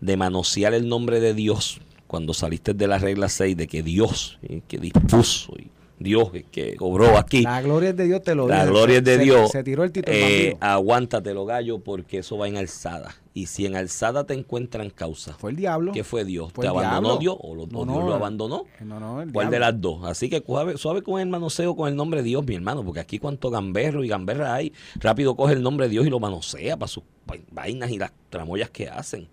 de 0.00 0.16
manosear 0.16 0.74
el 0.74 0.88
nombre 0.88 1.20
de 1.20 1.34
Dios 1.34 1.80
cuando 2.06 2.34
saliste 2.34 2.74
de 2.74 2.86
la 2.86 2.98
regla 2.98 3.28
6 3.28 3.56
de 3.56 3.66
que 3.66 3.82
Dios 3.82 4.38
que 4.68 4.78
dispuso 4.78 5.52
y 5.58 5.70
Dios 6.04 6.30
que 6.52 6.76
cobró 6.76 7.18
aquí. 7.18 7.42
La 7.42 7.60
gloria 7.62 7.90
es 7.90 7.96
de 7.96 8.04
Dios, 8.04 8.22
te 8.22 8.34
lo 8.34 8.46
La 8.46 8.64
gloria 8.64 8.98
es 8.98 9.04
de 9.04 9.18
Dios. 9.18 9.50
Se 9.50 9.64
tiró 9.64 9.82
el 9.82 9.90
título. 9.90 10.16
Eh, 10.16 10.56
aguántatelo, 10.60 11.44
gallo, 11.46 11.78
porque 11.78 12.18
eso 12.18 12.38
va 12.38 12.46
en 12.46 12.56
alzada. 12.56 13.16
Y 13.32 13.46
si 13.46 13.66
en 13.66 13.74
alzada 13.74 14.24
te 14.24 14.34
encuentran 14.34 14.90
causa. 14.90 15.34
Fue 15.34 15.50
el 15.50 15.56
diablo. 15.56 15.90
¿Qué 15.92 16.04
fue 16.04 16.24
Dios? 16.24 16.52
¿Te 16.52 16.68
abandonó 16.68 17.16
Dios 17.16 17.36
o, 17.40 17.54
lo, 17.56 17.66
Dios 17.66 17.86
lo 17.86 18.14
abandonó? 18.14 18.66
No, 18.80 19.00
no, 19.00 19.22
el 19.22 19.32
¿Cuál 19.32 19.50
de 19.50 19.58
las 19.58 19.80
dos? 19.80 20.04
Así 20.04 20.28
que 20.28 20.40
suave, 20.46 20.76
suave 20.76 21.02
con 21.02 21.20
el 21.20 21.28
manoseo 21.28 21.74
con 21.74 21.88
el 21.88 21.96
nombre 21.96 22.22
de 22.22 22.28
Dios, 22.28 22.46
mi 22.46 22.54
hermano, 22.54 22.84
porque 22.84 23.00
aquí 23.00 23.18
cuánto 23.18 23.50
gamberro 23.50 24.04
y 24.04 24.08
gamberra 24.08 24.54
hay. 24.54 24.72
Rápido 24.96 25.34
coge 25.34 25.54
el 25.54 25.62
nombre 25.62 25.86
de 25.86 25.90
Dios 25.90 26.06
y 26.06 26.10
lo 26.10 26.20
manosea 26.20 26.76
para 26.76 26.88
sus 26.88 27.02
vainas 27.50 27.90
y 27.90 27.98
las 27.98 28.12
tramoyas 28.30 28.70
que 28.70 28.88
hacen. 28.88 29.26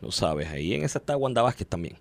Lo 0.00 0.12
sabes, 0.12 0.48
ahí 0.48 0.74
en 0.74 0.84
esa 0.84 0.98
está 0.98 1.16
Wanda 1.16 1.42
Vázquez 1.42 1.66
también. 1.66 1.96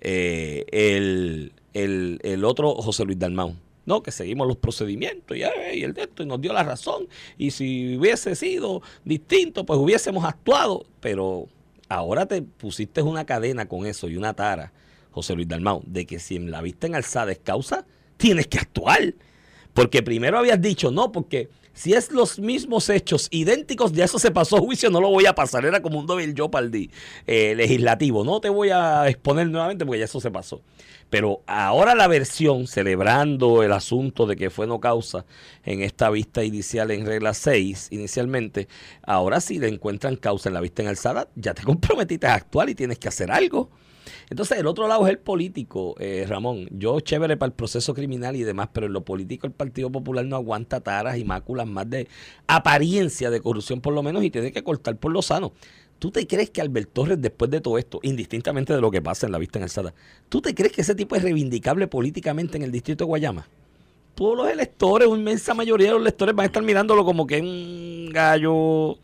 Eh, 0.00 0.64
el, 0.72 1.52
el, 1.74 2.18
el, 2.22 2.44
otro, 2.44 2.74
José 2.74 3.04
Luis 3.04 3.18
Dalmau. 3.18 3.54
No, 3.84 4.02
que 4.02 4.12
seguimos 4.12 4.46
los 4.46 4.56
procedimientos 4.56 5.36
y, 5.36 5.42
el 5.42 5.92
de 5.92 6.02
esto 6.02 6.22
y 6.22 6.26
nos 6.26 6.40
dio 6.40 6.52
la 6.52 6.62
razón. 6.62 7.08
Y 7.36 7.50
si 7.50 7.96
hubiese 7.96 8.36
sido 8.36 8.80
distinto, 9.04 9.66
pues 9.66 9.78
hubiésemos 9.78 10.24
actuado. 10.24 10.86
Pero 11.00 11.48
ahora 11.88 12.26
te 12.26 12.42
pusiste 12.42 13.02
una 13.02 13.24
cadena 13.24 13.66
con 13.66 13.86
eso 13.86 14.08
y 14.08 14.16
una 14.16 14.34
tara, 14.34 14.72
José 15.10 15.34
Luis 15.34 15.48
Dalmau, 15.48 15.82
de 15.84 16.06
que 16.06 16.20
si 16.20 16.36
en 16.36 16.50
la 16.50 16.62
vista 16.62 16.86
en 16.86 16.94
alzada 16.94 17.32
es 17.32 17.40
causa, 17.40 17.84
tienes 18.16 18.46
que 18.46 18.58
actuar. 18.58 19.14
Porque 19.74 20.02
primero 20.02 20.38
habías 20.38 20.60
dicho, 20.60 20.90
no, 20.92 21.10
porque 21.10 21.48
si 21.74 21.94
es 21.94 22.10
los 22.12 22.38
mismos 22.38 22.88
hechos 22.90 23.28
idénticos, 23.30 23.92
ya 23.92 24.04
eso 24.04 24.18
se 24.18 24.30
pasó 24.30 24.58
juicio, 24.58 24.90
no 24.90 25.00
lo 25.00 25.08
voy 25.08 25.26
a 25.26 25.34
pasar. 25.34 25.64
Era 25.64 25.80
como 25.80 25.98
un 25.98 26.06
doble 26.06 26.32
Jeopardy 26.34 26.90
eh, 27.26 27.54
legislativo. 27.56 28.24
No 28.24 28.40
te 28.40 28.48
voy 28.48 28.70
a 28.70 29.08
exponer 29.08 29.48
nuevamente 29.48 29.86
porque 29.86 30.00
ya 30.00 30.04
eso 30.04 30.20
se 30.20 30.30
pasó. 30.30 30.62
Pero 31.08 31.42
ahora 31.46 31.94
la 31.94 32.08
versión, 32.08 32.66
celebrando 32.66 33.62
el 33.62 33.72
asunto 33.72 34.26
de 34.26 34.34
que 34.34 34.48
fue 34.48 34.66
no 34.66 34.80
causa 34.80 35.26
en 35.64 35.82
esta 35.82 36.08
vista 36.08 36.42
inicial 36.42 36.90
en 36.90 37.04
regla 37.04 37.34
6, 37.34 37.88
inicialmente, 37.90 38.66
ahora 39.02 39.40
si 39.40 39.58
le 39.58 39.68
encuentran 39.68 40.16
causa 40.16 40.48
en 40.48 40.54
la 40.54 40.62
vista 40.62 40.82
en 40.82 40.88
alzada, 40.88 41.28
ya 41.34 41.52
te 41.52 41.62
comprometiste 41.64 42.26
a 42.26 42.34
actuar 42.34 42.70
y 42.70 42.74
tienes 42.74 42.98
que 42.98 43.08
hacer 43.08 43.30
algo. 43.30 43.70
Entonces, 44.30 44.58
el 44.58 44.66
otro 44.66 44.88
lado 44.88 45.06
es 45.06 45.10
el 45.10 45.18
político, 45.18 45.94
eh, 45.98 46.24
Ramón. 46.28 46.68
Yo 46.70 47.00
chévere 47.00 47.36
para 47.36 47.48
el 47.48 47.54
proceso 47.54 47.94
criminal 47.94 48.36
y 48.36 48.42
demás, 48.42 48.68
pero 48.72 48.86
en 48.86 48.92
lo 48.92 49.04
político 49.04 49.46
el 49.46 49.52
Partido 49.52 49.90
Popular 49.90 50.24
no 50.24 50.36
aguanta 50.36 50.80
taras 50.80 51.18
y 51.18 51.24
máculas 51.24 51.66
más 51.66 51.88
de 51.88 52.08
apariencia 52.46 53.30
de 53.30 53.40
corrupción 53.40 53.80
por 53.80 53.94
lo 53.94 54.02
menos 54.02 54.24
y 54.24 54.30
tiene 54.30 54.52
que 54.52 54.62
cortar 54.62 54.96
por 54.96 55.12
lo 55.12 55.22
sano. 55.22 55.52
¿Tú 56.02 56.10
te 56.10 56.26
crees 56.26 56.50
que 56.50 56.60
Albert 56.60 56.90
Torres, 56.92 57.22
después 57.22 57.48
de 57.48 57.60
todo 57.60 57.78
esto, 57.78 58.00
indistintamente 58.02 58.74
de 58.74 58.80
lo 58.80 58.90
que 58.90 59.00
pasa 59.00 59.26
en 59.26 59.30
la 59.30 59.38
vista 59.38 59.60
en 59.60 59.92
¿tú 60.28 60.40
te 60.40 60.52
crees 60.52 60.72
que 60.72 60.80
ese 60.80 60.96
tipo 60.96 61.14
es 61.14 61.22
reivindicable 61.22 61.86
políticamente 61.86 62.56
en 62.56 62.64
el 62.64 62.72
distrito 62.72 63.04
de 63.04 63.06
Guayama? 63.06 63.46
Todos 64.16 64.36
los 64.36 64.48
electores, 64.50 65.06
una 65.06 65.20
inmensa 65.20 65.54
mayoría 65.54 65.86
de 65.86 65.92
los 65.92 66.02
electores 66.02 66.34
van 66.34 66.42
a 66.42 66.46
estar 66.46 66.62
mirándolo 66.64 67.04
como 67.04 67.24
que 67.24 67.40
un 67.40 68.10
gallo 68.12 68.98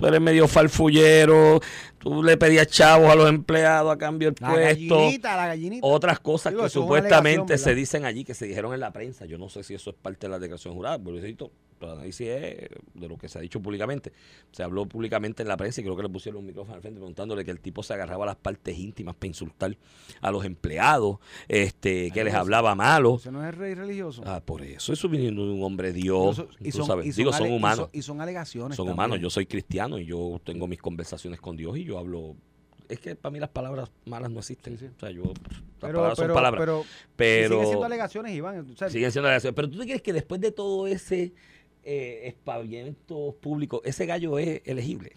tú 0.00 0.06
eres 0.06 0.20
medio 0.20 0.48
falfullero, 0.48 1.60
tú 1.98 2.22
le 2.22 2.36
pedías 2.38 2.66
chavos 2.68 3.10
a 3.10 3.14
los 3.14 3.28
empleados 3.28 3.92
a 3.92 3.98
cambio 3.98 4.30
del 4.30 4.36
La 4.40 4.52
puesto. 4.54 4.96
gallinita, 4.96 5.36
la 5.36 5.46
gallinita. 5.48 5.86
Otras 5.86 6.20
cosas 6.20 6.52
Digo, 6.52 6.64
que 6.64 6.70
supuestamente 6.70 7.58
se 7.58 7.74
dicen 7.74 8.06
allí, 8.06 8.24
que 8.24 8.34
se 8.34 8.46
dijeron 8.46 8.72
en 8.72 8.80
la 8.80 8.92
prensa. 8.92 9.26
Yo 9.26 9.36
no 9.36 9.48
sé 9.50 9.62
si 9.62 9.74
eso 9.74 9.90
es 9.90 9.96
parte 9.96 10.26
de 10.26 10.30
la 10.30 10.38
declaración 10.38 10.74
jurada, 10.74 10.98
pero 10.98 11.16
necesito, 11.16 11.50
el 11.80 11.90
análisis 11.90 12.26
es 12.28 12.68
de 12.94 13.08
lo 13.08 13.16
que 13.16 13.28
se 13.28 13.38
ha 13.38 13.40
dicho 13.40 13.60
públicamente. 13.60 14.12
Se 14.52 14.62
habló 14.62 14.86
públicamente 14.86 15.42
en 15.42 15.48
la 15.48 15.56
prensa 15.56 15.80
y 15.80 15.84
creo 15.84 15.96
que 15.96 16.02
le 16.02 16.08
pusieron 16.08 16.40
un 16.40 16.46
micrófono 16.46 16.74
al 16.76 16.80
frente 16.82 16.98
preguntándole 16.98 17.44
que 17.44 17.50
el 17.50 17.60
tipo 17.60 17.82
se 17.82 17.94
agarraba 17.94 18.24
a 18.24 18.26
las 18.28 18.36
partes 18.36 18.78
íntimas 18.78 19.14
para 19.14 19.28
insultar 19.28 19.76
a 20.20 20.30
los 20.30 20.44
empleados, 20.44 21.18
este, 21.48 22.10
que 22.10 22.24
les 22.24 22.34
hablaba 22.34 22.74
malo. 22.74 23.16
Ese 23.16 23.32
no 23.32 23.46
es 23.46 23.54
rey 23.54 23.74
religioso. 23.74 24.22
Ah, 24.26 24.40
por 24.44 24.62
eso, 24.62 24.92
eso 24.92 25.08
viniendo 25.08 25.46
de 25.46 25.52
un 25.52 25.62
hombre 25.62 25.92
Dios. 25.92 26.38
Eso- 26.60 26.80
tú 26.80 26.84
sabes. 26.84 27.16
Digo, 27.16 27.32
son 27.32 27.48
y 27.50 27.56
humanos 27.56 27.88
Y 27.92 28.02
son, 28.02 28.20
alegaciones. 28.20 28.76
son 28.76 28.86
también. 28.86 28.94
humanos. 28.94 29.20
Yo 29.20 29.30
soy 29.30 29.46
cristiano 29.46 29.98
y 29.98 30.06
yo 30.06 30.40
tengo 30.44 30.66
mis 30.66 30.80
conversaciones 30.80 31.40
con 31.40 31.56
Dios 31.56 31.76
y 31.78 31.84
yo 31.84 31.98
hablo. 31.98 32.36
Es 32.88 32.98
que 32.98 33.14
para 33.14 33.32
mí 33.32 33.38
las 33.38 33.50
palabras 33.50 33.88
malas 34.04 34.30
no 34.32 34.40
existen. 34.40 34.76
Sí, 34.76 34.86
sí. 34.86 34.92
O 34.96 34.98
sea, 35.00 35.10
yo. 35.10 35.22
Las 35.22 35.32
Pero, 35.80 35.92
palabras 35.98 36.16
son 36.18 36.24
pero, 36.24 36.34
palabras. 36.34 36.60
pero, 36.60 36.84
Pero. 37.16 37.48
siguen 37.54 37.66
siendo 37.68 37.86
alegaciones, 37.86 38.32
Iván. 38.34 38.70
O 38.72 38.76
sea, 38.76 38.90
siguen 38.90 39.12
siendo 39.12 39.28
alegaciones. 39.28 39.54
Pero 39.54 39.70
tú 39.70 39.78
te 39.78 39.84
crees 39.84 40.02
que 40.02 40.12
después 40.12 40.40
de 40.40 40.50
todo 40.52 40.86
ese 40.88 41.32
eh, 41.84 42.22
espaviamiento 42.24 43.36
público, 43.40 43.82
ese 43.84 44.06
gallo 44.06 44.38
es 44.38 44.62
elegible 44.64 45.16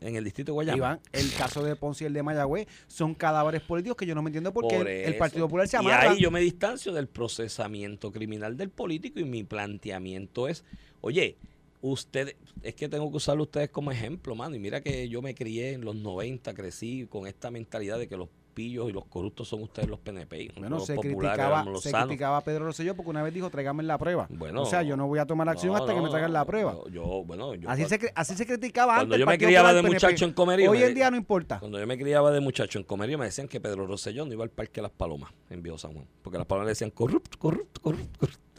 en 0.00 0.16
el 0.16 0.24
distrito 0.24 0.52
de 0.52 0.54
Guayama. 0.54 0.76
Iván, 0.76 1.00
el 1.12 1.32
caso 1.34 1.62
de 1.62 1.74
Ponce 1.76 2.04
y 2.04 2.06
el 2.06 2.12
de 2.12 2.22
Mayagüez 2.22 2.68
son 2.86 3.14
cadáveres 3.14 3.62
políticos 3.62 3.96
que 3.96 4.06
yo 4.06 4.14
no 4.14 4.22
me 4.22 4.28
entiendo 4.28 4.52
por 4.52 4.68
qué 4.68 5.04
el. 5.06 5.16
Partido 5.16 5.46
Popular 5.46 5.66
se 5.66 5.76
Y 5.76 5.80
amarra. 5.80 6.10
ahí 6.12 6.20
yo 6.20 6.30
me 6.30 6.40
distancio 6.40 6.92
del 6.92 7.08
procesamiento 7.08 8.12
criminal 8.12 8.56
del 8.56 8.70
político 8.70 9.18
y 9.20 9.24
mi 9.24 9.42
planteamiento 9.44 10.46
es, 10.48 10.64
oye, 11.00 11.36
usted, 11.80 12.36
es 12.62 12.74
que 12.74 12.88
tengo 12.88 13.10
que 13.10 13.16
usarlo 13.16 13.44
ustedes 13.44 13.70
como 13.70 13.90
ejemplo, 13.90 14.34
mano. 14.34 14.54
Y 14.54 14.58
mira 14.58 14.80
que 14.80 15.08
yo 15.08 15.22
me 15.22 15.34
crié 15.34 15.72
en 15.72 15.84
los 15.84 15.96
90, 15.96 16.54
crecí 16.54 17.06
con 17.08 17.26
esta 17.26 17.50
mentalidad 17.50 17.98
de 17.98 18.08
que 18.08 18.16
los 18.16 18.28
pillos 18.58 18.90
y 18.90 18.92
los 18.92 19.04
corruptos 19.04 19.46
son 19.46 19.62
ustedes 19.62 19.88
los 19.88 20.00
PNP. 20.00 20.50
Bueno, 20.56 20.78
los 20.78 20.86
se 20.86 20.96
criticaba, 20.96 21.62
los 21.62 21.80
se 21.80 21.92
criticaba 21.92 22.38
a 22.38 22.40
Pedro 22.40 22.64
Rosselló 22.64 22.96
porque 22.96 23.10
una 23.10 23.22
vez 23.22 23.32
dijo, 23.32 23.48
tráigame 23.50 23.84
la 23.84 23.96
prueba. 23.98 24.26
Bueno, 24.30 24.62
o 24.62 24.66
sea, 24.66 24.82
yo 24.82 24.96
no 24.96 25.06
voy 25.06 25.20
a 25.20 25.26
tomar 25.26 25.48
acción 25.48 25.72
No, 25.74 25.78
hasta 25.78 25.94
que 25.94 26.00
me 26.00 26.08
traigan 26.10 26.32
la 26.32 26.44
prueba. 26.44 26.72
Yo, 26.72 26.88
yo, 26.88 27.02
bueno, 27.24 27.54
yo 27.54 27.70
así, 27.70 27.82
cuando, 27.84 28.06
se, 28.06 28.12
así 28.16 28.34
se 28.34 28.46
criticaba 28.46 28.96
cuando 28.96 29.14
antes. 29.14 29.18
yo 29.20 29.30
el 29.30 29.38
me 29.38 29.38
criaba 29.38 29.72
de 29.72 29.82
PNP. 29.82 29.94
muchacho 29.94 30.24
en 30.24 30.32
Comerío, 30.32 30.70
Hoy 30.72 30.82
en 30.82 30.92
día 30.92 31.08
no 31.08 31.16
importa. 31.16 31.60
cuando 31.60 31.78
yo 31.78 31.86
me 31.86 31.96
criaba 31.96 32.32
de 32.32 32.40
muchacho 32.40 32.80
en 32.80 32.84
Comerío 32.84 33.16
me 33.16 33.26
decían 33.26 33.46
que 33.46 33.60
Pedro 33.60 33.86
Rosselló 33.86 34.26
no 34.26 34.32
iba 34.32 34.42
al 34.42 34.50
Parque 34.50 34.82
Las 34.82 34.90
Palomas 34.90 35.32
en 35.50 35.62
Viejo 35.62 35.78
San 35.78 35.92
Juan. 35.92 36.06
Porque 36.22 36.38
las 36.38 36.46
palomas 36.48 36.66
le 36.66 36.70
decían 36.72 36.90
corrupto, 36.90 37.38
corrupto, 37.38 37.80
corrupto, 37.80 38.18
corrupto. 38.18 38.48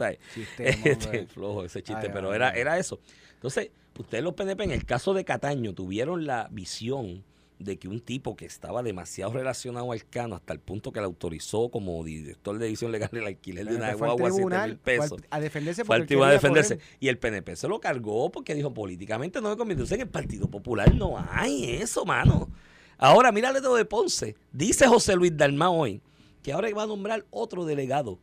Este, 0.58 1.26
flojo 1.26 1.62
ese 1.62 1.82
chiste, 1.82 2.06
Ay, 2.06 2.10
pero 2.10 2.30
ay, 2.30 2.36
era, 2.36 2.48
ay. 2.48 2.60
era 2.62 2.78
eso. 2.78 3.00
Entonces, 3.34 3.70
ustedes 3.98 4.24
los 4.24 4.32
PNP, 4.32 4.64
en 4.64 4.70
el 4.70 4.86
caso 4.86 5.12
de 5.12 5.26
Cataño, 5.26 5.74
tuvieron 5.74 6.24
la 6.24 6.48
visión 6.50 7.22
de 7.60 7.78
que 7.78 7.88
un 7.88 8.00
tipo 8.00 8.36
que 8.36 8.46
estaba 8.46 8.82
demasiado 8.82 9.32
relacionado 9.32 9.92
al 9.92 10.04
Cano 10.06 10.34
hasta 10.34 10.52
el 10.52 10.60
punto 10.60 10.92
que 10.92 11.00
le 11.00 11.06
autorizó 11.06 11.68
como 11.68 12.02
director 12.02 12.58
de 12.58 12.64
división 12.66 12.90
legal 12.90 13.10
el 13.12 13.26
alquiler 13.26 13.66
de 13.66 13.76
una 13.76 13.94
guagua 13.94 14.28
a 14.28 14.32
7 14.32 14.34
tribunal, 14.34 14.70
mil 14.70 14.78
pesos. 14.78 15.20
a 15.30 15.40
defenderse 15.40 15.82
él 15.82 16.06
tribunal 16.06 16.30
a 16.30 16.32
defenderse. 16.32 16.76
correr. 16.78 16.96
Y 17.00 17.08
el 17.08 17.18
PNP 17.18 17.56
se 17.56 17.68
lo 17.68 17.78
cargó 17.78 18.32
porque 18.32 18.54
dijo, 18.54 18.72
políticamente 18.72 19.40
no 19.40 19.50
me 19.50 19.56
conviene. 19.56 19.84
En 19.90 20.00
el 20.00 20.08
Partido 20.08 20.48
Popular 20.48 20.94
no 20.94 21.22
hay 21.30 21.76
eso, 21.76 22.04
mano. 22.04 22.48
Ahora, 22.96 23.32
mírale 23.32 23.60
lo 23.60 23.74
de 23.74 23.84
Ponce. 23.84 24.36
Dice 24.52 24.86
José 24.86 25.16
Luis 25.16 25.36
Dalmau 25.36 25.74
hoy 25.74 26.02
que 26.42 26.52
ahora 26.52 26.68
va 26.74 26.84
a 26.84 26.86
nombrar 26.86 27.26
otro 27.30 27.64
delegado 27.64 28.18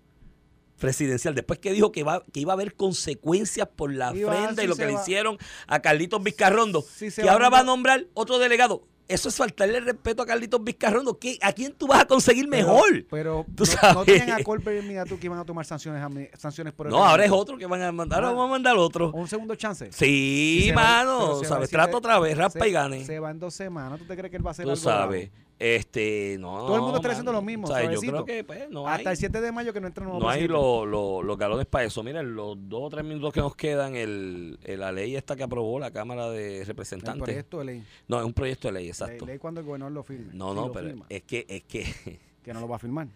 presidencial, 0.79 1.33
después 1.35 1.59
que 1.59 1.71
dijo 1.71 1.91
que, 1.91 2.03
va, 2.03 2.23
que 2.31 2.39
iba 2.39 2.53
a 2.53 2.55
haber 2.55 2.75
consecuencias 2.75 3.67
por 3.75 3.91
la 3.93 4.11
ofrenda 4.11 4.63
y 4.63 4.67
lo 4.67 4.75
que 4.75 4.85
le 4.85 4.93
hicieron 4.93 5.37
a 5.65 5.81
Carlitos 5.81 6.21
Vizcarrondo, 6.21 6.81
se 6.81 7.11
que 7.11 7.23
va 7.23 7.33
ahora 7.33 7.49
va 7.49 7.59
a 7.59 7.63
nombrar 7.63 8.05
otro 8.13 8.37
delegado. 8.37 8.83
Eso 9.07 9.29
es 9.29 9.35
faltarle 9.37 9.77
el 9.77 9.85
respeto 9.85 10.21
a 10.21 10.25
Carlitos 10.25 10.61
Vizcarrondo. 10.63 11.17
¿Qué, 11.17 11.37
¿A 11.41 11.53
quién 11.53 11.73
tú 11.73 11.87
vas 11.87 12.01
a 12.01 12.05
conseguir 12.05 12.47
mejor? 12.47 13.05
Pero, 13.09 13.45
Tú 13.55 13.63
no, 13.63 13.65
sabes. 13.65 13.95
no 13.95 14.03
tienen 14.05 14.31
a 14.31 14.43
Colbert 14.43 14.83
y 14.85 15.09
tú 15.09 15.17
que 15.17 15.27
iban 15.27 15.39
a 15.39 15.45
tomar 15.45 15.65
sanciones, 15.65 16.01
a 16.03 16.37
sanciones 16.37 16.73
por 16.73 16.87
el 16.87 16.91
No, 16.91 17.05
ahora 17.05 17.23
es 17.23 17.31
otro 17.31 17.57
que 17.57 17.65
van 17.65 17.81
a 17.81 17.91
mandar. 17.91 18.19
Ahora 18.19 18.29
Ah. 18.29 18.31
vamos 18.33 18.47
a 18.47 18.51
mandar 18.51 18.75
otro. 18.77 19.11
Un 19.13 19.27
segundo 19.27 19.55
chance. 19.55 19.89
Sí, 19.93 20.71
mano, 20.75 21.39
va- 21.39 21.45
¿sabes? 21.47 21.69
si 21.69 21.71
Trata 21.75 21.91
se- 21.91 21.97
otra 21.97 22.19
vez, 22.19 22.37
raspa 22.37 22.59
se- 22.59 22.69
y 22.69 22.71
gane. 22.73 23.05
Se 23.05 23.19
va 23.19 23.31
en 23.31 23.39
dos 23.39 23.53
semanas. 23.53 23.97
¿Tú 23.99 24.05
te 24.05 24.15
crees 24.17 24.29
que 24.29 24.37
él 24.37 24.45
va 24.45 24.49
a 24.49 24.51
hacer 24.51 24.65
Tú 24.65 24.71
algo 24.71 24.81
sabes. 24.83 25.29
bravo? 25.31 25.46
Este, 25.59 26.37
no. 26.39 26.55
Todo 26.67 26.75
el 26.75 26.81
mundo 26.81 26.97
está 26.97 27.09
haciendo 27.11 27.31
lo 27.31 27.41
mismo, 27.41 27.65
O 27.67 27.71
sea, 27.71 27.91
yo 27.91 27.99
creo 27.99 28.25
que, 28.25 28.43
pues, 28.43 28.69
no 28.69 28.87
hay, 28.87 28.97
Hasta 28.97 29.11
el 29.11 29.17
7 29.17 29.41
de 29.41 29.51
mayo 29.51 29.73
que 29.73 29.81
no 29.81 29.87
entra 29.87 30.03
nuevo 30.03 30.19
no 30.19 30.29
hay 30.29 30.47
lo- 30.47 30.85
lo- 30.85 31.23
los 31.23 31.37
galones 31.37 31.65
para 31.65 31.85
eso. 31.85 32.03
Miren, 32.03 32.35
los 32.35 32.55
dos 32.69 32.81
o 32.83 32.89
tres 32.89 33.03
minutos 33.03 33.33
que 33.33 33.39
nos 33.39 33.55
quedan, 33.55 33.95
el, 33.95 34.59
el- 34.63 34.79
la 34.79 34.91
ley 34.91 35.15
esta 35.15 35.35
que 35.35 35.43
aprobó 35.43 35.79
la 35.79 35.89
Cámara 35.91 36.29
de 36.29 36.63
Representantes. 36.63 37.23
proyecto 37.23 37.59
de 37.59 37.65
ley. 37.65 37.83
No, 38.07 38.19
es 38.19 38.25
un 38.25 38.33
proyecto 38.33 38.67
de 38.67 38.73
ley, 38.73 38.87
exacto. 38.87 39.25
ley 39.25 39.39
cuando 39.39 39.61
el 39.61 39.65
gobernador 39.65 39.93
lo 39.93 40.03
firme. 40.03 40.31
No, 40.33 40.53
no, 40.53 40.71
pero 40.71 40.87
firma, 40.89 41.05
es 41.09 41.23
que, 41.23 41.45
es 41.49 41.63
que, 41.63 41.83
que 42.43 42.53
no 42.53 42.59
lo 42.59 42.67
va 42.67 42.75
a 42.75 42.79
firmar. 42.79 43.07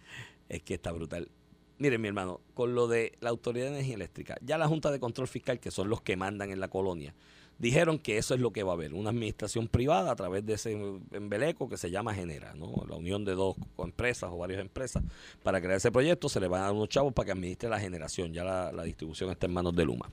es 0.50 0.64
que 0.64 0.74
está 0.74 0.92
brutal. 0.92 1.30
Miren, 1.78 2.02
mi 2.02 2.08
hermano, 2.08 2.42
con 2.54 2.76
lo 2.76 2.88
de 2.88 3.14
la 3.22 3.30
Autoridad 3.32 3.66
de 3.68 3.72
Energía 3.74 3.96
Eléctrica, 3.96 4.38
ya 4.42 4.58
la 4.58 4.68
Junta 4.68 4.92
de 4.92 5.00
Control 5.00 5.28
Fiscal, 5.28 5.60
que 5.60 5.72
son 5.72 5.90
los 5.90 6.02
que 6.02 6.16
mandan 6.16 6.52
en 6.52 6.60
la 6.60 6.68
colonia, 6.68 7.14
dijeron 7.62 8.00
que 8.00 8.18
eso 8.18 8.34
es 8.34 8.40
lo 8.40 8.52
que 8.52 8.64
va 8.64 8.72
a 8.72 8.76
haber, 8.76 8.94
una 8.94 9.12
administración 9.12 9.68
privada 9.68 10.12
a 10.12 10.16
través 10.16 10.44
de 10.46 10.54
ese 10.54 10.76
embeleco 11.12 11.70
que 11.70 11.78
se 11.78 11.92
llama 11.92 12.14
Genera, 12.16 12.56
¿no? 12.56 12.84
La 12.90 12.96
unión 12.96 13.24
de 13.24 13.36
dos 13.36 13.56
empresas 13.78 14.32
o 14.34 14.38
varias 14.38 14.60
empresas 14.60 15.04
para 15.44 15.62
crear 15.62 15.78
ese 15.78 15.92
proyecto, 15.92 16.28
se 16.28 16.40
le 16.40 16.48
van 16.48 16.62
a 16.62 16.66
dar 16.66 16.74
unos 16.74 16.90
chavos 16.90 17.14
para 17.14 17.28
que 17.28 17.32
administre 17.34 17.70
la 17.70 17.80
generación, 17.80 18.34
ya 18.34 18.44
la, 18.44 18.72
la 18.72 18.84
distribución 18.84 19.30
está 19.30 19.46
en 19.46 19.54
manos 19.54 19.76
de 19.76 19.86
Luma. 19.86 20.10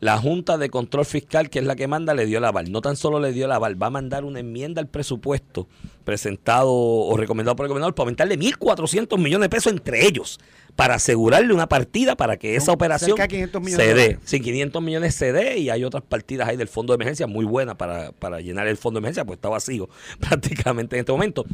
La 0.00 0.18
Junta 0.18 0.58
de 0.58 0.70
Control 0.70 1.06
Fiscal, 1.06 1.50
que 1.50 1.60
es 1.60 1.64
la 1.64 1.76
que 1.76 1.86
manda, 1.86 2.14
le 2.14 2.26
dio 2.26 2.38
el 2.38 2.44
aval. 2.44 2.72
No 2.72 2.80
tan 2.80 2.96
solo 2.96 3.20
le 3.20 3.32
dio 3.32 3.44
el 3.44 3.52
aval, 3.52 3.80
va 3.80 3.86
a 3.86 3.90
mandar 3.90 4.24
una 4.24 4.40
enmienda 4.40 4.80
al 4.80 4.88
presupuesto 4.88 5.68
presentado 6.02 6.72
o 6.72 7.16
recomendado 7.16 7.54
por 7.54 7.66
el 7.66 7.68
gobernador 7.68 7.94
para 7.94 8.06
aumentarle 8.06 8.36
1.400 8.38 9.18
millones 9.18 9.46
de 9.46 9.48
pesos 9.50 9.72
entre 9.72 10.04
ellos, 10.04 10.40
para 10.76 10.94
asegurarle 10.94 11.52
una 11.54 11.68
partida 11.68 12.16
para 12.16 12.36
que 12.36 12.56
esa 12.56 12.72
operación 12.72 13.10
cerca 13.10 13.24
de 13.24 13.28
500 13.28 13.62
millones 13.62 13.86
se 13.86 13.94
dé. 13.94 14.18
Sí, 14.24 14.40
500 14.40 14.82
millones 14.82 15.14
se 15.14 15.32
dé 15.32 15.58
y 15.58 15.70
hay 15.70 15.84
otras 15.84 16.02
partidas 16.02 16.48
ahí 16.48 16.56
del 16.56 16.68
fondo 16.72 16.92
de 16.92 16.96
emergencia 16.96 17.26
muy 17.26 17.44
buenas 17.44 17.76
para, 17.76 18.12
para 18.12 18.40
llenar 18.40 18.66
el 18.66 18.76
fondo 18.76 18.98
de 18.98 19.02
emergencia, 19.02 19.24
pues 19.24 19.36
está 19.36 19.48
vacío 19.48 19.88
prácticamente 20.18 20.96
en 20.96 21.00
este 21.00 21.12
momento. 21.12 21.44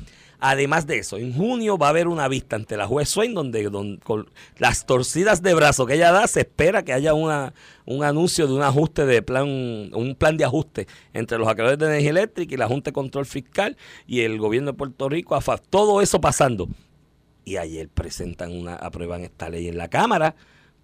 Además 0.41 0.87
de 0.87 0.99
eso, 0.99 1.17
en 1.17 1.35
junio 1.35 1.77
va 1.77 1.89
a 1.89 1.91
haber 1.91 2.07
una 2.07 2.29
vista 2.29 2.55
ante 2.55 2.77
la 2.77 2.87
juez 2.87 3.09
Swain 3.09 3.35
donde, 3.35 3.65
donde 3.65 3.99
con 3.99 4.31
las 4.59 4.87
torcidas 4.87 5.43
de 5.43 5.53
brazo 5.53 5.85
que 5.85 5.95
ella 5.95 6.13
da, 6.13 6.29
se 6.29 6.41
espera 6.41 6.85
que 6.85 6.93
haya 6.93 7.13
una, 7.13 7.55
un 7.87 8.05
anuncio 8.05 8.47
de 8.47 8.53
un 8.53 8.63
ajuste 8.63 9.05
de 9.05 9.21
plan, 9.21 9.49
un 9.49 10.15
plan 10.17 10.37
de 10.37 10.45
ajuste 10.45 10.87
entre 11.13 11.39
los 11.39 11.49
acreedores 11.49 11.79
de 11.79 11.87
energía 11.87 12.11
eléctrica 12.11 12.55
y 12.55 12.57
la 12.57 12.69
Junta 12.69 12.91
de 12.91 12.93
Control 12.93 13.27
Fiscal 13.27 13.77
y 14.07 14.21
el 14.21 14.39
gobierno 14.39 14.71
de 14.73 14.79
Puerto 14.79 15.09
Rico, 15.09 15.35
AFAP, 15.35 15.67
todo 15.69 16.01
eso 16.01 16.21
pasando. 16.21 16.69
Y 17.45 17.57
ayer 17.57 17.89
presentan 17.89 18.53
una, 18.53 18.77
aprueban 18.77 19.23
esta 19.23 19.49
ley 19.49 19.67
en 19.67 19.77
la 19.77 19.89
Cámara 19.89 20.37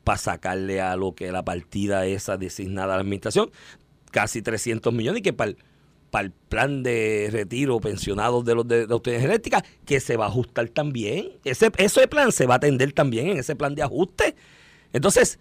para 0.02 0.18
sacarle 0.18 0.80
a 0.80 0.96
lo 0.96 1.14
que 1.14 1.32
la 1.32 1.44
partida 1.44 2.06
esa 2.06 2.36
designada 2.36 2.94
a 2.94 2.96
la 2.96 3.02
administración, 3.02 3.50
casi 4.14 4.42
300 4.42 4.94
millones, 4.94 5.18
y 5.18 5.22
que 5.22 5.32
para 5.32 5.50
el, 5.50 6.32
plan 6.48 6.84
de 6.84 7.28
retiro 7.32 7.80
pensionados 7.80 8.44
de 8.44 8.54
los 8.54 8.68
de, 8.68 8.86
de 8.86 8.92
autoridades 8.94 9.24
eléctricas, 9.24 9.64
que 9.84 9.98
se 9.98 10.16
va 10.16 10.26
a 10.26 10.28
ajustar 10.28 10.68
también. 10.68 11.32
Ese, 11.44 11.72
ese 11.76 12.06
plan 12.06 12.30
se 12.30 12.46
va 12.46 12.54
a 12.54 12.56
atender 12.58 12.92
también 12.92 13.26
en 13.26 13.38
ese 13.38 13.56
plan 13.56 13.74
de 13.74 13.82
ajuste. 13.82 14.36
Entonces, 14.92 15.40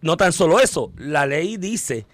no 0.00 0.16
tan 0.16 0.32
solo 0.32 0.58
eso, 0.58 0.92
la 0.96 1.26
ley 1.26 1.58
dice 1.58 2.06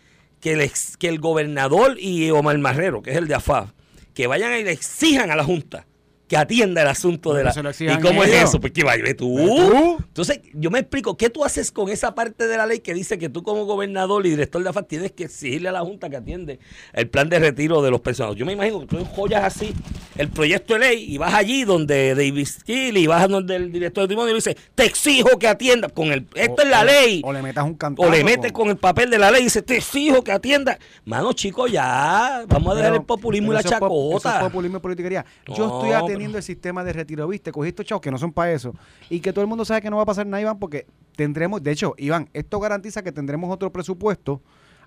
que 0.42 0.52
el, 0.52 0.70
que 0.98 1.08
el 1.08 1.18
gobernador 1.18 1.96
y 1.98 2.30
Omar 2.30 2.58
Marrero, 2.58 3.00
que 3.00 3.12
es 3.12 3.16
el 3.16 3.26
de 3.26 3.36
AFAF, 3.36 3.70
que 4.12 4.26
vayan 4.26 4.60
y 4.60 4.64
le 4.64 4.72
exijan 4.72 5.30
a 5.30 5.36
la 5.36 5.44
Junta 5.44 5.87
que 6.28 6.36
atienda 6.36 6.82
el 6.82 6.88
asunto 6.88 7.32
de 7.32 7.42
la... 7.42 7.52
¿Y 7.80 8.00
cómo 8.00 8.22
es 8.22 8.32
eso? 8.32 8.60
Pues 8.60 8.72
que 8.72 8.84
vaya 8.84 9.02
tú. 9.16 9.34
tú. 9.36 9.96
Entonces, 9.98 10.40
yo 10.52 10.70
me 10.70 10.80
explico, 10.80 11.16
¿qué 11.16 11.30
tú 11.30 11.44
haces 11.44 11.72
con 11.72 11.88
esa 11.88 12.14
parte 12.14 12.46
de 12.46 12.56
la 12.56 12.66
ley 12.66 12.80
que 12.80 12.92
dice 12.94 13.18
que 13.18 13.28
tú 13.30 13.42
como 13.42 13.64
gobernador 13.64 14.26
y 14.26 14.30
director 14.30 14.62
de 14.62 14.68
AFAD 14.68 14.84
tienes 14.84 15.12
que 15.12 15.24
exigirle 15.24 15.70
a 15.70 15.72
la 15.72 15.80
Junta 15.80 16.10
que 16.10 16.16
atiende 16.16 16.58
el 16.92 17.08
plan 17.08 17.28
de 17.30 17.38
retiro 17.38 17.80
de 17.82 17.90
los 17.90 18.00
pensionados? 18.02 18.36
Yo 18.36 18.44
me 18.44 18.52
imagino 18.52 18.80
que 18.80 18.86
tú 18.86 18.98
enjollas 18.98 19.42
así 19.42 19.72
el 20.16 20.28
proyecto 20.28 20.74
de 20.74 20.80
ley 20.80 21.14
y 21.14 21.16
vas 21.18 21.32
allí 21.32 21.64
donde 21.64 22.14
David 22.14 22.46
Skill 22.46 22.96
y 22.98 23.06
vas 23.06 23.26
donde 23.28 23.56
el 23.56 23.72
director 23.72 24.02
de 24.04 24.08
tribunal 24.08 24.30
y 24.30 24.34
dice, 24.34 24.56
te 24.74 24.84
exijo 24.84 25.38
que 25.38 25.48
atienda 25.48 25.88
con 25.88 26.12
el... 26.12 26.26
Esto 26.34 26.56
O- 26.58 26.62
es 26.62 26.68
la 26.68 26.82
o- 26.82 26.84
ley. 26.84 27.22
O 27.24 27.32
le 27.32 27.40
metas 27.42 27.64
un. 27.64 27.78
O 27.96 28.10
le 28.10 28.22
metes 28.22 28.52
con 28.52 28.68
el 28.68 28.76
papel 28.76 29.08
de 29.08 29.18
la 29.18 29.30
ley 29.30 29.40
y 29.40 29.44
dice, 29.44 29.62
te 29.62 29.76
exijo 29.78 30.22
que 30.22 30.32
atienda. 30.32 30.78
Mano, 31.06 31.32
chicos, 31.32 31.72
ya, 31.72 32.44
vamos 32.48 32.72
a 32.74 32.76
dejar 32.76 32.94
el 32.96 33.02
populismo 33.02 33.52
y 33.52 33.54
la 33.54 33.60
eso 33.60 33.68
es 33.72 33.78
pop- 33.80 33.92
eso 33.92 34.16
es 34.18 34.22
chacota. 34.24 34.40
populismo 34.44 34.76
y 34.76 34.80
politiquería. 34.80 35.24
Yo 35.46 35.66
No, 35.66 35.74
estoy 35.76 35.88
pero- 35.90 36.17
atendiendo 36.18 36.38
el 36.38 36.44
sistema 36.44 36.84
de 36.84 36.92
retiro, 36.92 37.26
¿viste? 37.28 37.50
Cogí 37.52 37.68
estos 37.68 37.86
chavos 37.86 38.02
que 38.02 38.10
no 38.10 38.18
son 38.18 38.32
para 38.32 38.52
eso. 38.52 38.74
Y 39.10 39.20
que 39.20 39.32
todo 39.32 39.42
el 39.42 39.48
mundo 39.48 39.64
sabe 39.64 39.80
que 39.80 39.90
no 39.90 39.96
va 39.96 40.02
a 40.02 40.06
pasar 40.06 40.26
nada, 40.26 40.40
Iván, 40.40 40.58
porque 40.58 40.86
tendremos, 41.16 41.62
de 41.62 41.70
hecho, 41.72 41.94
Iván, 41.98 42.28
esto 42.32 42.60
garantiza 42.60 43.02
que 43.02 43.12
tendremos 43.12 43.52
otro 43.52 43.72
presupuesto 43.72 44.40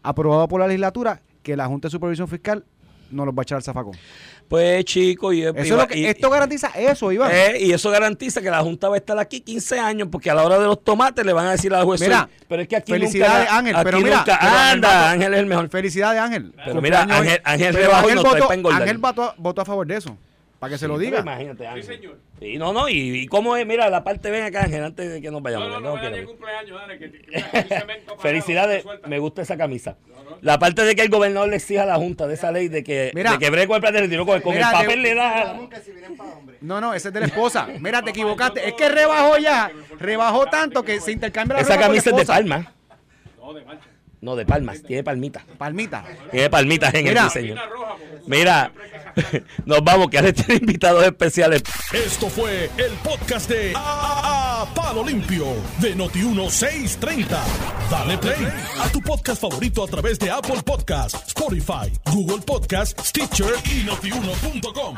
aprobado 0.03 0.47
por 0.47 0.59
la 0.61 0.67
legislatura 0.67 1.21
que 1.43 1.55
la 1.55 1.67
Junta 1.67 1.87
de 1.87 1.91
Supervisión 1.91 2.27
Fiscal 2.27 2.63
no 3.11 3.25
los 3.25 3.35
va 3.35 3.41
a 3.41 3.43
echar 3.43 3.57
al 3.57 3.63
zafacón. 3.63 3.93
Pues, 4.47 4.83
chicos, 4.85 5.33
y, 5.33 5.43
Eso 5.43 5.53
es 5.57 5.69
lo 5.71 5.87
que, 5.87 5.97
y- 5.99 6.05
esto 6.05 6.29
garantiza 6.29 6.67
eso, 6.69 7.11
Iván. 7.11 7.29
Eh, 7.33 7.57
y 7.61 7.71
eso 7.71 7.89
garantiza 7.89 8.41
que 8.41 8.49
la 8.49 8.61
Junta 8.61 8.89
va 8.89 8.95
a 8.95 8.97
estar 8.97 9.17
aquí 9.19 9.41
15 9.41 9.79
años, 9.79 10.07
porque 10.11 10.29
a 10.29 10.33
la 10.35 10.43
hora 10.45 10.57
de 10.59 10.65
los 10.65 10.81
tomates 10.83 11.25
le 11.25 11.31
van 11.33 11.45
a 11.47 11.51
decir 11.51 11.73
a 11.73 11.79
la 11.79 11.83
juez. 11.85 12.01
Mira, 12.01 12.23
"Oye, 12.25 12.45
pero 12.49 12.61
es 12.61 12.67
que 12.67 12.75
aquí 12.77 12.91
felicidades, 12.91 13.39
nunca, 13.45 13.57
Ángel, 13.57 13.75
aquí 13.75 13.83
pero 13.85 13.97
mira, 14.01 14.17
nunca- 14.17 14.37
pero 14.41 14.51
Ángel 14.53 14.71
anda, 14.73 15.11
Ángel 15.11 15.33
es 15.33 15.39
el 15.39 15.45
mejor. 15.45 15.69
Felicidades, 15.69 16.21
Ángel. 16.21 16.53
Pero 16.65 16.81
mira. 16.81 17.01
Ángel- 17.03 17.41
Ángel 17.43 17.75
trae 17.75 18.15
votó. 18.15 18.69
Ángel 18.71 18.97
votó, 18.97 19.33
votó 19.37 19.61
a 19.61 19.65
favor 19.65 19.87
de 19.87 19.95
eso. 19.97 20.17
Para 20.61 20.73
que 20.73 20.77
se 20.77 20.87
lo 20.87 20.99
Sí, 20.99 21.05
diga. 21.05 21.21
Imagínate, 21.21 21.65
Ángel. 21.65 22.19
Sí, 22.39 22.57
no, 22.59 22.71
no, 22.71 22.87
y, 22.87 23.21
y 23.21 23.25
cómo 23.25 23.57
es, 23.57 23.65
mira, 23.65 23.89
la 23.89 24.03
parte 24.03 24.29
ven 24.29 24.43
acá, 24.43 24.61
Ángel, 24.65 24.83
antes 24.83 25.11
de 25.11 25.19
que 25.19 25.31
nos 25.31 25.41
vayamos. 25.41 25.67
No, 25.69 25.79
no, 25.79 25.79
que 25.79 25.83
no, 25.83 25.89
no 25.89 25.97
era 25.97 26.01
quiero 26.01 26.15
ni 26.15 26.19
ver. 26.19 26.27
cumpleaños, 26.27 26.79
dale, 26.79 26.99
que, 26.99 27.11
que, 27.11 27.19
que 27.19 27.35
un 27.37 27.67
cemento 27.67 28.05
parado, 28.05 28.21
Felicidades, 28.21 28.85
me 29.07 29.17
gusta 29.17 29.41
esa 29.41 29.57
camisa. 29.57 29.97
La 30.41 30.59
parte 30.59 30.83
de 30.85 30.95
que 30.95 31.01
el 31.01 31.09
gobernador 31.09 31.49
le 31.49 31.55
exija 31.55 31.81
a 31.81 31.85
la 31.87 31.95
Junta 31.95 32.27
de 32.27 32.35
esa 32.35 32.51
ley 32.51 32.67
de 32.67 32.83
que, 32.83 33.11
Mira. 33.15 33.31
de 33.31 33.39
que 33.39 33.49
bregue 33.49 33.65
con 33.65 33.77
el 33.77 33.81
plan 33.81 33.93
de 33.95 34.01
retiro, 34.01 34.23
con, 34.23 34.35
el 34.35 34.43
te- 34.43 34.59
papel 34.59 35.01
le 35.01 35.15
da. 35.15 35.59
No, 36.61 36.79
no, 36.79 36.93
ese 36.93 37.07
es 37.07 37.13
de 37.15 37.19
la 37.21 37.25
esposa. 37.25 37.67
Mira, 37.79 38.03
te 38.03 38.11
equivocaste. 38.11 38.67
Es 38.67 38.73
que 38.75 38.87
rebajó 38.87 39.39
ya. 39.39 39.71
Rebajó 39.99 40.45
tanto 40.45 40.83
que 40.83 41.01
se 41.01 41.11
intercambia 41.11 41.55
la 41.57 41.63
Esa 41.63 41.79
camisa 41.79 42.11
es 42.11 42.15
de 42.15 42.25
palma. 42.25 42.71
No, 43.39 43.51
de 43.53 43.65
marcha. 43.65 43.87
No, 44.21 44.35
de 44.35 44.45
palmas, 44.45 44.83
tiene 44.83 45.03
palmitas. 45.03 45.43
Palmita. 45.57 46.03
Tiene 46.29 46.49
palmitas 46.49 46.93
en 46.93 47.05
Mira. 47.05 47.21
el 47.23 47.27
diseño. 47.27 47.55
Mira, 48.27 48.71
nos 49.65 49.83
vamos, 49.83 50.09
que 50.09 50.19
ahora 50.19 50.31
tiene 50.31 50.55
invitados 50.61 51.03
especiales. 51.03 51.63
Esto 51.91 52.29
fue 52.29 52.69
el 52.77 52.91
podcast 53.03 53.49
de 53.49 53.73
A, 53.75 54.61
A- 54.61 54.73
Palo 54.75 55.03
Limpio 55.03 55.47
de 55.79 55.95
Noti1630. 55.97 57.25
Dale 57.89 58.17
play 58.19 58.47
a 58.79 58.89
tu 58.89 59.01
podcast 59.01 59.41
favorito 59.41 59.83
a 59.83 59.87
través 59.87 60.19
de 60.19 60.29
Apple 60.29 60.61
Podcasts, 60.63 61.19
Spotify, 61.29 61.91
Google 62.13 62.41
Podcasts, 62.45 63.09
Stitcher 63.09 63.53
y 63.65 63.83
notiuno.com. 63.85 64.95